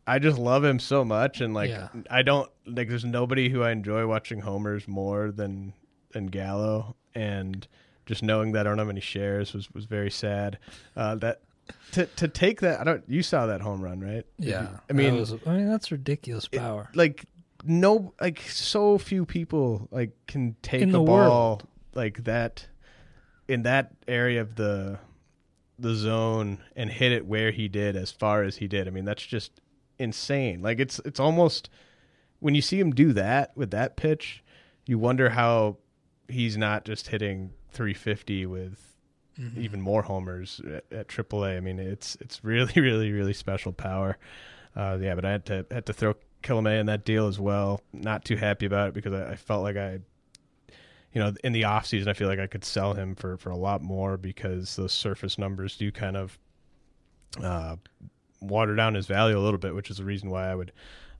I 0.06 0.18
just 0.18 0.38
love 0.38 0.64
him 0.64 0.78
so 0.78 1.04
much 1.04 1.40
and 1.40 1.54
like 1.54 1.70
Yeah. 1.70 1.88
I 2.10 2.22
don't 2.22 2.50
like 2.66 2.88
there's 2.88 3.04
nobody 3.04 3.48
who 3.48 3.62
I 3.62 3.70
enjoy 3.70 4.06
watching 4.06 4.40
homers 4.40 4.86
more 4.88 5.30
than 5.30 5.72
than 6.10 6.26
Gallo 6.26 6.96
and 7.14 7.66
just 8.06 8.22
knowing 8.22 8.52
that 8.52 8.66
I 8.66 8.70
don't 8.70 8.78
have 8.78 8.88
any 8.90 9.00
shares 9.00 9.52
was 9.54 9.70
was 9.72 9.84
very 9.86 10.10
sad. 10.10 10.58
Uh, 10.96 11.14
that 11.16 11.40
to 11.92 12.06
to 12.06 12.28
take 12.28 12.60
that 12.60 12.80
I 12.80 12.84
don't 12.84 13.04
you 13.08 13.22
saw 13.22 13.46
that 13.46 13.60
home 13.60 13.80
run 13.80 14.00
right? 14.00 14.26
Yeah. 14.38 14.62
you- 14.62 14.78
I 14.90 14.92
mean 14.92 15.16
was- 15.16 15.32
I 15.46 15.56
mean 15.56 15.68
that's 15.68 15.92
ridiculous 15.92 16.48
power. 16.48 16.90
like 16.94 17.24
no 17.64 18.12
like 18.20 18.40
so 18.40 18.98
few 18.98 19.24
people 19.24 19.88
like 19.90 20.10
can 20.26 20.56
take 20.62 20.82
In 20.82 20.88
a 20.90 20.92
the 20.92 20.98
ball 21.00 21.06
world. 21.16 21.68
like 21.94 22.24
that 22.24 22.66
in 23.48 23.62
that 23.62 23.92
area 24.08 24.40
of 24.40 24.56
the 24.56 24.98
the 25.78 25.94
zone 25.94 26.58
and 26.76 26.90
hit 26.90 27.12
it 27.12 27.26
where 27.26 27.50
he 27.50 27.68
did 27.68 27.96
as 27.96 28.12
far 28.12 28.42
as 28.42 28.56
he 28.56 28.68
did. 28.68 28.86
I 28.86 28.90
mean 28.90 29.04
that's 29.04 29.24
just 29.26 29.60
insane. 29.98 30.62
Like 30.62 30.78
it's 30.80 31.00
it's 31.04 31.20
almost 31.20 31.68
when 32.40 32.54
you 32.54 32.62
see 32.62 32.78
him 32.80 32.92
do 32.92 33.12
that 33.12 33.56
with 33.56 33.70
that 33.70 33.96
pitch, 33.96 34.42
you 34.86 34.98
wonder 34.98 35.30
how 35.30 35.76
he's 36.28 36.56
not 36.56 36.84
just 36.84 37.08
hitting 37.08 37.52
350 37.70 38.46
with 38.46 38.88
even 39.56 39.80
more 39.80 40.02
homers 40.02 40.60
at, 40.66 40.84
at 40.92 41.08
AAA. 41.08 41.56
I 41.56 41.60
mean, 41.60 41.78
it's 41.78 42.16
it's 42.20 42.44
really 42.44 42.74
really 42.80 43.12
really 43.12 43.32
special 43.32 43.72
power. 43.72 44.18
Uh, 44.76 44.98
yeah, 45.00 45.14
but 45.14 45.24
I 45.24 45.30
had 45.32 45.46
to 45.46 45.66
had 45.70 45.86
to 45.86 45.92
throw 45.92 46.14
Kilome 46.42 46.80
in 46.80 46.86
that 46.86 47.04
deal 47.04 47.26
as 47.26 47.38
well. 47.38 47.80
Not 47.92 48.24
too 48.24 48.36
happy 48.36 48.66
about 48.66 48.88
it 48.88 48.94
because 48.94 49.12
I, 49.12 49.32
I 49.32 49.36
felt 49.36 49.62
like 49.62 49.76
I, 49.76 50.00
you 51.12 51.20
know, 51.20 51.32
in 51.44 51.52
the 51.52 51.64
off 51.64 51.86
season, 51.86 52.08
I 52.08 52.12
feel 52.12 52.28
like 52.28 52.38
I 52.38 52.46
could 52.46 52.64
sell 52.64 52.94
him 52.94 53.14
for 53.14 53.36
for 53.36 53.50
a 53.50 53.56
lot 53.56 53.82
more 53.82 54.16
because 54.16 54.76
those 54.76 54.92
surface 54.92 55.38
numbers 55.38 55.76
do 55.76 55.90
kind 55.92 56.16
of 56.16 56.38
uh, 57.42 57.76
water 58.40 58.74
down 58.74 58.94
his 58.94 59.06
value 59.06 59.38
a 59.38 59.40
little 59.40 59.58
bit, 59.58 59.74
which 59.74 59.90
is 59.90 59.98
the 59.98 60.04
reason 60.04 60.30
why 60.30 60.50
I 60.50 60.54
would. 60.54 60.72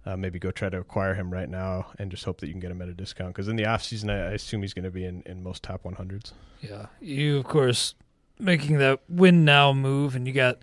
Uh, 0.05 0.17
maybe 0.17 0.37
go 0.37 0.51
try 0.51 0.69
to 0.69 0.79
acquire 0.79 1.15
him 1.15 1.33
right 1.33 1.49
now 1.49 1.87
and 1.97 2.11
just 2.11 2.25
hope 2.25 2.41
that 2.41 2.49
you 2.49 2.53
can 2.53 2.59
get 2.59 2.73
him 2.73 2.83
at 2.83 2.89
a 2.89 2.93
discount. 2.93 3.33
Because 3.33 3.47
in 3.47 3.55
the 3.55 3.67
off 3.67 3.85
season, 3.85 4.11
I, 4.11 4.31
I 4.31 4.33
assume 4.33 4.63
he's 4.63 4.75
going 4.75 4.85
to 4.85 4.91
be 4.91 5.05
in, 5.05 5.23
in 5.27 5.45
most 5.45 5.63
top 5.63 5.85
100s. 5.85 6.33
Yeah, 6.61 6.87
you 7.01 7.39
of 7.39 7.45
course 7.45 7.95
making 8.43 8.79
that 8.79 9.01
win 9.09 9.45
now 9.45 9.73
move, 9.73 10.17
and 10.17 10.27
you 10.27 10.33
got 10.33 10.59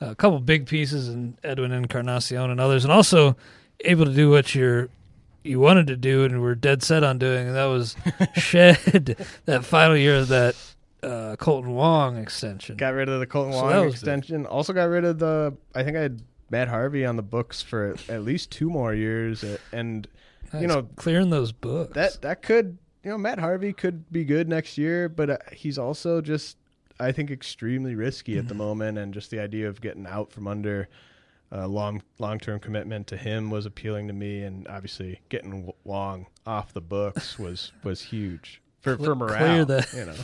a 0.00 0.14
couple 0.14 0.38
big 0.40 0.66
pieces 0.66 1.08
in 1.08 1.36
Edwin 1.44 1.72
Encarnacion 1.72 2.50
and 2.50 2.60
others, 2.60 2.84
and 2.84 2.92
also 2.92 3.36
able 3.80 4.04
to 4.06 4.14
do 4.14 4.30
what 4.30 4.54
you're 4.54 4.88
you 5.44 5.60
wanted 5.60 5.86
to 5.86 5.96
do 5.96 6.24
and 6.24 6.42
were 6.42 6.54
dead 6.54 6.82
set 6.82 7.02
on 7.04 7.18
doing, 7.18 7.46
and 7.48 7.56
that 7.56 7.66
was 7.66 7.96
shed 8.34 9.16
that 9.46 9.64
final 9.64 9.96
year 9.96 10.16
of 10.16 10.28
that 10.28 10.54
uh, 11.02 11.36
Kolten 11.38 11.68
Wong 11.68 12.16
extension. 12.18 12.76
Got 12.76 12.94
rid 12.94 13.08
of 13.08 13.20
the 13.20 13.26
Kolten 13.26 13.52
So 13.52 13.62
Wong 13.62 13.70
that 13.70 13.84
was 13.84 13.94
extension. 13.94 14.46
Also 14.46 14.72
got 14.72 14.84
rid 14.84 15.04
of 15.04 15.18
the. 15.18 15.56
I 15.74 15.84
think 15.84 15.96
I 15.96 16.00
had 16.00 16.22
Matt 16.50 16.68
Harvey 16.68 17.06
on 17.06 17.16
the 17.16 17.22
books 17.22 17.62
for 17.62 17.94
at 18.08 18.22
least 18.24 18.50
two 18.50 18.68
more 18.68 18.94
years, 18.94 19.44
and 19.72 20.06
Nice. 20.52 20.62
you 20.62 20.68
know 20.68 20.88
clearing 20.96 21.30
those 21.30 21.52
books. 21.52 21.94
that 21.94 22.20
that 22.22 22.42
could 22.42 22.78
you 23.04 23.10
know 23.10 23.18
Matt 23.18 23.38
Harvey 23.38 23.72
could 23.72 24.10
be 24.10 24.24
good 24.24 24.48
next 24.48 24.76
year, 24.76 25.08
but 25.08 25.30
uh, 25.30 25.36
he's 25.52 25.78
also 25.78 26.20
just 26.20 26.56
I 26.98 27.12
think 27.12 27.30
extremely 27.30 27.94
risky 27.94 28.38
at 28.38 28.48
the 28.48 28.54
moment, 28.54 28.98
and 28.98 29.14
just 29.14 29.30
the 29.30 29.38
idea 29.40 29.68
of 29.68 29.80
getting 29.80 30.06
out 30.06 30.32
from 30.32 30.48
under 30.48 30.88
a 31.50 31.66
long 31.68 32.02
long 32.18 32.38
term 32.38 32.60
commitment 32.60 33.06
to 33.08 33.16
him 33.16 33.50
was 33.50 33.66
appealing 33.66 34.06
to 34.08 34.12
me, 34.12 34.42
and 34.42 34.66
obviously 34.68 35.20
getting 35.28 35.72
Wong 35.84 36.26
off 36.46 36.72
the 36.72 36.80
books 36.80 37.38
was 37.38 37.72
was 37.82 38.02
huge 38.02 38.60
for 38.80 38.96
for 38.96 39.14
morale. 39.14 39.64
that. 39.66 39.92
You 39.92 40.04
know, 40.06 40.14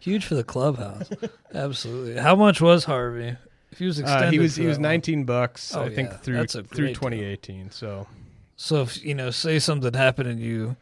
huge 0.00 0.24
for 0.24 0.34
the 0.34 0.44
clubhouse. 0.44 1.10
Absolutely. 1.54 2.20
How 2.20 2.34
much 2.36 2.60
was 2.60 2.84
Harvey? 2.84 3.36
If 3.72 3.78
he 3.78 3.86
was 3.86 3.98
extended, 3.98 4.28
uh, 4.28 4.30
he 4.30 4.38
was 4.38 4.56
he 4.56 4.66
was 4.66 4.76
long? 4.78 4.82
19 4.84 5.24
bucks 5.24 5.74
Oh, 5.74 5.82
I 5.82 5.94
think 5.94 6.10
yeah. 6.10 6.16
through 6.18 6.46
through 6.46 6.88
2018. 6.94 7.70
So 7.70 8.06
So 8.56 8.82
if 8.82 9.04
you 9.04 9.14
know, 9.14 9.30
say 9.30 9.58
something 9.58 9.92
happened 9.92 10.28
and 10.28 10.40
you 10.40 10.76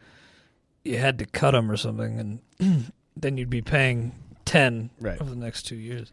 you 0.83 0.97
had 0.97 1.17
to 1.19 1.25
cut 1.25 1.55
him 1.55 1.71
or 1.71 1.77
something, 1.77 2.39
and 2.59 2.91
then 3.17 3.37
you'd 3.37 3.49
be 3.49 3.61
paying 3.61 4.13
ten 4.45 4.91
Right. 4.99 5.19
over 5.19 5.29
the 5.29 5.35
next 5.35 5.63
two 5.63 5.75
years. 5.77 6.11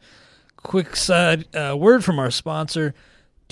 Quick 0.57 0.97
side 0.97 1.45
uh, 1.55 1.77
word 1.77 2.05
from 2.05 2.19
our 2.19 2.31
sponsor. 2.31 2.95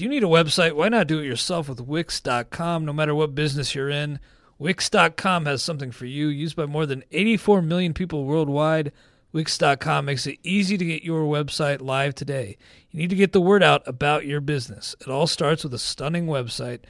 Do 0.01 0.05
you 0.05 0.11
need 0.11 0.25
a 0.25 0.29
website? 0.29 0.73
Why 0.73 0.89
not 0.89 1.09
do 1.09 1.19
it 1.19 1.27
yourself 1.27 1.69
with 1.69 1.79
Wix.com? 1.79 2.87
No 2.87 2.93
matter 2.95 3.15
what 3.15 3.35
business 3.35 3.75
you're 3.75 3.91
in, 3.91 4.19
Wix.com 4.59 5.45
has 5.45 5.63
something 5.63 5.91
for 5.91 6.07
you. 6.07 6.29
Used 6.29 6.57
by 6.57 6.65
more 6.65 6.87
than 6.87 7.05
84 7.13 7.61
million 7.61 7.93
people 7.93 8.25
worldwide, 8.25 8.93
Wix.com 9.35 10.07
makes 10.07 10.27
it 10.27 10.39
easy 10.43 10.79
to 10.79 10.85
get 10.87 11.03
your 11.03 11.25
website 11.25 11.83
live 11.83 12.15
today. 12.15 12.57
You 12.91 13.01
need 13.01 13.11
to 13.11 13.15
get 13.15 13.33
the 13.33 13.43
word 13.43 13.63
out 13.63 13.87
about 13.87 14.25
your 14.25 14.41
business. 14.41 14.97
It 15.03 15.09
all 15.09 15.27
starts 15.27 15.65
with 15.65 15.75
a 15.75 15.79
stunning 15.79 16.25
website 16.25 16.81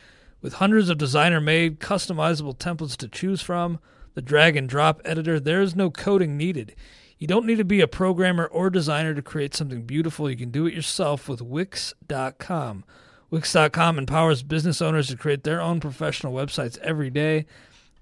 with 0.41 0.53
hundreds 0.53 0.89
of 0.89 0.97
designer 0.97 1.41
made, 1.41 1.81
customizable 1.81 2.57
templates 2.57 2.97
to 2.99 3.09
choose 3.09 3.43
from. 3.43 3.81
The 4.15 4.23
drag 4.23 4.57
and 4.57 4.69
drop 4.69 5.01
editor, 5.05 5.41
there 5.41 5.63
is 5.63 5.75
no 5.75 5.91
coding 5.91 6.37
needed. 6.37 6.77
You 7.21 7.27
don't 7.27 7.45
need 7.45 7.59
to 7.59 7.67
be 7.67 7.83
a 7.83 7.87
programmer 7.87 8.47
or 8.47 8.71
designer 8.71 9.15
to 9.15 9.21
create 9.21 9.55
something 9.55 9.83
beautiful. 9.83 10.31
You 10.31 10.39
can 10.39 10.51
do 10.51 10.65
it 10.65 10.73
yourself 10.73 11.29
with 11.29 11.43
Wix.com. 11.43 12.83
Wix.com 13.31 13.99
empowers 13.99 14.43
business 14.43 14.81
owners 14.81 15.09
to 15.09 15.19
create 15.19 15.45
their 15.45 15.61
own 15.61 15.81
professional 15.81 16.33
websites 16.33 16.79
every 16.79 17.11
day. 17.11 17.45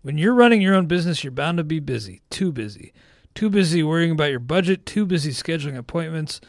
When 0.03 0.19
you're 0.19 0.35
running 0.35 0.63
your 0.63 0.77
own 0.77 0.87
business, 0.87 1.25
you're 1.25 1.33
bound 1.33 1.59
to 1.59 1.65
be 1.65 1.81
busy, 1.81 2.21
too 2.31 2.53
busy. 2.53 2.93
Too 3.35 3.51
busy 3.51 3.83
worrying 3.83 4.13
about 4.13 4.31
your 4.31 4.39
budget, 4.39 4.87
too 4.87 5.05
busy 5.05 5.33
scheduling 5.33 5.77
appointments, 5.77 6.41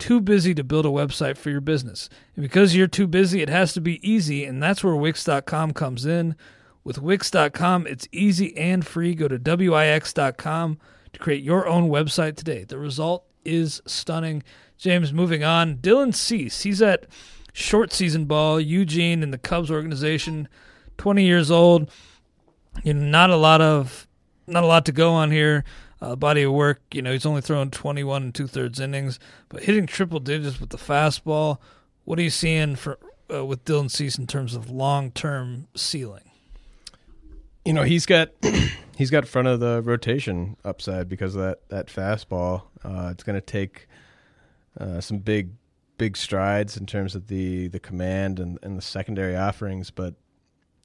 too 0.00 0.20
busy 0.20 0.52
to 0.52 0.64
build 0.64 0.84
a 0.84 0.88
website 0.88 1.36
for 1.36 1.50
your 1.50 1.60
business. 1.60 2.10
And 2.34 2.42
because 2.42 2.74
you're 2.74 2.88
too 2.88 3.06
busy, 3.06 3.40
it 3.40 3.48
has 3.48 3.72
to 3.74 3.80
be 3.80 4.06
easy, 4.08 4.44
and 4.44 4.60
that's 4.60 4.82
where 4.82 4.96
Wix.com 4.96 5.74
comes 5.74 6.04
in. 6.04 6.34
With 6.82 6.98
Wix.com, 6.98 7.86
it's 7.86 8.08
easy 8.10 8.56
and 8.56 8.84
free. 8.84 9.14
Go 9.14 9.28
to 9.28 9.38
Wix.com 9.38 10.78
create 11.18 11.42
your 11.42 11.66
own 11.66 11.88
website 11.88 12.36
today. 12.36 12.64
The 12.64 12.78
result 12.78 13.24
is 13.44 13.80
stunning. 13.86 14.42
James, 14.78 15.12
moving 15.12 15.42
on. 15.44 15.76
Dylan 15.76 16.14
Cease, 16.14 16.62
he's 16.62 16.82
at 16.82 17.06
short 17.52 17.92
season 17.92 18.26
ball, 18.26 18.60
Eugene 18.60 19.22
in 19.22 19.30
the 19.30 19.38
Cubs 19.38 19.70
organization, 19.70 20.48
20 20.98 21.24
years 21.24 21.50
old. 21.50 21.90
You 22.84 22.94
know, 22.94 23.06
not 23.06 23.30
a 23.30 23.36
lot 23.36 23.60
of 23.60 24.06
not 24.46 24.62
a 24.62 24.66
lot 24.66 24.84
to 24.86 24.92
go 24.92 25.12
on 25.12 25.30
here. 25.30 25.64
Uh, 26.00 26.14
body 26.14 26.42
of 26.42 26.52
work, 26.52 26.82
you 26.92 27.00
know, 27.00 27.10
he's 27.10 27.24
only 27.24 27.40
thrown 27.40 27.70
21 27.70 28.22
and 28.22 28.34
two 28.34 28.46
thirds 28.46 28.78
innings, 28.78 29.18
but 29.48 29.62
hitting 29.62 29.86
triple 29.86 30.20
digits 30.20 30.60
with 30.60 30.68
the 30.68 30.76
fastball. 30.76 31.56
What 32.04 32.18
are 32.18 32.22
you 32.22 32.30
seeing 32.30 32.76
for 32.76 32.98
uh, 33.32 33.46
with 33.46 33.64
Dylan 33.64 33.90
Cease 33.90 34.18
in 34.18 34.26
terms 34.26 34.54
of 34.54 34.68
long 34.68 35.10
term 35.10 35.68
ceiling? 35.74 36.30
You 37.64 37.72
know, 37.72 37.82
he's 37.82 38.04
got 38.04 38.28
he's 38.96 39.10
got 39.10 39.26
front 39.26 39.48
of 39.48 39.60
the 39.60 39.82
rotation 39.82 40.56
upside 40.64 41.08
because 41.08 41.36
of 41.36 41.42
that 41.42 41.68
that 41.68 41.86
fastball. 41.86 42.62
Uh, 42.84 43.10
it's 43.12 43.22
going 43.22 43.34
to 43.34 43.44
take 43.44 43.88
uh, 44.80 45.00
some 45.00 45.18
big 45.18 45.50
big 45.98 46.16
strides 46.16 46.76
in 46.76 46.86
terms 46.86 47.14
of 47.14 47.28
the 47.28 47.68
the 47.68 47.80
command 47.80 48.40
and, 48.40 48.58
and 48.62 48.76
the 48.76 48.82
secondary 48.82 49.36
offerings, 49.36 49.90
but 49.90 50.14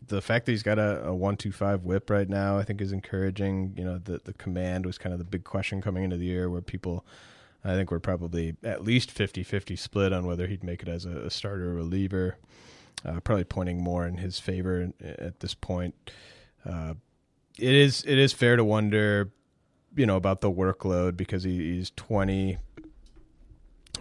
the 0.07 0.21
fact 0.21 0.45
that 0.45 0.51
he's 0.51 0.63
got 0.63 0.79
a, 0.79 1.05
a 1.05 1.13
one 1.13 1.37
two 1.37 1.51
five 1.51 1.83
whip 1.83 2.09
right 2.09 2.29
now, 2.29 2.57
I 2.57 2.63
think, 2.63 2.81
is 2.81 2.91
encouraging. 2.91 3.73
You 3.77 3.85
know, 3.85 3.97
the 3.97 4.21
the 4.23 4.33
command 4.33 4.85
was 4.85 4.97
kind 4.97 5.13
of 5.13 5.19
the 5.19 5.25
big 5.25 5.43
question 5.43 5.81
coming 5.81 6.03
into 6.03 6.17
the 6.17 6.25
year, 6.25 6.49
where 6.49 6.61
people, 6.61 7.05
I 7.63 7.73
think, 7.73 7.91
were 7.91 7.99
probably 7.99 8.55
at 8.63 8.83
least 8.83 9.13
50-50 9.13 9.77
split 9.77 10.13
on 10.13 10.25
whether 10.25 10.47
he'd 10.47 10.63
make 10.63 10.81
it 10.81 10.87
as 10.87 11.05
a, 11.05 11.21
a 11.21 11.29
starter 11.29 11.71
or 11.71 11.75
reliever. 11.75 12.37
Uh, 13.03 13.19
probably 13.19 13.43
pointing 13.43 13.83
more 13.83 14.05
in 14.05 14.17
his 14.17 14.37
favor 14.39 14.91
at 15.01 15.39
this 15.39 15.55
point. 15.55 15.95
Uh, 16.69 16.93
it 17.61 17.73
is 17.73 18.03
it 18.05 18.17
is 18.17 18.33
fair 18.33 18.55
to 18.55 18.63
wonder, 18.63 19.31
you 19.95 20.05
know, 20.05 20.15
about 20.15 20.41
the 20.41 20.51
workload 20.51 21.15
because 21.15 21.43
he, 21.43 21.75
he's 21.75 21.91
twenty. 21.91 22.57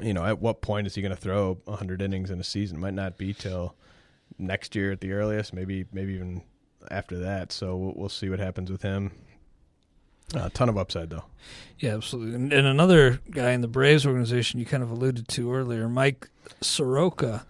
You 0.00 0.14
know, 0.14 0.24
at 0.24 0.40
what 0.40 0.62
point 0.62 0.86
is 0.86 0.94
he 0.94 1.02
going 1.02 1.14
to 1.14 1.20
throw 1.20 1.58
hundred 1.68 2.00
innings 2.00 2.30
in 2.30 2.40
a 2.40 2.44
season? 2.44 2.78
It 2.78 2.80
might 2.80 2.94
not 2.94 3.18
be 3.18 3.34
till 3.34 3.74
next 4.38 4.74
year 4.74 4.92
at 4.92 5.00
the 5.00 5.12
earliest, 5.12 5.52
maybe 5.52 5.84
maybe 5.92 6.14
even 6.14 6.42
after 6.90 7.18
that. 7.18 7.52
So 7.52 7.76
we'll, 7.76 7.92
we'll 7.94 8.08
see 8.08 8.30
what 8.30 8.38
happens 8.38 8.70
with 8.70 8.82
him. 8.82 9.12
A 10.34 10.44
uh, 10.44 10.48
ton 10.54 10.68
of 10.68 10.78
upside, 10.78 11.11
though. 11.11 11.24
Yeah, 11.80 11.96
absolutely. 11.96 12.36
And, 12.36 12.52
and, 12.52 12.66
another 12.66 13.20
guy 13.30 13.50
in 13.50 13.62
the 13.62 13.68
Braves 13.68 14.06
organization 14.06 14.61
you 14.61 14.66
kind 14.66 14.82
of 14.82 14.90
alluded 14.90 15.26
to 15.26 15.52
earlier, 15.52 15.88
Mike 15.88 16.28
Soroka. 16.61 17.44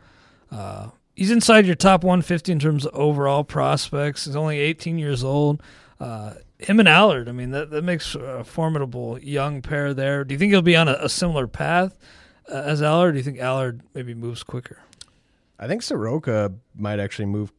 Uh, 0.51 0.89
he's 1.15 1.31
inside 1.31 1.67
your 1.67 1.75
top 1.75 2.03
150 2.03 2.51
in 2.51 2.59
terms 2.59 2.87
of 2.87 2.95
overall 2.95 3.45
prospects. 3.45 4.25
He's 4.25 4.35
only 4.35 4.59
18 4.59 4.99
years 4.99 5.23
old. 5.23 5.63
Uh, 6.01 6.35
him 6.59 6.81
and 6.81 6.89
Allard, 6.89 7.29
I 7.29 7.33
mean, 7.33 7.51
that, 7.51 7.71
that 7.71 7.85
makes 7.85 8.15
a 8.15 8.43
formidable 8.43 9.19
young 9.19 9.61
pair 9.61 9.93
there. 9.93 10.25
Do 10.25 10.35
you 10.35 10.39
think 10.39 10.51
he'll 10.51 10.63
be 10.63 10.77
on 10.77 10.89
a, 10.89 10.97
a 11.01 11.09
similar 11.09 11.47
path 11.47 11.99
uh, 12.51 12.55
as 12.55 12.81
Allard? 12.81 13.15
do 13.15 13.19
you 13.19 13.25
think 13.25 13.39
Allard 13.39 13.83
maybe 13.93 14.15
moves 14.15 14.43
quicker? 14.43 14.83
I 15.59 15.67
think 15.67 15.83
Soroka 15.83 16.53
might 16.75 17.01
actually 17.01 17.27
move. 17.27 17.53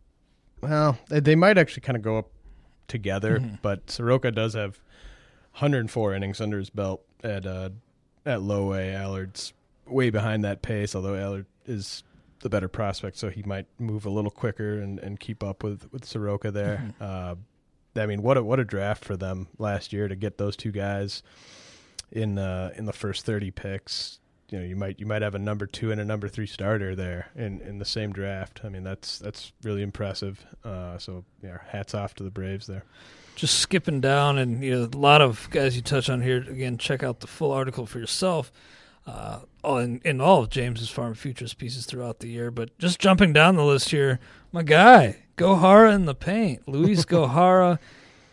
Well, 0.61 0.97
they 1.07 1.35
might 1.35 1.59
actually 1.59 1.81
kind 1.81 1.95
of 1.95 2.01
go 2.01 2.17
up 2.17 2.29
together, 2.87 3.39
mm-hmm. 3.39 3.55
but 3.61 3.89
Soroka 3.91 4.31
does 4.31 4.55
have 4.55 4.79
104 5.53 6.15
innings 6.15 6.41
under 6.41 6.57
his 6.57 6.69
belt 6.69 7.03
at 7.23 7.45
uh, 7.45 7.69
at 8.25 8.41
low 8.41 8.73
A. 8.73 8.93
Allard's 8.95 9.53
way 9.85 10.09
behind 10.09 10.43
that 10.43 10.61
pace, 10.61 10.95
although 10.95 11.15
Allard 11.15 11.45
is 11.65 12.03
the 12.41 12.49
better 12.49 12.67
prospect, 12.67 13.17
so 13.17 13.29
he 13.29 13.43
might 13.43 13.67
move 13.79 14.05
a 14.05 14.09
little 14.09 14.31
quicker 14.31 14.79
and, 14.79 14.99
and 14.99 15.19
keep 15.19 15.43
up 15.43 15.63
with, 15.63 15.91
with 15.91 16.05
Soroka 16.05 16.51
there. 16.51 16.91
Mm-hmm. 16.99 17.03
Uh, 17.03 17.35
I 17.95 18.05
mean, 18.05 18.21
what 18.21 18.37
a 18.37 18.43
what 18.43 18.59
a 18.59 18.65
draft 18.65 19.03
for 19.03 19.17
them 19.17 19.47
last 19.57 19.91
year 19.93 20.07
to 20.07 20.15
get 20.15 20.37
those 20.37 20.55
two 20.55 20.71
guys 20.71 21.23
in 22.11 22.37
uh, 22.37 22.71
in 22.75 22.85
the 22.85 22.93
first 22.93 23.25
30 23.25 23.51
picks 23.51 24.19
you 24.51 24.59
know 24.59 24.65
you 24.65 24.75
might 24.75 24.99
you 24.99 25.05
might 25.05 25.21
have 25.21 25.33
a 25.33 25.39
number 25.39 25.65
two 25.65 25.91
and 25.91 26.01
a 26.01 26.05
number 26.05 26.27
three 26.27 26.45
starter 26.45 26.93
there 26.93 27.31
in, 27.35 27.61
in 27.61 27.79
the 27.79 27.85
same 27.85 28.11
draft. 28.11 28.61
I 28.63 28.69
mean 28.69 28.83
that's 28.83 29.17
that's 29.17 29.53
really 29.63 29.81
impressive. 29.81 30.45
Uh, 30.63 30.97
so 30.97 31.23
yeah, 31.41 31.59
hats 31.69 31.95
off 31.95 32.13
to 32.15 32.23
the 32.23 32.29
Braves 32.29 32.67
there. 32.67 32.83
Just 33.35 33.59
skipping 33.59 34.01
down, 34.01 34.37
and 34.37 34.61
you 34.61 34.71
know 34.71 34.89
a 34.91 34.97
lot 34.97 35.21
of 35.21 35.47
guys 35.51 35.75
you 35.75 35.81
touch 35.81 36.09
on 36.09 36.21
here. 36.21 36.37
Again, 36.37 36.77
check 36.77 37.01
out 37.01 37.21
the 37.21 37.27
full 37.27 37.51
article 37.51 37.85
for 37.85 37.97
yourself. 37.97 38.51
Uh, 39.07 39.39
in, 39.63 39.99
in 40.05 40.21
all 40.21 40.43
of 40.43 40.49
James's 40.51 40.89
Farm 40.89 41.15
Futures 41.15 41.55
pieces 41.55 41.87
throughout 41.87 42.19
the 42.19 42.27
year, 42.27 42.51
but 42.51 42.77
just 42.77 42.99
jumping 42.99 43.33
down 43.33 43.55
the 43.55 43.65
list 43.65 43.89
here, 43.89 44.19
my 44.51 44.63
guy 44.63 45.17
Gohara 45.37 45.93
in 45.93 46.05
the 46.05 46.15
paint, 46.15 46.67
Luis 46.67 47.05
Gohara. 47.05 47.79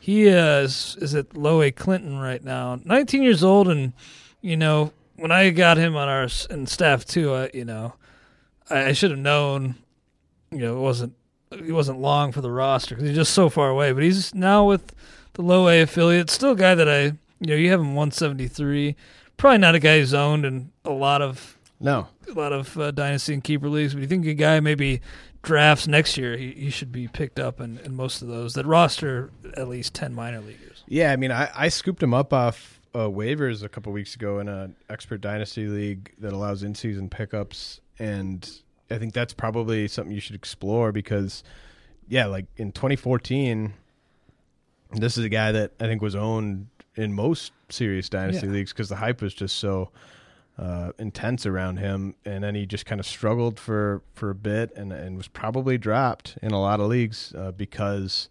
He 0.01 0.27
is 0.27 0.97
is 1.01 1.15
at 1.15 1.37
Low 1.37 1.63
A 1.63 1.71
Clinton 1.71 2.19
right 2.19 2.43
now, 2.43 2.81
19 2.85 3.23
years 3.23 3.45
old, 3.45 3.69
and 3.69 3.93
you 4.41 4.57
know 4.57 4.93
when 5.17 5.33
I 5.33 5.51
got 5.51 5.77
him 5.77 5.97
on 5.97 6.09
our 6.09 6.29
and 6.49 6.69
staff 6.69 7.05
too, 7.05 7.35
I, 7.35 7.51
you 7.53 7.65
know, 7.65 7.95
I, 8.71 8.87
I 8.87 8.93
should 8.93 9.11
have 9.11 9.21
known. 9.21 9.75
You 10.51 10.61
know, 10.61 10.77
it 10.79 10.81
wasn't 10.81 11.15
he 11.51 11.73
wasn't 11.73 12.01
long 12.01 12.33
for 12.33 12.41
the 12.41 12.51
roster 12.51 12.95
because 12.95 13.09
he's 13.09 13.17
just 13.17 13.35
so 13.35 13.49
far 13.49 13.69
away. 13.69 13.93
But 13.93 14.03
he's 14.03 14.35
now 14.35 14.65
with 14.65 14.95
the 15.35 15.43
low 15.43 15.69
A 15.69 15.83
affiliate. 15.83 16.31
Still 16.31 16.53
a 16.53 16.57
guy 16.57 16.75
that 16.75 16.89
I, 16.89 17.03
you 17.03 17.15
know, 17.41 17.55
you 17.55 17.71
have 17.71 17.81
him 17.81 17.95
173. 17.95 18.97
Probably 19.37 19.59
not 19.59 19.75
a 19.75 19.79
guy 19.79 19.99
who's 19.99 20.15
owned 20.15 20.45
in 20.45 20.71
a 20.85 20.91
lot 20.91 21.21
of 21.21 21.59
no 21.81 22.09
a 22.29 22.33
lot 22.33 22.53
of 22.53 22.77
uh, 22.79 22.91
dynasty 22.91 23.35
and 23.35 23.45
keeper 23.45 23.69
leagues. 23.69 23.95
But 23.95 24.01
you 24.01 24.09
think 24.09 24.27
a 24.27 24.35
guy 24.35 24.61
maybe 24.61 25.01
drafts 25.49 25.89
next 25.89 26.17
year, 26.17 26.37
he, 26.37 26.53
he 26.53 26.71
should 26.71 26.93
be 26.93 27.09
picked 27.09 27.41
up 27.41 27.61
in, 27.61 27.79
in 27.79 27.97
most 27.97 28.23
of 28.23 28.29
those 28.29 28.53
that 28.55 28.67
roster 28.67 29.31
at 29.57 29.67
least 29.67 29.95
ten 29.95 30.15
minor 30.15 30.41
leaguers. 30.41 30.85
Yeah, 30.87 31.11
I 31.11 31.17
mean, 31.17 31.33
I, 31.33 31.51
I 31.55 31.69
scooped 31.69 32.03
him 32.03 32.15
up 32.15 32.33
off 32.33 32.81
uh, 32.95 33.09
waivers 33.09 33.65
a 33.65 33.69
couple 33.69 33.93
weeks 33.93 34.15
ago 34.15 34.39
in 34.39 34.49
an 34.49 34.77
expert 34.89 35.21
dynasty 35.21 35.67
league 35.67 36.13
that 36.19 36.33
allows 36.33 36.63
in-season 36.63 37.09
pickups, 37.09 37.81
and 37.99 38.49
I 38.91 38.99
think 38.99 39.15
that's 39.15 39.33
probably 39.33 39.89
something 39.89 40.15
you 40.15 40.21
should 40.21 40.37
explore 40.37 40.93
because, 40.93 41.43
yeah, 42.09 42.27
like 42.27 42.47
in 42.57 42.71
2014, 42.71 43.73
this 44.93 45.17
is 45.19 45.25
a 45.25 45.29
guy 45.31 45.53
that 45.53 45.73
I 45.81 45.85
think 45.85 46.03
was 46.03 46.15
owned 46.15 46.69
in 46.95 47.13
most 47.15 47.53
serious 47.71 48.09
dynasty 48.09 48.47
yeah. 48.47 48.53
leagues 48.53 48.73
because 48.73 48.91
the 48.91 48.97
hype 48.97 49.23
was 49.23 49.33
just 49.33 49.57
so 49.57 49.91
uh, 50.59 50.93
intense 50.99 51.47
around 51.47 51.77
him, 51.77 52.15
and 52.25 52.43
then 52.43 52.55
he 52.55 52.67
just 52.67 52.85
kind 52.85 53.01
of 53.01 53.07
struggled 53.07 53.61
for 53.61 54.03
for 54.15 54.31
a 54.31 54.35
bit 54.35 54.73
and 54.77 54.93
and 54.93 55.17
was 55.17 55.29
probably 55.29 55.79
dropped 55.79 56.37
in 56.43 56.51
a 56.51 56.61
lot 56.61 56.81
of 56.81 56.89
leagues 56.89 57.33
uh, 57.37 57.53
because 57.53 58.29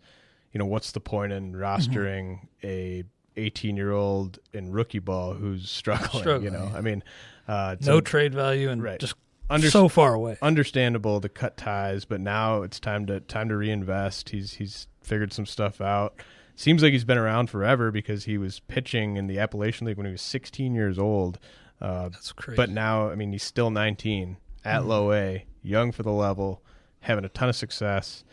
you 0.51 0.59
know 0.59 0.65
what's 0.65 0.91
the 0.91 0.99
point 0.99 1.32
in 1.32 1.53
mm-hmm. 1.53 1.61
rostering 1.61 2.39
mm-hmm. 2.63 2.67
a 2.67 3.03
18 3.38 3.78
year 3.78 3.91
old 3.91 4.39
in 4.53 4.71
rookie 4.71 4.99
ball 4.99 5.34
who's 5.34 5.69
struggling. 5.69 6.21
struggling 6.21 6.43
you 6.53 6.59
know, 6.59 6.69
yeah. 6.71 6.78
I 6.78 6.82
mean, 6.82 7.03
uh, 7.47 7.75
no 7.82 8.01
trade 8.01 8.34
value 8.34 8.69
and 8.69 8.84
right. 8.84 8.99
just 8.99 9.15
Under- 9.49 9.69
so 9.69 9.88
far 9.88 10.13
away. 10.13 10.38
Understandable 10.41 11.21
to 11.21 11.30
cut 11.30 11.55
ties, 11.55 12.03
but 12.03 12.19
now 12.19 12.63
it's 12.63 12.80
time 12.80 13.05
to 13.05 13.21
time 13.21 13.47
to 13.49 13.55
reinvest. 13.55 14.30
He's 14.30 14.53
he's 14.53 14.88
figured 15.01 15.32
some 15.32 15.45
stuff 15.45 15.80
out. 15.80 16.15
Seems 16.55 16.82
like 16.82 16.91
he's 16.91 17.05
been 17.05 17.19
around 17.19 17.49
forever 17.51 17.91
because 17.91 18.25
he 18.25 18.38
was 18.38 18.59
pitching 18.61 19.15
in 19.15 19.28
the 19.28 19.38
Appalachian 19.38 19.86
League 19.86 19.95
when 19.95 20.07
he 20.07 20.11
was 20.11 20.23
16 20.23 20.73
years 20.73 20.97
old. 20.97 21.38
Uh, 21.82 22.09
That's 22.09 22.32
crazy. 22.32 22.55
But 22.55 22.69
now, 22.69 23.09
I 23.09 23.15
mean, 23.15 23.32
he's 23.32 23.43
still 23.43 23.69
19 23.69 24.38
at 24.65 24.80
mm-hmm. 24.80 24.89
low 24.89 25.13
A, 25.13 25.45
young 25.61 25.91
for 25.91 26.03
the 26.03 26.11
level, 26.11 26.63
having 27.01 27.25
a 27.25 27.30
ton 27.30 27.49
of 27.49 27.55
success. 27.55 28.23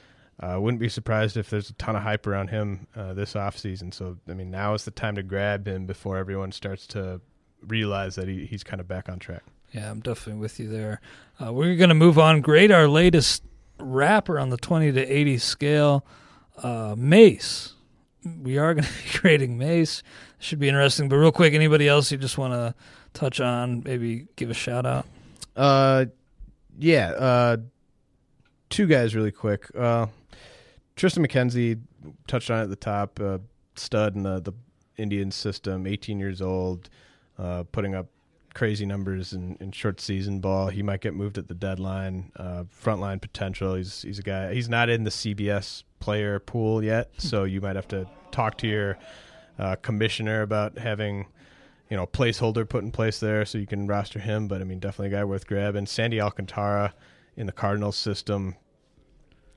I 0.40 0.52
uh, 0.54 0.60
wouldn't 0.60 0.80
be 0.80 0.88
surprised 0.88 1.36
if 1.36 1.48
there's 1.48 1.70
a 1.70 1.74
ton 1.74 1.94
of 1.94 2.02
hype 2.02 2.26
around 2.26 2.48
him 2.48 2.88
uh, 2.96 3.14
this 3.14 3.34
offseason. 3.34 3.94
So, 3.94 4.16
I 4.28 4.34
mean, 4.34 4.50
now 4.50 4.74
is 4.74 4.84
the 4.84 4.90
time 4.90 5.14
to 5.14 5.22
grab 5.22 5.68
him 5.68 5.86
before 5.86 6.16
everyone 6.16 6.50
starts 6.50 6.86
to 6.88 7.20
realize 7.62 8.16
that 8.16 8.26
he, 8.26 8.44
he's 8.44 8.64
kind 8.64 8.80
of 8.80 8.88
back 8.88 9.08
on 9.08 9.20
track. 9.20 9.42
Yeah, 9.72 9.90
I'm 9.90 10.00
definitely 10.00 10.40
with 10.40 10.58
you 10.58 10.68
there. 10.68 11.00
Uh, 11.40 11.52
we're 11.52 11.76
going 11.76 11.88
to 11.88 11.94
move 11.94 12.18
on. 12.18 12.40
Grade 12.40 12.72
our 12.72 12.88
latest 12.88 13.44
rapper 13.78 14.38
on 14.38 14.50
the 14.50 14.56
20 14.56 14.92
to 14.92 15.06
80 15.06 15.38
scale, 15.38 16.06
uh, 16.62 16.94
Mase. 16.96 17.74
We 18.24 18.58
are 18.58 18.74
going 18.74 18.84
to 18.84 18.90
be 18.90 19.18
grading 19.18 19.58
Mace. 19.58 20.02
Should 20.38 20.58
be 20.58 20.68
interesting. 20.68 21.08
But 21.08 21.16
real 21.16 21.32
quick, 21.32 21.54
anybody 21.54 21.88
else 21.88 22.10
you 22.10 22.18
just 22.18 22.38
want 22.38 22.52
to 22.52 22.74
touch 23.12 23.40
on? 23.40 23.82
Maybe 23.84 24.26
give 24.36 24.50
a 24.50 24.54
shout 24.54 24.86
out. 24.86 25.06
Uh, 25.56 26.06
yeah. 26.78 27.10
Uh, 27.10 27.56
two 28.70 28.86
guys 28.86 29.14
really 29.14 29.32
quick. 29.32 29.70
Uh, 29.76 30.06
Triston 30.96 31.26
McKenzie 31.26 31.80
touched 32.26 32.50
on 32.50 32.60
at 32.60 32.68
the 32.68 32.76
top. 32.76 33.18
Uh, 33.20 33.38
stud 33.76 34.16
in 34.16 34.22
the 34.22 34.40
the 34.40 34.52
Indian 34.96 35.30
system. 35.30 35.86
18 35.86 36.18
years 36.18 36.40
old, 36.40 36.88
uh, 37.38 37.64
putting 37.72 37.94
up 37.94 38.06
crazy 38.54 38.86
numbers 38.86 39.32
in, 39.32 39.56
in 39.60 39.72
short 39.72 40.00
season 40.00 40.40
ball. 40.40 40.68
He 40.68 40.82
might 40.82 41.00
get 41.00 41.14
moved 41.14 41.36
at 41.36 41.48
the 41.48 41.54
deadline. 41.54 42.32
Uh, 42.36 42.64
frontline 42.64 43.20
potential. 43.20 43.74
He's 43.74 44.02
he's 44.02 44.18
a 44.18 44.22
guy. 44.22 44.54
He's 44.54 44.68
not 44.68 44.88
in 44.88 45.04
the 45.04 45.10
CBS 45.10 45.82
player 46.00 46.38
pool 46.38 46.82
yet, 46.82 47.10
so 47.18 47.44
you 47.44 47.60
might 47.60 47.76
have 47.76 47.88
to 47.88 48.08
talk 48.30 48.56
to 48.58 48.66
your 48.66 48.98
uh, 49.58 49.76
commissioner 49.76 50.42
about 50.42 50.78
having 50.78 51.26
you 51.90 51.96
know 51.96 52.06
placeholder 52.06 52.66
put 52.66 52.82
in 52.82 52.90
place 52.90 53.20
there 53.20 53.44
so 53.44 53.58
you 53.58 53.66
can 53.66 53.86
roster 53.86 54.18
him. 54.18 54.48
But 54.48 54.60
I 54.60 54.64
mean, 54.64 54.78
definitely 54.78 55.14
a 55.14 55.18
guy 55.18 55.24
worth 55.24 55.46
grabbing. 55.46 55.86
Sandy 55.86 56.20
Alcantara 56.20 56.94
in 57.36 57.46
the 57.46 57.52
Cardinals 57.52 57.96
system. 57.96 58.54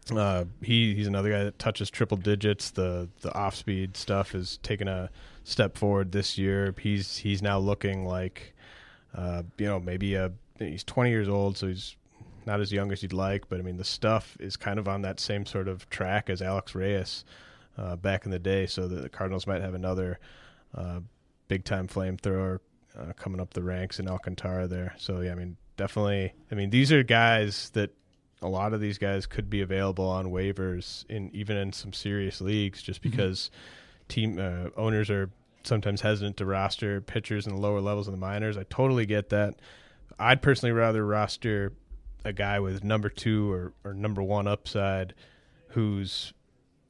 Uh, 0.09 0.45
he 0.61 0.95
he's 0.95 1.07
another 1.07 1.29
guy 1.29 1.43
that 1.43 1.59
touches 1.59 1.89
triple 1.89 2.17
digits. 2.17 2.71
The 2.71 3.09
the 3.21 3.33
off 3.33 3.55
speed 3.55 3.95
stuff 3.95 4.33
is 4.33 4.57
taking 4.63 4.87
a 4.87 5.09
step 5.43 5.77
forward 5.77 6.11
this 6.13 6.37
year. 6.37 6.73
He's 6.79 7.17
he's 7.17 7.41
now 7.41 7.59
looking 7.59 8.05
like 8.05 8.53
uh, 9.16 9.43
you 9.58 9.66
know, 9.66 9.80
maybe 9.80 10.16
a 10.16 10.32
he's 10.60 10.84
20 10.84 11.10
years 11.10 11.30
old, 11.30 11.58
so 11.58 11.68
he's 11.68 11.95
not 12.45 12.60
as 12.62 12.72
young 12.72 12.91
as 12.91 13.03
you'd 13.03 13.14
like. 13.14 13.49
But 13.49 13.60
I 13.60 13.64
mean, 13.64 13.78
the 13.78 13.84
stuff 13.84 14.38
is 14.39 14.55
kind 14.58 14.80
of 14.80 14.88
on 14.88 15.01
that 15.03 15.20
same 15.20 15.45
sort 15.45 15.68
of 15.68 15.89
track 15.89 16.30
as 16.30 16.41
Alex 16.41 16.76
Reyes 16.76 17.26
uh, 17.78 17.95
back 17.95 18.26
in 18.26 18.32
the 18.32 18.39
day. 18.39 18.66
So 18.66 18.88
the 18.88 19.10
Cardinals 19.10 19.47
might 19.47 19.62
have 19.62 19.74
another 19.74 20.20
uh, 20.76 20.99
big 21.47 21.64
time 21.64 21.88
flamethrower 21.88 22.60
uh, 22.97 23.14
coming 23.14 23.39
up 23.39 23.53
the 23.53 23.64
ranks 23.64 23.99
in 23.99 24.08
Alcantara 24.08 24.68
there. 24.68 24.95
So 24.97 25.22
yeah, 25.22 25.32
I 25.32 25.36
mean, 25.36 25.58
definitely. 25.76 26.34
I 26.51 26.55
mean, 26.55 26.70
these 26.70 26.91
are 26.91 27.03
guys 27.03 27.70
that 27.72 27.91
a 28.41 28.47
lot 28.47 28.74
of 28.74 28.82
these 28.82 28.97
guys 28.97 29.26
could 29.26 29.49
be 29.49 29.62
available 29.62 30.08
on 30.08 30.28
waivers 30.28 31.05
in 31.10 31.30
even 31.34 31.58
in 31.58 31.74
some 31.74 31.93
serious 31.93 32.41
leagues, 32.41 32.82
just 32.82 33.01
mm-hmm. 33.01 33.12
because 33.12 33.49
mm-hmm. 33.49 34.08
team 34.08 34.39
uh, 34.39 34.70
owners 34.80 35.10
are 35.10 35.30
sometimes 35.68 36.01
hesitant 36.01 36.38
to 36.38 36.45
roster 36.45 37.01
pitchers 37.01 37.45
in 37.45 37.55
the 37.55 37.61
lower 37.61 37.82
levels 37.82 38.07
of 38.07 38.13
the 38.13 38.20
minors. 38.20 38.57
I 38.57 38.63
totally 38.63 39.05
get 39.05 39.30
that. 39.30 39.55
I'd 40.20 40.41
personally 40.41 40.74
rather 40.74 41.05
roster 41.05 41.74
a 42.26 42.34
guy 42.34 42.59
with 42.59 42.84
number 42.84 43.09
two 43.09 43.51
or, 43.51 43.74
or 43.84 43.93
number 43.93 44.24
one 44.24 44.47
upside 44.47 45.13
who's 45.70 46.34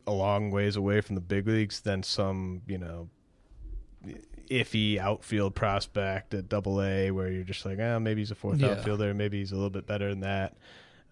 a 0.05 0.11
long 0.11 0.51
ways 0.51 0.75
away 0.75 1.01
from 1.01 1.15
the 1.15 1.21
big 1.21 1.47
leagues 1.47 1.81
than 1.81 2.01
some, 2.03 2.61
you 2.67 2.77
know, 2.77 3.09
iffy 4.49 4.97
outfield 4.97 5.53
prospect 5.53 6.33
at 6.33 6.47
double 6.47 6.81
A 6.81 7.11
where 7.11 7.29
you're 7.29 7.43
just 7.43 7.65
like, 7.65 7.79
oh, 7.79 7.99
maybe 7.99 8.21
he's 8.21 8.31
a 8.31 8.35
fourth 8.35 8.59
yeah. 8.59 8.69
outfielder, 8.69 9.13
maybe 9.13 9.39
he's 9.39 9.51
a 9.51 9.55
little 9.55 9.69
bit 9.69 9.85
better 9.85 10.09
than 10.09 10.21
that. 10.21 10.55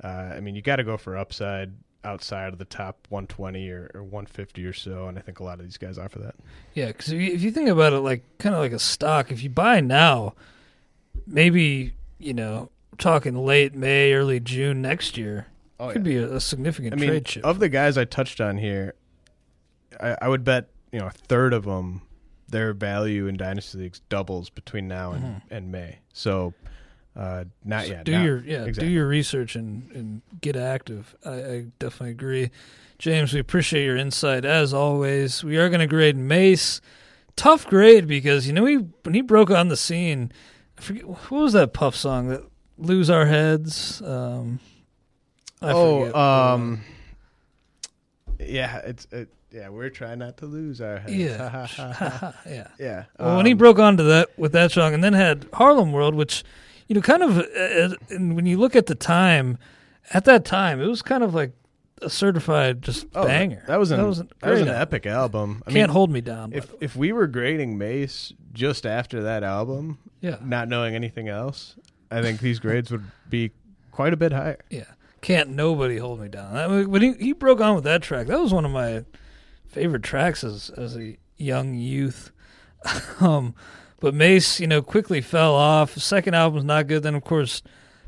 Uh, 0.04 0.08
I 0.08 0.40
mean, 0.40 0.56
you 0.56 0.62
got 0.62 0.78
to 0.78 0.84
go 0.84 0.98
for 0.98 1.18
upside 1.18 1.74
outside 2.06 2.54
of 2.54 2.60
the 2.60 2.66
top 2.66 3.08
120 3.10 3.70
or, 3.70 3.92
or 3.94 4.04
150 4.04 4.66
or 4.66 4.74
so, 4.74 5.08
and 5.08 5.18
I 5.18 5.22
think 5.22 5.40
a 5.40 5.44
lot 5.44 5.60
of 5.60 5.66
these 5.66 5.78
guys 5.78 5.98
offer 5.98 6.20
that. 6.20 6.36
Yeah, 6.74 6.88
because 6.88 7.12
if, 7.12 7.20
if 7.20 7.42
you 7.42 7.52
think 7.52 7.70
about 7.70 7.94
it 7.94 8.00
like 8.00 8.24
kind 8.38 8.56
of 8.56 8.62
like 8.62 8.72
a 8.72 8.80
stock, 8.80 9.32
if 9.32 9.44
you 9.44 9.50
buy 9.50 9.82
now, 9.82 10.36
maybe 11.28 11.94
you 12.20 12.34
know 12.34 12.70
talking 12.98 13.36
late 13.36 13.76
May, 13.76 14.14
early 14.14 14.40
June 14.40 14.82
next 14.82 15.18
year, 15.18 15.48
oh, 15.80 15.92
could 15.92 16.06
yeah. 16.06 16.12
be 16.12 16.18
a, 16.18 16.36
a, 16.36 16.40
significant 16.40 16.94
I 16.94 16.98
trade 16.98 17.10
mean, 17.10 17.24
chip. 17.24 17.46
Of 17.46 17.60
the 17.60 17.70
guys 17.70 17.98
I 17.98 18.06
touched 18.06 18.40
on 18.40 18.58
here, 18.58 18.96
I, 20.00 20.16
I, 20.22 20.28
would 20.28 20.44
bet 20.44 20.70
you 20.92 21.00
know 21.00 21.08
a 21.08 21.12
third 21.12 21.54
of 21.54 21.66
them 21.66 22.02
their 22.48 22.74
value 22.74 23.28
in 23.28 23.38
dynasty 23.38 23.80
leagues 23.80 24.02
doubles 24.08 24.50
between 24.50 24.88
now 24.88 25.12
and, 25.12 25.24
mm-hmm. 25.24 25.54
and 25.54 25.72
May. 25.72 26.00
So 26.14 26.54
uh, 27.16 27.46
not 27.64 27.88
yet. 27.88 28.04
Do 28.04 28.12
not, 28.12 28.24
your 28.24 28.40
yeah, 28.40 28.64
exactly. 28.64 28.88
do 28.88 28.94
your 28.94 29.08
research 29.08 29.56
and, 29.56 29.90
and 29.92 30.22
get 30.42 30.56
active. 30.56 31.16
I, 31.26 31.32
I, 31.32 31.66
definitely 31.80 32.12
agree, 32.12 32.52
James. 33.00 33.34
We 33.34 33.40
appreciate 33.40 33.86
your 33.86 33.96
insight 33.96 34.44
as 34.44 34.74
always. 34.74 35.44
We 35.44 35.58
are 35.58 35.70
going 35.70 35.80
to 35.80 35.88
grade 35.88 36.18
Mase. 36.18 36.82
Tough 37.38 37.68
grade 37.68 38.08
because 38.08 38.48
you 38.48 38.54
know 38.54 38.66
he 38.66 38.76
when 38.76 39.14
he 39.14 39.22
broke 39.22 39.50
on 39.50 39.70
the 39.70 39.78
scene. 39.78 40.32
I 40.78 40.82
forget 40.82 41.06
what 41.06 41.32
was 41.32 41.54
that 41.54 41.74
Puff 41.74 41.96
song 41.96 42.28
that 42.30 42.44
lose 42.78 43.10
our 43.10 43.26
heads. 43.26 44.02
Um, 44.02 44.60
I 45.62 45.72
oh, 45.72 46.00
forget. 46.00 46.16
um, 46.16 46.82
yeah, 48.40 48.78
it's 48.80 49.08
it, 49.12 49.30
yeah. 49.52 49.70
We're 49.70 49.90
trying 49.90 50.20
not 50.20 50.38
to 50.38 50.46
lose 50.46 50.82
our 50.82 51.00
heads. 51.00 51.14
Yeah, 51.14 51.68
yeah, 52.46 52.68
yeah. 52.80 53.04
Well, 53.20 53.30
um, 53.30 53.38
when 53.38 53.46
he 53.46 53.54
um, 53.54 53.58
broke 53.58 53.80
onto 53.80 54.04
that 54.04 54.38
with 54.38 54.52
that 54.52 54.72
song, 54.72 54.94
and 54.94 55.04
then 55.04 55.14
had 55.14 55.48
Harlem 55.54 55.92
World, 55.92 56.16
which 56.16 56.44
you 56.88 56.96
know, 56.96 57.02
kind 57.02 57.24
of, 57.24 57.38
uh, 57.38 57.42
uh 57.42 57.96
when 58.20 58.46
you 58.46 58.58
look 58.58 58.76
at 58.76 58.86
the 58.86 58.96
time, 58.96 59.58
at 60.14 60.26
that 60.26 60.46
time, 60.46 60.82
it 60.82 60.88
was 60.88 61.02
kind 61.02 61.24
of 61.24 61.34
like 61.34 61.54
a 62.02 62.10
certified 62.10 62.82
just 62.82 63.08
oh, 63.16 63.26
banger. 63.26 63.64
That 63.68 63.80
was 63.80 63.92
an 63.92 64.00
that 64.00 64.06
was 64.06 64.20
an, 64.20 64.30
that 64.42 64.52
was 64.52 64.62
an 64.62 64.70
epic 64.70 65.06
album. 65.06 65.64
I 65.66 65.72
Can't 65.72 65.90
mean, 65.90 65.94
hold 65.94 66.12
me 66.12 66.22
down. 66.22 66.54
If 66.54 66.74
if 66.82 66.96
we 66.96 67.12
were 67.12 67.28
grading 67.28 67.78
Mase 67.78 68.34
just 68.54 68.86
after 68.86 69.24
that 69.24 69.44
album, 69.44 70.00
yeah, 70.22 70.38
not 70.44 70.68
knowing 70.68 70.96
anything 70.96 71.28
else, 71.28 71.76
I 72.12 72.22
think 72.22 72.40
these 72.40 72.60
grades 72.60 72.92
would 72.92 73.06
be 73.30 73.52
quite 73.92 74.14
a 74.14 74.18
bit 74.18 74.32
higher. 74.32 74.60
Yeah, 74.70 74.86
can't 75.22 75.50
nobody 75.50 75.98
hold 75.98 76.20
me 76.20 76.28
down. 76.28 76.90
when 76.90 77.02
he 77.02 77.14
he 77.14 77.34
broke 77.34 77.62
on 77.62 77.76
with 77.76 77.84
that 77.86 78.02
track, 78.02 78.28
that 78.28 78.40
was 78.40 78.54
one 78.54 78.66
of 78.66 78.72
my 78.72 79.06
favorite 79.68 80.04
tracks 80.04 80.44
as 80.44 80.70
as 80.72 80.98
a 80.98 81.18
young 81.38 81.74
youth. 81.74 82.32
um, 83.20 83.56
but 84.00 84.14
Mase, 84.14 84.60
you 84.60 84.68
know, 84.68 84.82
quickly 84.82 85.22
fell 85.22 85.56
off. 85.56 85.98
Second 85.98 86.34
album 86.34 86.56
was 86.56 86.64
not 86.64 86.88
good. 86.88 87.04
Then, 87.04 87.16
of 87.16 87.24
course, 87.24 87.62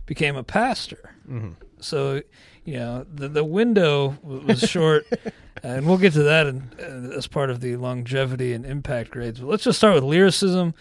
became 0.06 0.36
a 0.36 0.44
pastor. 0.44 1.16
Mm-hmm. 1.30 1.54
So, 1.80 2.22
you 2.66 2.78
know, 2.78 3.06
the 3.14 3.28
the 3.30 3.44
window 3.44 4.18
was 4.22 4.60
short, 4.62 5.06
and 5.64 5.88
we'll 5.88 5.98
get 5.98 6.14
to 6.14 6.24
that 6.24 6.48
in, 6.48 6.72
uh, 6.80 7.16
as 7.16 7.28
part 7.28 7.50
of 7.50 7.62
the 7.62 7.76
longevity 7.78 8.54
and 8.54 8.66
impact 8.66 9.12
grades. 9.12 9.40
But 9.40 9.48
let's 9.48 9.64
just 9.64 9.78
start 9.78 9.96
with 9.96 10.04
lyricism. 10.04 10.74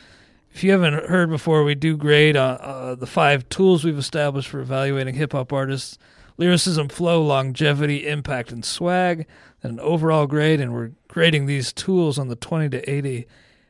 If 0.52 0.64
you 0.64 0.72
haven't 0.72 1.09
heard 1.11 1.28
before, 1.28 1.64
we 1.64 1.74
do 1.74 1.96
grade 1.98 2.36
uh, 2.36 2.59
uh, 2.61 2.94
the 2.94 3.07
five 3.07 3.46
tools 3.50 3.84
we've 3.84 3.98
established 3.98 4.48
for 4.48 4.61
evaluating 4.61 5.14
hip 5.14 5.32
hop 5.32 5.52
artists: 5.52 5.98
lyricism, 6.38 6.88
flow, 6.88 7.22
longevity, 7.22 8.07
impact, 8.09 8.50
and 8.50 8.64
swag. 8.64 9.26
And 9.62 9.72
an 9.72 9.80
overall 9.80 10.26
grade, 10.26 10.61
and 10.61 10.72
we're 10.72 10.92
grading 11.09 11.46
these 11.46 11.72
tools 11.72 12.18
on 12.18 12.28
the 12.28 12.36
twenty 12.36 12.68
to 12.70 12.90
eighty 12.90 13.26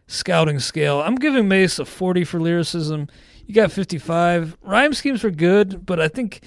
scouting 0.06 0.58
scale. 0.58 1.00
I'm 1.00 1.16
giving 1.16 1.48
Mase 1.48 1.78
a 1.78 1.84
40 1.84 2.24
for 2.24 2.40
lyricism. 2.40 3.08
You 3.46 3.54
got 3.54 3.72
55. 3.72 4.56
Rhyme 4.62 4.94
schemes 4.94 5.22
were 5.22 5.30
good, 5.30 5.86
but 5.86 6.00
I 6.00 6.08
think 6.08 6.42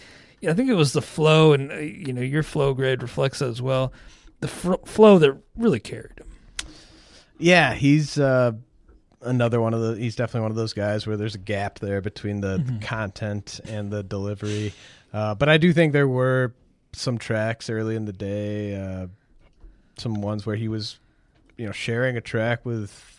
I 0.48 0.54
think 0.54 0.70
it 0.70 0.76
was 0.76 0.94
the 0.94 1.02
flow, 1.02 1.54
and 1.54 1.72
uh, 1.72 1.76
you 1.78 2.14
know 2.14 2.22
your 2.22 2.44
flow 2.44 2.74
grade 2.74 3.02
reflects 3.02 3.40
that 3.40 3.50
as 3.50 3.62
well. 3.62 3.92
The 4.40 4.48
fr- 4.48 4.86
flow 4.86 5.20
that 5.20 5.38
really 5.58 5.80
carried 5.80 6.18
him. 6.18 6.28
Yeah, 7.38 7.74
he's 7.74 8.18
uh, 8.18 8.54
another 9.22 9.60
one 9.60 9.74
of 9.74 9.82
the. 9.82 9.96
He's 9.96 10.16
definitely 10.16 10.42
one 10.42 10.52
of 10.52 10.58
those 10.58 10.74
guys 10.74 11.06
where 11.06 11.18
there's 11.18 11.36
a 11.36 11.40
gap 11.40 11.80
there 11.80 12.02
between 12.02 12.42
the, 12.42 12.58
mm-hmm. 12.58 12.80
the 12.80 12.86
content 12.86 13.60
and 13.66 13.92
the 13.92 14.04
delivery. 14.04 14.74
Uh, 15.14 15.36
but 15.36 15.50
I 15.50 15.58
do 15.58 15.74
think 15.74 15.94
there 15.94 16.08
were 16.08 16.54
some 16.94 17.18
tracks 17.18 17.70
early 17.70 17.96
in 17.96 18.06
the 18.06 18.14
day, 18.14 18.76
uh, 18.76 19.08
some 19.98 20.22
ones 20.22 20.46
where 20.46 20.56
he 20.56 20.68
was, 20.68 21.00
you 21.58 21.66
know, 21.66 21.72
sharing 21.72 22.16
a 22.16 22.22
track 22.22 22.66
with 22.66 23.19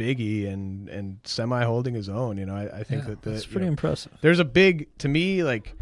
Biggie 0.00 0.50
and 0.50 0.88
and 0.88 1.18
semi 1.24 1.62
holding 1.64 1.94
his 1.94 2.08
own. 2.08 2.38
You 2.38 2.46
know, 2.46 2.56
I, 2.56 2.80
I 2.80 2.82
think 2.84 3.02
yeah, 3.02 3.10
that 3.10 3.22
that's 3.22 3.44
pretty 3.44 3.66
know, 3.66 3.72
impressive. 3.72 4.12
There's 4.22 4.38
a 4.38 4.44
big 4.44 4.88
to 4.98 5.08
me 5.08 5.44
like 5.44 5.76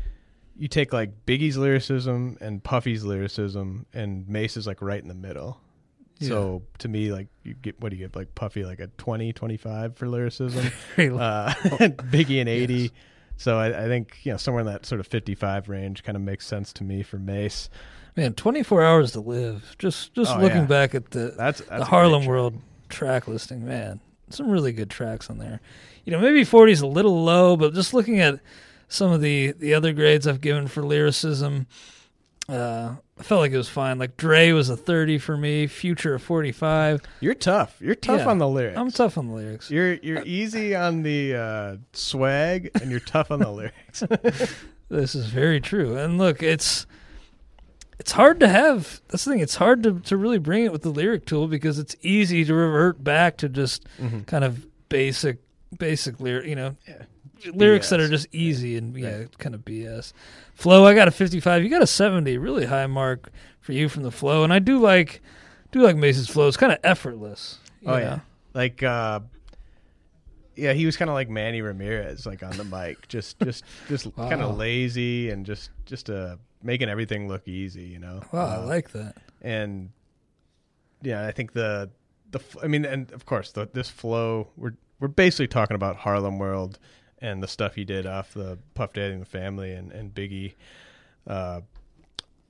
you 0.56 0.66
take 0.66 0.92
like 0.92 1.24
Biggie's 1.24 1.56
lyricism 1.56 2.36
and 2.40 2.62
Puffy's 2.62 3.04
lyricism, 3.04 3.86
and 3.94 4.28
Mase 4.28 4.56
is 4.56 4.66
like 4.66 4.82
right 4.82 5.00
in 5.00 5.08
the 5.08 5.14
middle. 5.14 5.60
Yeah. 6.18 6.28
So 6.30 6.62
to 6.78 6.88
me, 6.88 7.12
like 7.12 7.28
you 7.44 7.54
get 7.54 7.80
what 7.80 7.90
do 7.90 7.96
you 7.96 8.04
get 8.04 8.16
like 8.16 8.34
Puffy 8.34 8.64
like 8.64 8.80
a 8.80 8.88
20, 8.98 9.32
25 9.32 9.96
for 9.96 10.08
lyricism, 10.08 10.66
uh, 10.98 11.54
Biggie 11.54 12.40
an 12.40 12.48
eighty. 12.48 12.74
Yes. 12.74 12.90
So 13.36 13.56
I, 13.56 13.84
I, 13.84 13.86
think 13.86 14.18
you 14.24 14.32
know 14.32 14.36
somewhere 14.36 14.62
in 14.62 14.66
that 14.66 14.84
sort 14.84 15.00
of 15.00 15.06
fifty 15.06 15.36
five 15.36 15.68
range 15.68 16.02
kind 16.02 16.16
of 16.16 16.22
makes 16.22 16.44
sense 16.44 16.72
to 16.74 16.84
me 16.84 17.04
for 17.04 17.18
Mase. 17.18 17.70
Man, 18.16 18.34
twenty 18.34 18.64
four 18.64 18.82
hours 18.82 19.12
to 19.12 19.20
live. 19.20 19.76
Just 19.78 20.12
just 20.14 20.34
oh, 20.34 20.40
looking 20.40 20.62
yeah. 20.62 20.66
back 20.66 20.96
at 20.96 21.12
the 21.12 21.34
that's, 21.36 21.60
that's 21.60 21.68
the 21.68 21.84
Harlem 21.84 22.26
World 22.26 22.60
track 22.88 23.28
listing, 23.28 23.64
man, 23.64 24.00
some 24.30 24.50
really 24.50 24.72
good 24.72 24.90
tracks 24.90 25.30
on 25.30 25.38
there. 25.38 25.60
You 26.04 26.12
know, 26.12 26.20
maybe 26.20 26.44
40 26.44 26.72
is 26.72 26.80
a 26.80 26.86
little 26.86 27.24
low, 27.24 27.56
but 27.56 27.74
just 27.74 27.94
looking 27.94 28.20
at 28.20 28.40
some 28.88 29.12
of 29.12 29.20
the 29.20 29.52
the 29.52 29.74
other 29.74 29.92
grades 29.92 30.26
I've 30.26 30.40
given 30.40 30.66
for 30.66 30.82
lyricism, 30.82 31.66
uh, 32.48 32.94
I 33.18 33.22
felt 33.22 33.40
like 33.40 33.52
it 33.52 33.56
was 33.56 33.68
fine. 33.68 33.98
Like 33.98 34.16
Dre 34.16 34.52
was 34.52 34.70
a 34.70 34.76
30 34.76 35.18
for 35.18 35.36
me, 35.36 35.66
Future 35.66 36.14
a 36.14 36.20
45. 36.20 37.02
You're 37.20 37.34
tough. 37.34 37.76
You're 37.80 37.94
tough 37.94 38.20
yeah, 38.20 38.28
on 38.28 38.38
the 38.38 38.48
lyrics. 38.48 38.78
I'm 38.78 38.90
tough 38.90 39.18
on 39.18 39.28
the 39.28 39.34
lyrics. 39.34 39.70
You're 39.70 39.94
you're 39.94 40.22
easy 40.24 40.74
on 40.74 41.02
the 41.02 41.34
uh, 41.34 41.76
swag, 41.92 42.70
and 42.80 42.90
you're 42.90 43.00
tough 43.00 43.30
on 43.30 43.40
the 43.40 43.50
lyrics. 43.52 44.02
this 44.88 45.14
is 45.14 45.26
very 45.26 45.60
true. 45.60 45.96
And 45.96 46.16
look, 46.16 46.42
it's 46.42 46.86
it's 47.98 48.12
hard 48.12 48.40
to 48.40 48.48
have. 48.48 49.00
That's 49.08 49.24
the 49.24 49.32
thing. 49.32 49.40
It's 49.40 49.56
hard 49.56 49.82
to 49.82 50.00
to 50.00 50.16
really 50.16 50.38
bring 50.38 50.64
it 50.64 50.72
with 50.72 50.82
the 50.82 50.90
lyric 50.90 51.26
tool 51.26 51.48
because 51.48 51.78
it's 51.78 51.96
easy 52.02 52.44
to 52.44 52.54
revert 52.54 53.02
back 53.02 53.36
to 53.38 53.48
just 53.48 53.84
Mm-hmm. 54.00 54.20
kind 54.20 54.44
of 54.44 54.66
basic 54.88 55.38
basic 55.76 56.20
lyric. 56.20 56.46
You 56.46 56.56
know, 56.56 56.76
lyrics 57.52 57.90
that 57.90 58.00
are 58.00 58.08
just 58.08 58.26
easy 58.32 58.76
and 58.76 58.96
yeah, 58.96 59.24
kind 59.38 59.54
of 59.54 59.62
BS. 59.64 60.12
Flow, 60.54 60.84
I 60.86 60.94
got 60.94 61.06
a 61.08 61.12
55. 61.12 61.62
You 61.62 61.68
got 61.70 61.82
a 61.82 61.86
70. 61.86 62.36
Really 62.38 62.66
high 62.66 62.86
mark 62.86 63.30
for 63.60 63.72
you 63.72 63.88
from 63.88 64.02
the 64.02 64.10
flow, 64.10 64.42
and 64.44 64.52
I 64.52 64.58
do 64.58 64.78
like 64.78 65.20
do 65.72 65.80
like 65.82 65.96
Mase's 65.96 66.28
flow. 66.28 66.48
It's 66.48 66.56
kind 66.56 66.72
of 66.72 66.78
effortless. 66.84 67.58
you 67.80 67.88
Oh 67.88 67.92
know? 67.94 67.98
yeah, 67.98 68.18
like 68.54 68.82
uh, 68.82 69.20
yeah, 70.56 70.72
he 70.72 70.86
was 70.86 70.96
kind 70.96 71.08
of 71.08 71.14
like 71.14 71.28
Manny 71.28 71.62
Ramirez, 71.62 72.26
like 72.26 72.42
on 72.42 72.56
the 72.56 72.64
mic, 72.64 73.06
just 73.08 73.38
just 73.40 73.62
just 73.88 74.14
kind 74.16 74.42
of 74.42 74.56
lazy 74.56 75.30
and 75.30 75.46
just 75.46 75.70
just 75.86 76.10
uh 76.10 76.36
making 76.62 76.88
everything 76.88 77.28
look 77.28 77.46
easy, 77.48 77.84
you 77.84 77.98
know. 77.98 78.20
Wow, 78.32 78.46
I 78.46 78.56
Uh, 78.56 78.66
like 78.66 78.90
that. 78.92 79.16
and 79.42 79.90
yeah, 81.02 81.26
I 81.26 81.32
think 81.32 81.52
the 81.52 81.90
the 82.30 82.40
I 82.62 82.66
mean, 82.66 82.84
and 82.84 83.10
of 83.12 83.24
course 83.26 83.52
the, 83.52 83.68
this 83.72 83.88
flow 83.88 84.48
we're 84.56 84.74
we're 85.00 85.08
basically 85.08 85.46
talking 85.48 85.74
about 85.76 85.96
Harlem 85.96 86.38
World 86.38 86.78
and 87.20 87.42
the 87.42 87.48
stuff 87.48 87.74
he 87.74 87.84
did 87.84 88.06
off 88.06 88.34
the 88.34 88.58
Puff 88.74 88.92
Daddy 88.92 89.12
and 89.12 89.22
the 89.22 89.26
Family 89.26 89.72
and 89.72 89.92
and 89.92 90.14
Biggie. 90.14 90.54
Uh, 91.26 91.60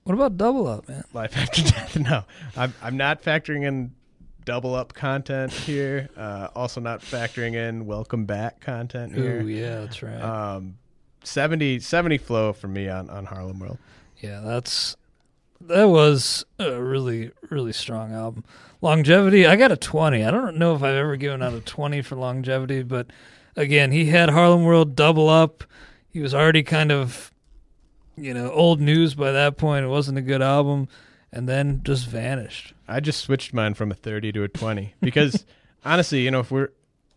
What 0.04 0.14
about 0.14 0.36
Double 0.36 0.66
Up, 0.66 0.88
man? 0.88 1.04
Life 1.12 1.36
After 1.36 1.62
Death. 1.62 1.96
No, 2.00 2.24
I'm 2.56 2.72
I'm 2.82 2.96
not 2.96 3.22
factoring 3.22 3.64
in 3.66 3.92
double 4.44 4.74
up 4.74 4.94
content 4.94 5.52
here. 5.52 6.08
Uh, 6.16 6.48
also 6.54 6.80
not 6.80 7.00
factoring 7.02 7.54
in 7.54 7.84
welcome 7.84 8.24
back 8.24 8.60
content 8.60 9.14
here. 9.14 9.42
Ooh, 9.42 9.46
yeah, 9.46 9.80
that's 9.80 10.02
right. 10.02 10.20
Um, 10.22 10.78
70, 11.24 11.80
70 11.80 12.16
flow 12.16 12.54
for 12.54 12.68
me 12.68 12.88
on, 12.88 13.10
on 13.10 13.26
Harlem 13.26 13.58
World. 13.58 13.76
Yeah, 14.20 14.40
that's 14.40 14.96
that 15.60 15.84
was 15.84 16.44
a 16.58 16.80
really 16.80 17.30
really 17.50 17.72
strong 17.72 18.12
album. 18.12 18.44
Longevity, 18.80 19.44
I 19.46 19.56
got 19.56 19.72
a 19.72 19.76
20. 19.76 20.24
I 20.24 20.30
don't 20.30 20.56
know 20.56 20.74
if 20.76 20.82
I've 20.82 20.94
ever 20.94 21.16
given 21.16 21.42
out 21.42 21.52
a 21.52 21.60
20 21.60 22.00
for 22.02 22.14
longevity, 22.14 22.84
but 22.84 23.08
again, 23.56 23.90
he 23.90 24.06
had 24.06 24.30
Harlem 24.30 24.64
World 24.64 24.94
double 24.94 25.28
up. 25.28 25.64
He 26.10 26.20
was 26.20 26.32
already 26.32 26.62
kind 26.62 26.92
of 26.92 27.32
you 28.20 28.34
know, 28.34 28.50
old 28.50 28.80
news 28.80 29.14
by 29.14 29.32
that 29.32 29.56
point. 29.56 29.84
It 29.84 29.88
wasn't 29.88 30.18
a 30.18 30.22
good 30.22 30.42
album 30.42 30.88
and 31.32 31.48
then 31.48 31.82
just 31.84 32.06
vanished. 32.06 32.74
I 32.86 33.00
just 33.00 33.20
switched 33.22 33.52
mine 33.52 33.74
from 33.74 33.90
a 33.90 33.94
30 33.94 34.32
to 34.32 34.42
a 34.44 34.48
20 34.48 34.94
because 35.00 35.44
honestly, 35.84 36.22
you 36.22 36.30
know, 36.30 36.40
if 36.40 36.50
we're 36.50 36.70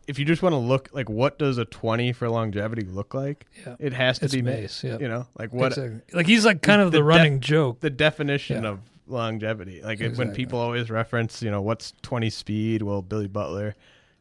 if 0.08 0.18
you 0.20 0.26
just 0.26 0.42
want 0.42 0.54
to 0.54 0.58
look 0.58 0.90
like 0.94 1.10
what 1.10 1.38
does 1.40 1.58
a 1.58 1.66
20 1.66 2.12
for 2.14 2.30
longevity 2.30 2.84
look 2.84 3.14
like, 3.14 3.46
Yeah. 3.66 3.76
it 3.80 3.94
has 3.94 4.20
to 4.20 4.26
It's 4.26 4.34
be 4.36 4.42
Mase, 4.42 4.84
yeah. 4.84 4.98
You 5.00 5.08
know, 5.08 5.28
like 5.38 5.54
what 5.54 5.74
Exactly. 5.74 6.02
Like 6.14 6.28
he's 6.28 6.46
like 6.46 6.62
kind 6.62 6.82
of 6.82 6.92
the, 6.92 6.98
the 7.00 7.04
running 7.04 7.40
def- 7.40 7.48
joke. 7.50 7.80
the 7.82 7.90
definition 7.90 8.64
Yeah. 8.64 8.70
of 8.72 8.80
longevity. 9.08 9.82
Like 9.82 10.00
it, 10.02 10.18
when 10.18 10.34
people 10.34 10.60
always 10.60 10.90
reference, 10.90 11.42
you 11.42 11.52
know, 11.52 11.62
what's 11.62 11.94
20 12.02 12.30
speed? 12.30 12.82
Well, 12.82 13.02
Billy 13.02 13.28
Butler, 13.28 13.76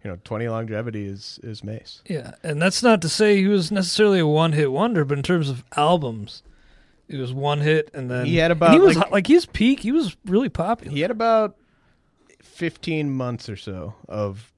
you 0.05 0.11
know, 0.11 0.19
20 0.25 0.49
longevity 0.49 1.07
is 1.07 1.39
is 1.43 1.63
Mase. 1.65 2.03
Yeah, 2.09 2.33
and 2.43 2.61
that's 2.61 2.83
not 2.83 3.01
to 3.03 3.09
say 3.09 3.37
he 3.37 3.47
was 3.49 3.71
necessarily 3.73 4.19
a 4.21 4.27
one-hit 4.27 4.71
wonder, 4.73 5.05
but 5.05 5.17
in 5.19 5.23
terms 5.25 5.49
of 5.49 5.65
albums, 5.77 6.43
it 7.09 7.17
was 7.19 7.33
one 7.33 7.61
hit, 7.61 7.91
and 7.95 8.11
then 8.11 8.25
He 8.27 8.37
had 8.37 8.51
about, 8.51 8.73
he 8.73 8.79
was 8.79 8.97
like- 8.97 9.11
like 9.11 9.27
his 9.27 9.45
peak. 9.47 9.81
He 9.81 9.93
was 9.93 10.17
really 10.25 10.49
popular. 10.49 10.93
He 10.95 11.01
had 11.01 11.11
about 11.11 11.57
15 12.43 13.11
months 13.11 13.49
or 13.49 13.57
so 13.57 13.95
of 14.09 14.50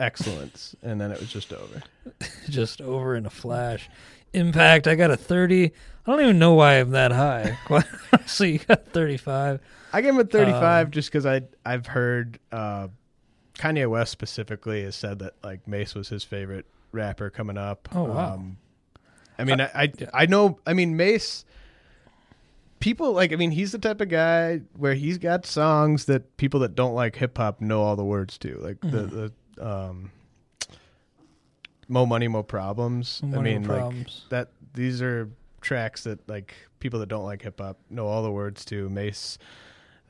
excellence 0.00 0.74
and 0.82 1.00
then 1.00 1.10
it 1.10 1.18
was 1.20 1.32
just 1.32 1.52
over. 1.52 1.82
just 2.48 2.80
over 2.80 3.16
in 3.16 3.26
a 3.26 3.30
flash. 3.30 3.88
Impact, 4.32 4.86
I 4.86 4.94
got 4.96 5.10
a 5.10 5.16
thirty. 5.16 5.72
I 6.06 6.10
don't 6.10 6.20
even 6.20 6.38
know 6.38 6.54
why 6.54 6.74
I'm 6.74 6.90
that 6.90 7.10
high. 7.12 7.56
Quite 7.66 7.84
honestly, 8.12 8.52
you 8.52 8.58
got 8.58 8.86
thirty-five. 8.88 9.60
I 9.92 10.00
gave 10.02 10.12
him 10.14 10.20
a 10.20 10.24
35 10.24 10.86
Um, 10.86 10.90
just 10.90 11.10
cuz 11.10 11.24
I 11.24 11.42
I've 11.64 11.86
heard 11.86 12.38
uh 12.52 12.88
Kanye 13.58 13.88
West 13.88 14.12
specifically 14.12 14.82
has 14.82 14.94
said 14.94 15.20
that 15.20 15.34
like 15.42 15.66
Mase 15.66 15.94
was 15.94 16.08
his 16.10 16.22
favorite 16.24 16.66
rapper 16.92 17.30
coming 17.30 17.56
up. 17.56 17.88
Oh, 17.94 18.04
wow. 18.04 18.34
Um, 18.34 18.58
I 19.38 19.44
mean, 19.44 19.60
I 19.60 19.70
I, 19.74 19.92
yeah. 19.98 20.10
I 20.12 20.26
know. 20.26 20.58
I 20.66 20.74
mean, 20.74 20.96
Mase. 20.96 21.44
People 22.78 23.12
like. 23.12 23.32
I 23.32 23.36
mean, 23.36 23.52
he's 23.52 23.72
the 23.72 23.78
type 23.78 24.02
of 24.02 24.10
guy 24.10 24.60
where 24.76 24.92
he's 24.94 25.16
got 25.16 25.46
songs 25.46 26.04
that 26.04 26.36
people 26.36 26.60
that 26.60 26.74
don't 26.74 26.94
like 26.94 27.16
hip 27.16 27.38
hop 27.38 27.60
know 27.62 27.80
all 27.82 27.96
the 27.96 28.04
words 28.04 28.36
to, 28.38 28.58
like 28.58 28.80
Mm-hmm. 28.80 28.90
the 28.96 29.02
the 29.06 29.32
um, 29.60 30.10
"Mo 31.88 32.06
Money, 32.06 32.28
Mo 32.28 32.42
Problems." 32.42 33.20
Mo 33.22 33.28
I 33.28 33.36
Money, 33.36 33.54
Mo 33.54 33.58
mean, 33.60 33.68
like 33.68 33.78
Problems. 33.80 34.24
that. 34.30 34.48
These 34.74 35.00
are 35.00 35.30
tracks 35.62 36.04
that 36.04 36.28
like 36.28 36.54
people 36.80 37.00
that 37.00 37.06
don't 37.08 37.24
like 37.24 37.42
hip 37.42 37.60
hop 37.60 37.78
know 37.90 38.06
all 38.06 38.22
the 38.22 38.30
words 38.30 38.64
to. 38.66 38.88
Mase, 38.90 39.38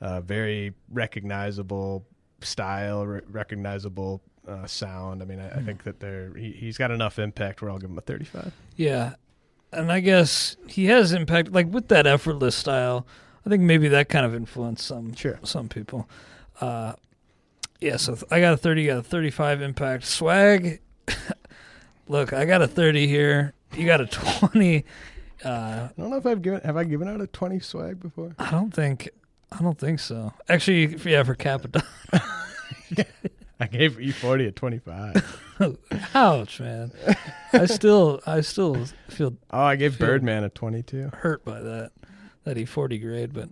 uh, 0.00 0.20
very 0.20 0.74
recognizable 0.92 2.04
style, 2.40 3.06
re- 3.06 3.20
recognizable 3.30 4.22
uh, 4.48 4.66
sound. 4.66 5.22
I 5.22 5.24
mean, 5.24 5.38
I, 5.40 5.50
I 5.58 5.62
think 5.62 5.84
that 5.84 6.00
they're 6.00 6.34
he, 6.34 6.50
he's 6.52 6.76
got 6.76 6.90
enough 6.90 7.18
impact 7.18 7.62
where 7.62 7.70
I'll 7.70 7.78
give 7.78 7.90
him 7.90 7.98
a 7.98 8.02
thirty-five. 8.02 8.52
Yeah, 8.74 9.14
and 9.72 9.92
I 9.92 10.00
guess 10.00 10.56
he 10.66 10.86
has 10.86 11.12
impact, 11.12 11.52
like 11.52 11.68
with 11.72 11.88
that 11.88 12.06
effortless 12.06 12.56
style. 12.56 13.06
I 13.44 13.48
think 13.48 13.62
maybe 13.62 13.86
that 13.88 14.08
kind 14.08 14.26
of 14.26 14.34
influenced 14.34 14.84
some 14.84 15.14
Sure. 15.14 15.38
some 15.44 15.68
people. 15.68 16.08
Uh, 16.60 16.94
yeah, 17.80 17.96
so 17.96 18.14
th- 18.14 18.24
I 18.30 18.40
got 18.40 18.54
a 18.54 18.56
thirty, 18.56 18.82
you 18.82 18.88
got 18.88 18.98
a 18.98 19.02
thirty-five 19.02 19.60
impact 19.62 20.04
swag. 20.04 20.80
Look, 22.08 22.32
I 22.32 22.44
got 22.44 22.62
a 22.62 22.68
thirty 22.68 23.06
here. 23.06 23.52
You 23.74 23.86
got 23.86 24.00
a 24.00 24.06
twenty. 24.10 24.84
Uh, 25.44 25.88
I 25.90 26.00
don't 26.00 26.10
know 26.10 26.16
if 26.16 26.26
I've 26.26 26.42
given 26.42 26.60
have 26.62 26.76
I 26.76 26.84
given 26.84 27.08
out 27.08 27.20
a 27.20 27.26
twenty 27.26 27.60
swag 27.60 28.00
before. 28.00 28.34
I 28.38 28.50
don't 28.50 28.72
think. 28.72 29.08
I 29.52 29.62
don't 29.62 29.78
think 29.78 30.00
so. 30.00 30.32
Actually, 30.48 30.96
yeah, 31.10 31.22
for 31.22 31.34
Capadon. 31.34 31.84
I 33.60 33.66
gave 33.66 33.98
E 34.00 34.10
forty 34.12 34.46
a 34.46 34.52
twenty 34.52 34.78
five. 34.78 35.40
Ouch, 36.14 36.60
man. 36.60 36.92
I 37.52 37.64
still, 37.66 38.20
I 38.26 38.42
still 38.42 38.84
feel 39.08 39.34
Oh, 39.50 39.60
I 39.62 39.76
gave 39.76 39.98
Birdman 39.98 40.44
a 40.44 40.50
twenty 40.50 40.82
two. 40.82 41.10
hurt 41.14 41.44
by 41.44 41.60
that 41.60 41.92
that 42.44 42.56
E40 42.58 43.00
grade. 43.02 43.32
But 43.32 43.48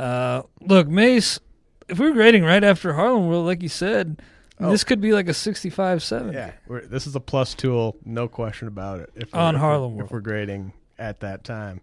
uh, 0.00 0.42
look, 0.60 0.86
Mase, 0.88 1.40
if 1.88 1.98
we're 1.98 2.12
grading 2.12 2.44
right 2.44 2.62
after 2.64 2.92
Harlem 2.94 3.28
World, 3.28 3.46
like 3.46 3.62
you 3.62 3.68
said, 3.68 4.20
Oh. 4.60 4.70
this 4.70 4.82
could 4.82 5.00
be 5.00 5.12
like 5.12 5.28
a 5.28 5.34
65, 5.34 6.02
70. 6.02 6.34
Yeah, 6.34 6.50
we're, 6.66 6.84
this 6.84 7.06
is 7.06 7.14
a 7.14 7.20
plus 7.20 7.54
tool, 7.54 7.96
no 8.04 8.26
question 8.26 8.66
about 8.66 8.98
it. 9.00 9.10
If 9.14 9.32
On 9.34 9.54
if 9.54 9.60
Harlem 9.60 9.94
World. 9.94 10.06
if 10.08 10.12
we're 10.12 10.20
grading 10.20 10.72
at 10.98 11.20
that 11.20 11.44
time, 11.44 11.80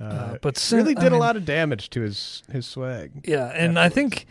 uh, 0.00 0.04
Uh, 0.04 0.38
but 0.42 0.56
really 0.72 0.92
sin- 0.92 0.98
I 0.98 1.00
did 1.04 1.12
mean- 1.12 1.20
a 1.20 1.24
lot 1.24 1.36
of 1.36 1.44
damage 1.46 1.88
to 1.90 2.02
his 2.02 2.42
his 2.52 2.66
swag. 2.66 3.12
Yeah, 3.24 3.46
and 3.54 3.78
I 3.78 3.88
think, 3.88 4.26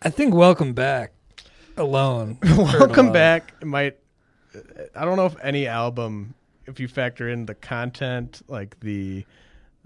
I 0.00 0.10
think 0.10 0.32
Welcome 0.32 0.74
Back 0.74 1.12
alone. 1.76 2.38
Welcome 2.56 3.10
back 3.12 3.64
might. 3.64 3.96
I 4.94 5.04
don't 5.04 5.16
know 5.16 5.26
if 5.26 5.34
any 5.42 5.66
album, 5.66 6.34
if 6.66 6.78
you 6.78 6.86
factor 6.86 7.28
in 7.28 7.46
the 7.46 7.56
content, 7.56 8.42
like 8.46 8.78
the 8.78 9.24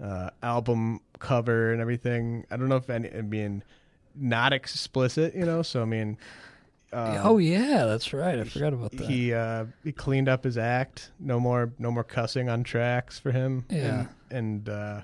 uh, 0.01 0.29
album 0.43 0.99
cover 1.17 1.71
and 1.73 1.81
everything. 1.81 2.45
I 2.51 2.57
don't 2.57 2.69
know 2.69 2.75
if 2.75 2.89
any. 2.91 3.11
I 3.11 3.21
mean, 3.23 3.63
not 4.19 4.53
explicit, 4.53 5.35
you 5.35 5.45
know. 5.45 5.61
So 5.61 5.81
I 5.81 5.85
mean, 5.85 6.17
uh, 6.91 7.21
oh 7.23 7.37
yeah, 7.37 7.85
that's 7.85 8.13
right. 8.13 8.39
I 8.39 8.43
forgot 8.43 8.73
about 8.73 8.91
that. 8.91 9.07
he 9.07 9.33
uh, 9.33 9.65
he 9.83 9.91
cleaned 9.91 10.27
up 10.29 10.43
his 10.43 10.57
act. 10.57 11.11
No 11.19 11.39
more 11.39 11.71
no 11.79 11.91
more 11.91 12.03
cussing 12.03 12.49
on 12.49 12.63
tracks 12.63 13.19
for 13.19 13.31
him. 13.31 13.65
Yeah. 13.69 14.07
and, 14.29 14.67
and 14.67 14.69
uh, 14.69 15.01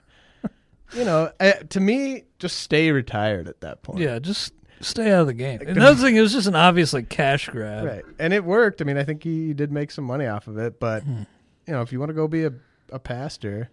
you 0.94 1.04
know, 1.06 1.32
uh, 1.40 1.52
to 1.70 1.80
me, 1.80 2.24
just 2.40 2.60
stay 2.60 2.92
retired 2.92 3.48
at 3.48 3.62
that 3.62 3.82
point. 3.84 4.00
yeah, 4.00 4.20
just 4.20 4.54
stay 4.82 5.12
out 5.12 5.22
of 5.22 5.28
the 5.28 5.34
game. 5.34 5.62
Another 5.62 6.02
thing, 6.02 6.16
it 6.16 6.22
was 6.22 6.34
just 6.34 6.48
an 6.48 6.56
obvious 6.56 6.94
like 6.94 7.10
cash 7.10 7.48
grab. 7.50 7.86
right. 7.86 8.04
And 8.20 8.34
it 8.34 8.44
worked. 8.44 8.82
I 8.82 8.86
mean, 8.86 8.98
I 8.98 9.04
think 9.04 9.24
he 9.24 9.54
did 9.54 9.72
make 9.72 9.90
some 9.92 10.04
money 10.06 10.26
off 10.28 10.48
of 10.48 10.58
it. 10.58 10.80
But 10.80 11.04
Hmm. 11.04 11.24
you 11.68 11.74
know, 11.74 11.82
if 11.82 11.92
you 11.92 12.00
want 12.00 12.10
to 12.10 12.14
go 12.14 12.28
be 12.28 12.44
a 12.46 12.54
a 12.92 13.00
pastor, 13.00 13.70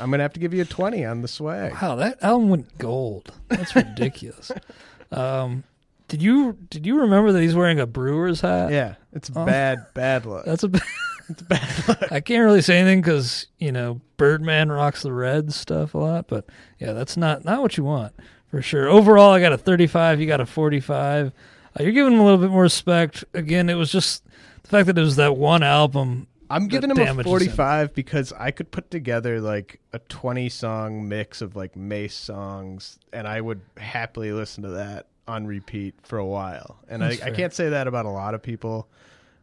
I'm 0.00 0.10
gonna 0.10 0.22
have 0.22 0.32
to 0.34 0.40
give 0.40 0.52
you 0.54 0.62
a 0.62 0.66
twenty 0.66 1.04
on 1.04 1.22
the 1.22 1.28
swag. 1.28 1.72
Wow, 1.80 1.96
that 1.96 2.22
album 2.22 2.48
went 2.50 2.78
gold. 2.78 3.32
That's 3.48 3.74
ridiculous. 3.76 4.50
um, 5.12 5.64
did 6.08 6.22
you 6.22 6.56
did 6.70 6.86
you 6.86 7.00
remember 7.00 7.32
that 7.32 7.42
he's 7.42 7.54
wearing 7.54 7.80
a 7.80 7.86
Brewers 7.86 8.40
hat? 8.40 8.70
Yeah, 8.70 8.94
it's 9.12 9.30
Oh. 9.34 9.44
bad, 9.44 9.86
bad 9.94 10.26
luck. 10.26 10.44
That's 10.44 10.62
a. 10.62 10.68
b- 10.68 10.78
It's 11.28 11.42
bad 11.42 11.88
luck. 11.88 12.12
I 12.12 12.20
can't 12.20 12.44
really 12.44 12.62
say 12.62 12.78
anything 12.78 13.00
because 13.00 13.48
you 13.58 13.72
know 13.72 14.00
Birdman 14.16 14.70
rocks 14.70 15.02
the 15.02 15.12
red 15.12 15.52
stuff 15.52 15.94
a 15.94 15.98
lot, 15.98 16.28
but 16.28 16.44
yeah, 16.78 16.92
that's 16.92 17.16
not 17.16 17.44
not 17.44 17.60
what 17.62 17.76
you 17.76 17.82
want 17.82 18.14
for 18.48 18.62
sure. 18.62 18.88
Overall, 18.88 19.32
I 19.32 19.40
got 19.40 19.52
a 19.52 19.58
35. 19.58 20.20
You 20.20 20.28
got 20.28 20.40
a 20.40 20.46
45. 20.46 21.26
Uh, 21.26 21.82
you're 21.82 21.90
giving 21.90 22.12
him 22.12 22.20
a 22.20 22.24
little 22.24 22.38
bit 22.38 22.50
more 22.50 22.62
respect. 22.62 23.24
Again, 23.34 23.68
it 23.68 23.74
was 23.74 23.90
just 23.90 24.22
the 24.62 24.68
fact 24.68 24.86
that 24.86 24.96
it 24.96 25.00
was 25.00 25.16
that 25.16 25.36
one 25.36 25.64
album. 25.64 26.28
I'm 26.50 26.68
giving 26.68 26.90
him 26.90 26.98
a 26.98 27.22
45 27.24 27.94
because 27.94 28.32
I 28.32 28.50
could 28.50 28.70
put 28.70 28.90
together 28.90 29.40
like 29.40 29.80
a 29.92 29.98
20 29.98 30.48
song 30.48 31.08
mix 31.08 31.42
of 31.42 31.56
like 31.56 31.76
Mase 31.76 32.14
songs, 32.14 32.98
and 33.12 33.26
I 33.26 33.40
would 33.40 33.60
happily 33.76 34.32
listen 34.32 34.62
to 34.64 34.70
that 34.70 35.06
on 35.28 35.46
repeat 35.46 35.94
for 36.02 36.18
a 36.18 36.26
while. 36.26 36.78
And 36.88 37.04
I, 37.04 37.18
I 37.24 37.30
can't 37.30 37.52
say 37.52 37.70
that 37.70 37.86
about 37.86 38.06
a 38.06 38.10
lot 38.10 38.34
of 38.34 38.42
people 38.42 38.88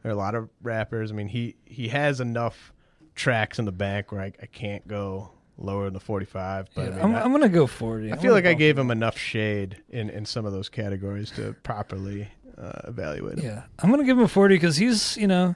or 0.04 0.12
a 0.12 0.16
lot 0.16 0.36
of 0.36 0.50
rappers. 0.62 1.12
I 1.12 1.16
mean, 1.16 1.28
he 1.28 1.56
he 1.66 1.90
has 1.90 2.20
enough 2.20 2.74
tracks 3.16 3.60
in 3.60 3.66
the 3.66 3.72
bank 3.72 4.12
where 4.12 4.22
I, 4.22 4.32
I 4.42 4.46
can't 4.48 4.88
go 4.88 5.32
lower 5.58 5.86
than 5.86 5.94
the 5.94 6.00
45. 6.00 6.70
But 6.74 6.82
Yeah, 6.82 6.88
I 6.88 6.92
mean, 6.92 7.00
I'm, 7.04 7.16
I, 7.16 7.22
I'm 7.24 7.32
gonna 7.32 7.50
go 7.50 7.68
forty. 7.68 8.12
I 8.12 8.16
I'm 8.16 8.22
feel 8.22 8.34
like 8.34 8.46
I 8.46 8.54
gave 8.54 8.78
him 8.78 8.92
enough 8.92 9.18
shade 9.18 9.82
in, 9.90 10.10
in 10.10 10.26
some 10.26 10.46
of 10.46 10.54
those 10.54 10.70
categories 10.70 11.32
to 11.32 11.54
properly 11.64 12.30
uh, 12.58 12.82
evaluate 12.86 13.40
him. 13.40 13.46
Yeah, 13.46 13.64
I'm 13.80 13.90
gonna 13.90 14.04
give 14.06 14.18
him 14.18 14.24
a 14.24 14.30
forty 14.30 14.56
because 14.56 14.78
he's 14.78 15.18
you 15.18 15.28
know 15.28 15.56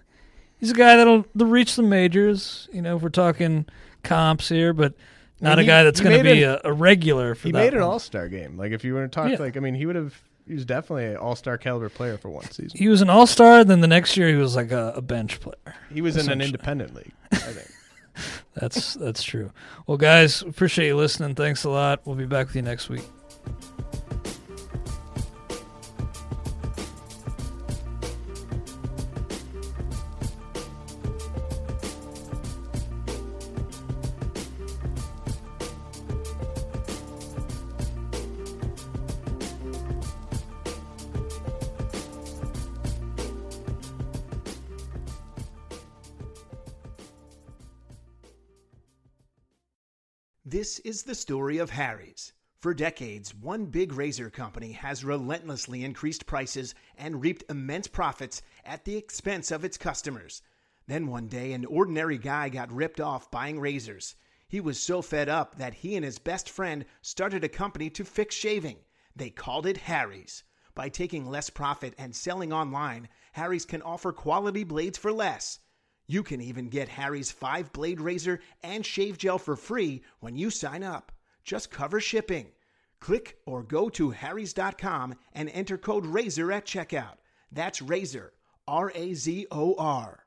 he's 0.60 0.72
a 0.72 0.76
guy 0.76 0.95
that'll, 0.97 1.26
that'll 1.36 1.51
reach 1.51 1.76
the 1.76 1.84
majors. 1.84 2.68
You 2.72 2.82
know, 2.82 2.97
if 2.97 3.01
we're 3.01 3.10
talking 3.10 3.66
comps 4.03 4.49
here, 4.49 4.74
but 4.74 4.93
not 5.41 5.58
mean, 5.58 5.66
a 5.66 5.68
guy 5.68 5.84
that's 5.84 5.99
going 6.01 6.18
to 6.18 6.24
be 6.24 6.43
an- 6.43 6.60
a, 6.64 6.70
a 6.70 6.74
regular 6.74 7.36
for 7.36 7.47
He 7.47 7.51
made 7.51 7.74
an. 7.74 7.82
All 7.82 7.99
Star 7.99 8.28
game. 8.28 8.58
Like 8.58 8.72
if 8.72 8.84
you 8.84 8.93
were 8.93 9.03
to 9.03 9.08
talk, 9.10 9.30
Yeah. 9.30 9.38
like 9.38 9.58
I 9.58 9.60
mean, 9.60 9.76
he 9.76 9.86
would 9.86 9.95
have. 9.95 10.20
He 10.47 10.53
was 10.53 10.64
definitely 10.66 11.05
an 11.05 11.18
All 11.18 11.36
Star 11.36 11.58
caliber 11.58 11.89
player 11.89 12.18
for 12.18 12.30
one 12.30 12.49
season. 12.51 12.78
He 12.78 12.88
was 12.88 13.01
an 13.01 13.10
all 13.10 13.28
star. 13.28 13.66
Then 13.66 13.82
the 13.82 13.88
next 13.88 14.16
year 14.16 14.30
he 14.30 14.36
was 14.36 14.55
like 14.55 14.72
a, 14.72 14.93
a 14.95 15.01
bench 15.01 15.41
player. 15.41 15.76
He 15.93 15.99
was 16.01 16.16
in 16.16 16.32
an 16.32 16.39
independent 16.41 16.95
league. 16.95 17.12
I 17.34 17.36
think. 17.38 17.70
That's 18.55 18.95
that's 18.95 19.22
true. 19.22 19.51
Well, 19.86 19.97
guys, 19.97 20.41
appreciate 20.41 20.88
you 20.88 20.95
listening. 20.95 21.36
Thanks 21.36 21.66
a 21.66 21.70
lot. 21.70 22.01
We'll 22.05 22.16
be 22.16 22.26
back 22.26 22.47
with 22.47 22.55
you 22.55 22.64
next 22.64 22.89
week. 22.89 23.03
This 50.50 50.80
is 50.80 51.04
the 51.04 51.14
story 51.14 51.58
of 51.58 51.72
Harry's. 51.72 52.32
For 52.62 52.74
decades, 52.74 53.36
one 53.36 53.66
big 53.66 53.91
razor 53.91 54.30
company 54.30 54.72
has 54.72 55.04
relentlessly 55.04 55.84
increased 55.84 56.26
prices 56.26 56.74
and 56.95 57.22
reaped 57.22 57.43
immense 57.50 57.88
profits 57.88 58.41
at 58.64 58.86
the 58.86 58.95
expense 58.95 59.52
of 59.52 59.66
its 59.66 59.78
customers. 59.78 60.41
Then 60.88 61.08
one 61.08 61.28
day, 61.28 61.52
an 61.52 61.66
ordinary 61.66 62.18
guy 62.18 62.48
got 62.48 62.72
ripped 62.72 63.02
off 63.02 63.30
buying 63.30 63.60
razors. 63.60 64.16
He 64.48 64.62
was 64.62 64.80
so 64.80 65.02
fed 65.02 65.28
up 65.28 65.58
that 65.58 65.74
he 65.74 65.98
and 65.98 66.06
his 66.06 66.18
best 66.18 66.50
friend 66.50 66.86
started 67.02 67.43
a 67.43 67.50
company 67.50 67.89
to 67.89 68.06
fix 68.06 68.34
shaving. 68.34 68.78
They 69.14 69.32
called 69.32 69.66
it 69.66 69.76
Harry's. 69.76 70.45
By 70.74 70.88
taking 70.88 71.26
less 71.26 71.50
profit 71.50 71.93
and 71.98 72.16
selling 72.16 72.54
online, 72.54 73.10
Harry's 73.34 73.66
can 73.66 73.82
offer 73.82 74.14
quality 74.14 74.64
blades 74.64 74.98
for 74.98 75.12
less. 75.12 75.60
You 76.08 76.24
can 76.24 76.41
even 76.41 76.70
get 76.70 76.88
Harry's 76.88 77.32
5 77.32 77.74
blade 77.74 77.99
razor 77.99 78.39
and 78.64 78.86
shave 78.86 79.18
gel 79.18 79.38
for 79.38 79.58
free 79.58 80.03
when 80.22 80.38
you 80.38 80.49
sign 80.49 80.84
up. 80.84 81.12
Just 81.43 81.70
cover 81.70 81.99
shipping. 81.99 82.51
Click 82.99 83.38
or 83.45 83.62
go 83.62 83.89
to 83.89 84.12
harrys.com 84.12 85.16
and 85.34 85.49
enter 85.49 85.78
code 85.78 86.05
RAZOR 86.05 86.51
at 86.51 86.66
checkout. 86.66 87.18
That's 87.51 87.82
RAZOR, 87.82 88.32
R 88.68 88.91
A 88.95 89.14
Z 89.14 89.47
O 89.51 89.76
R. 89.78 90.27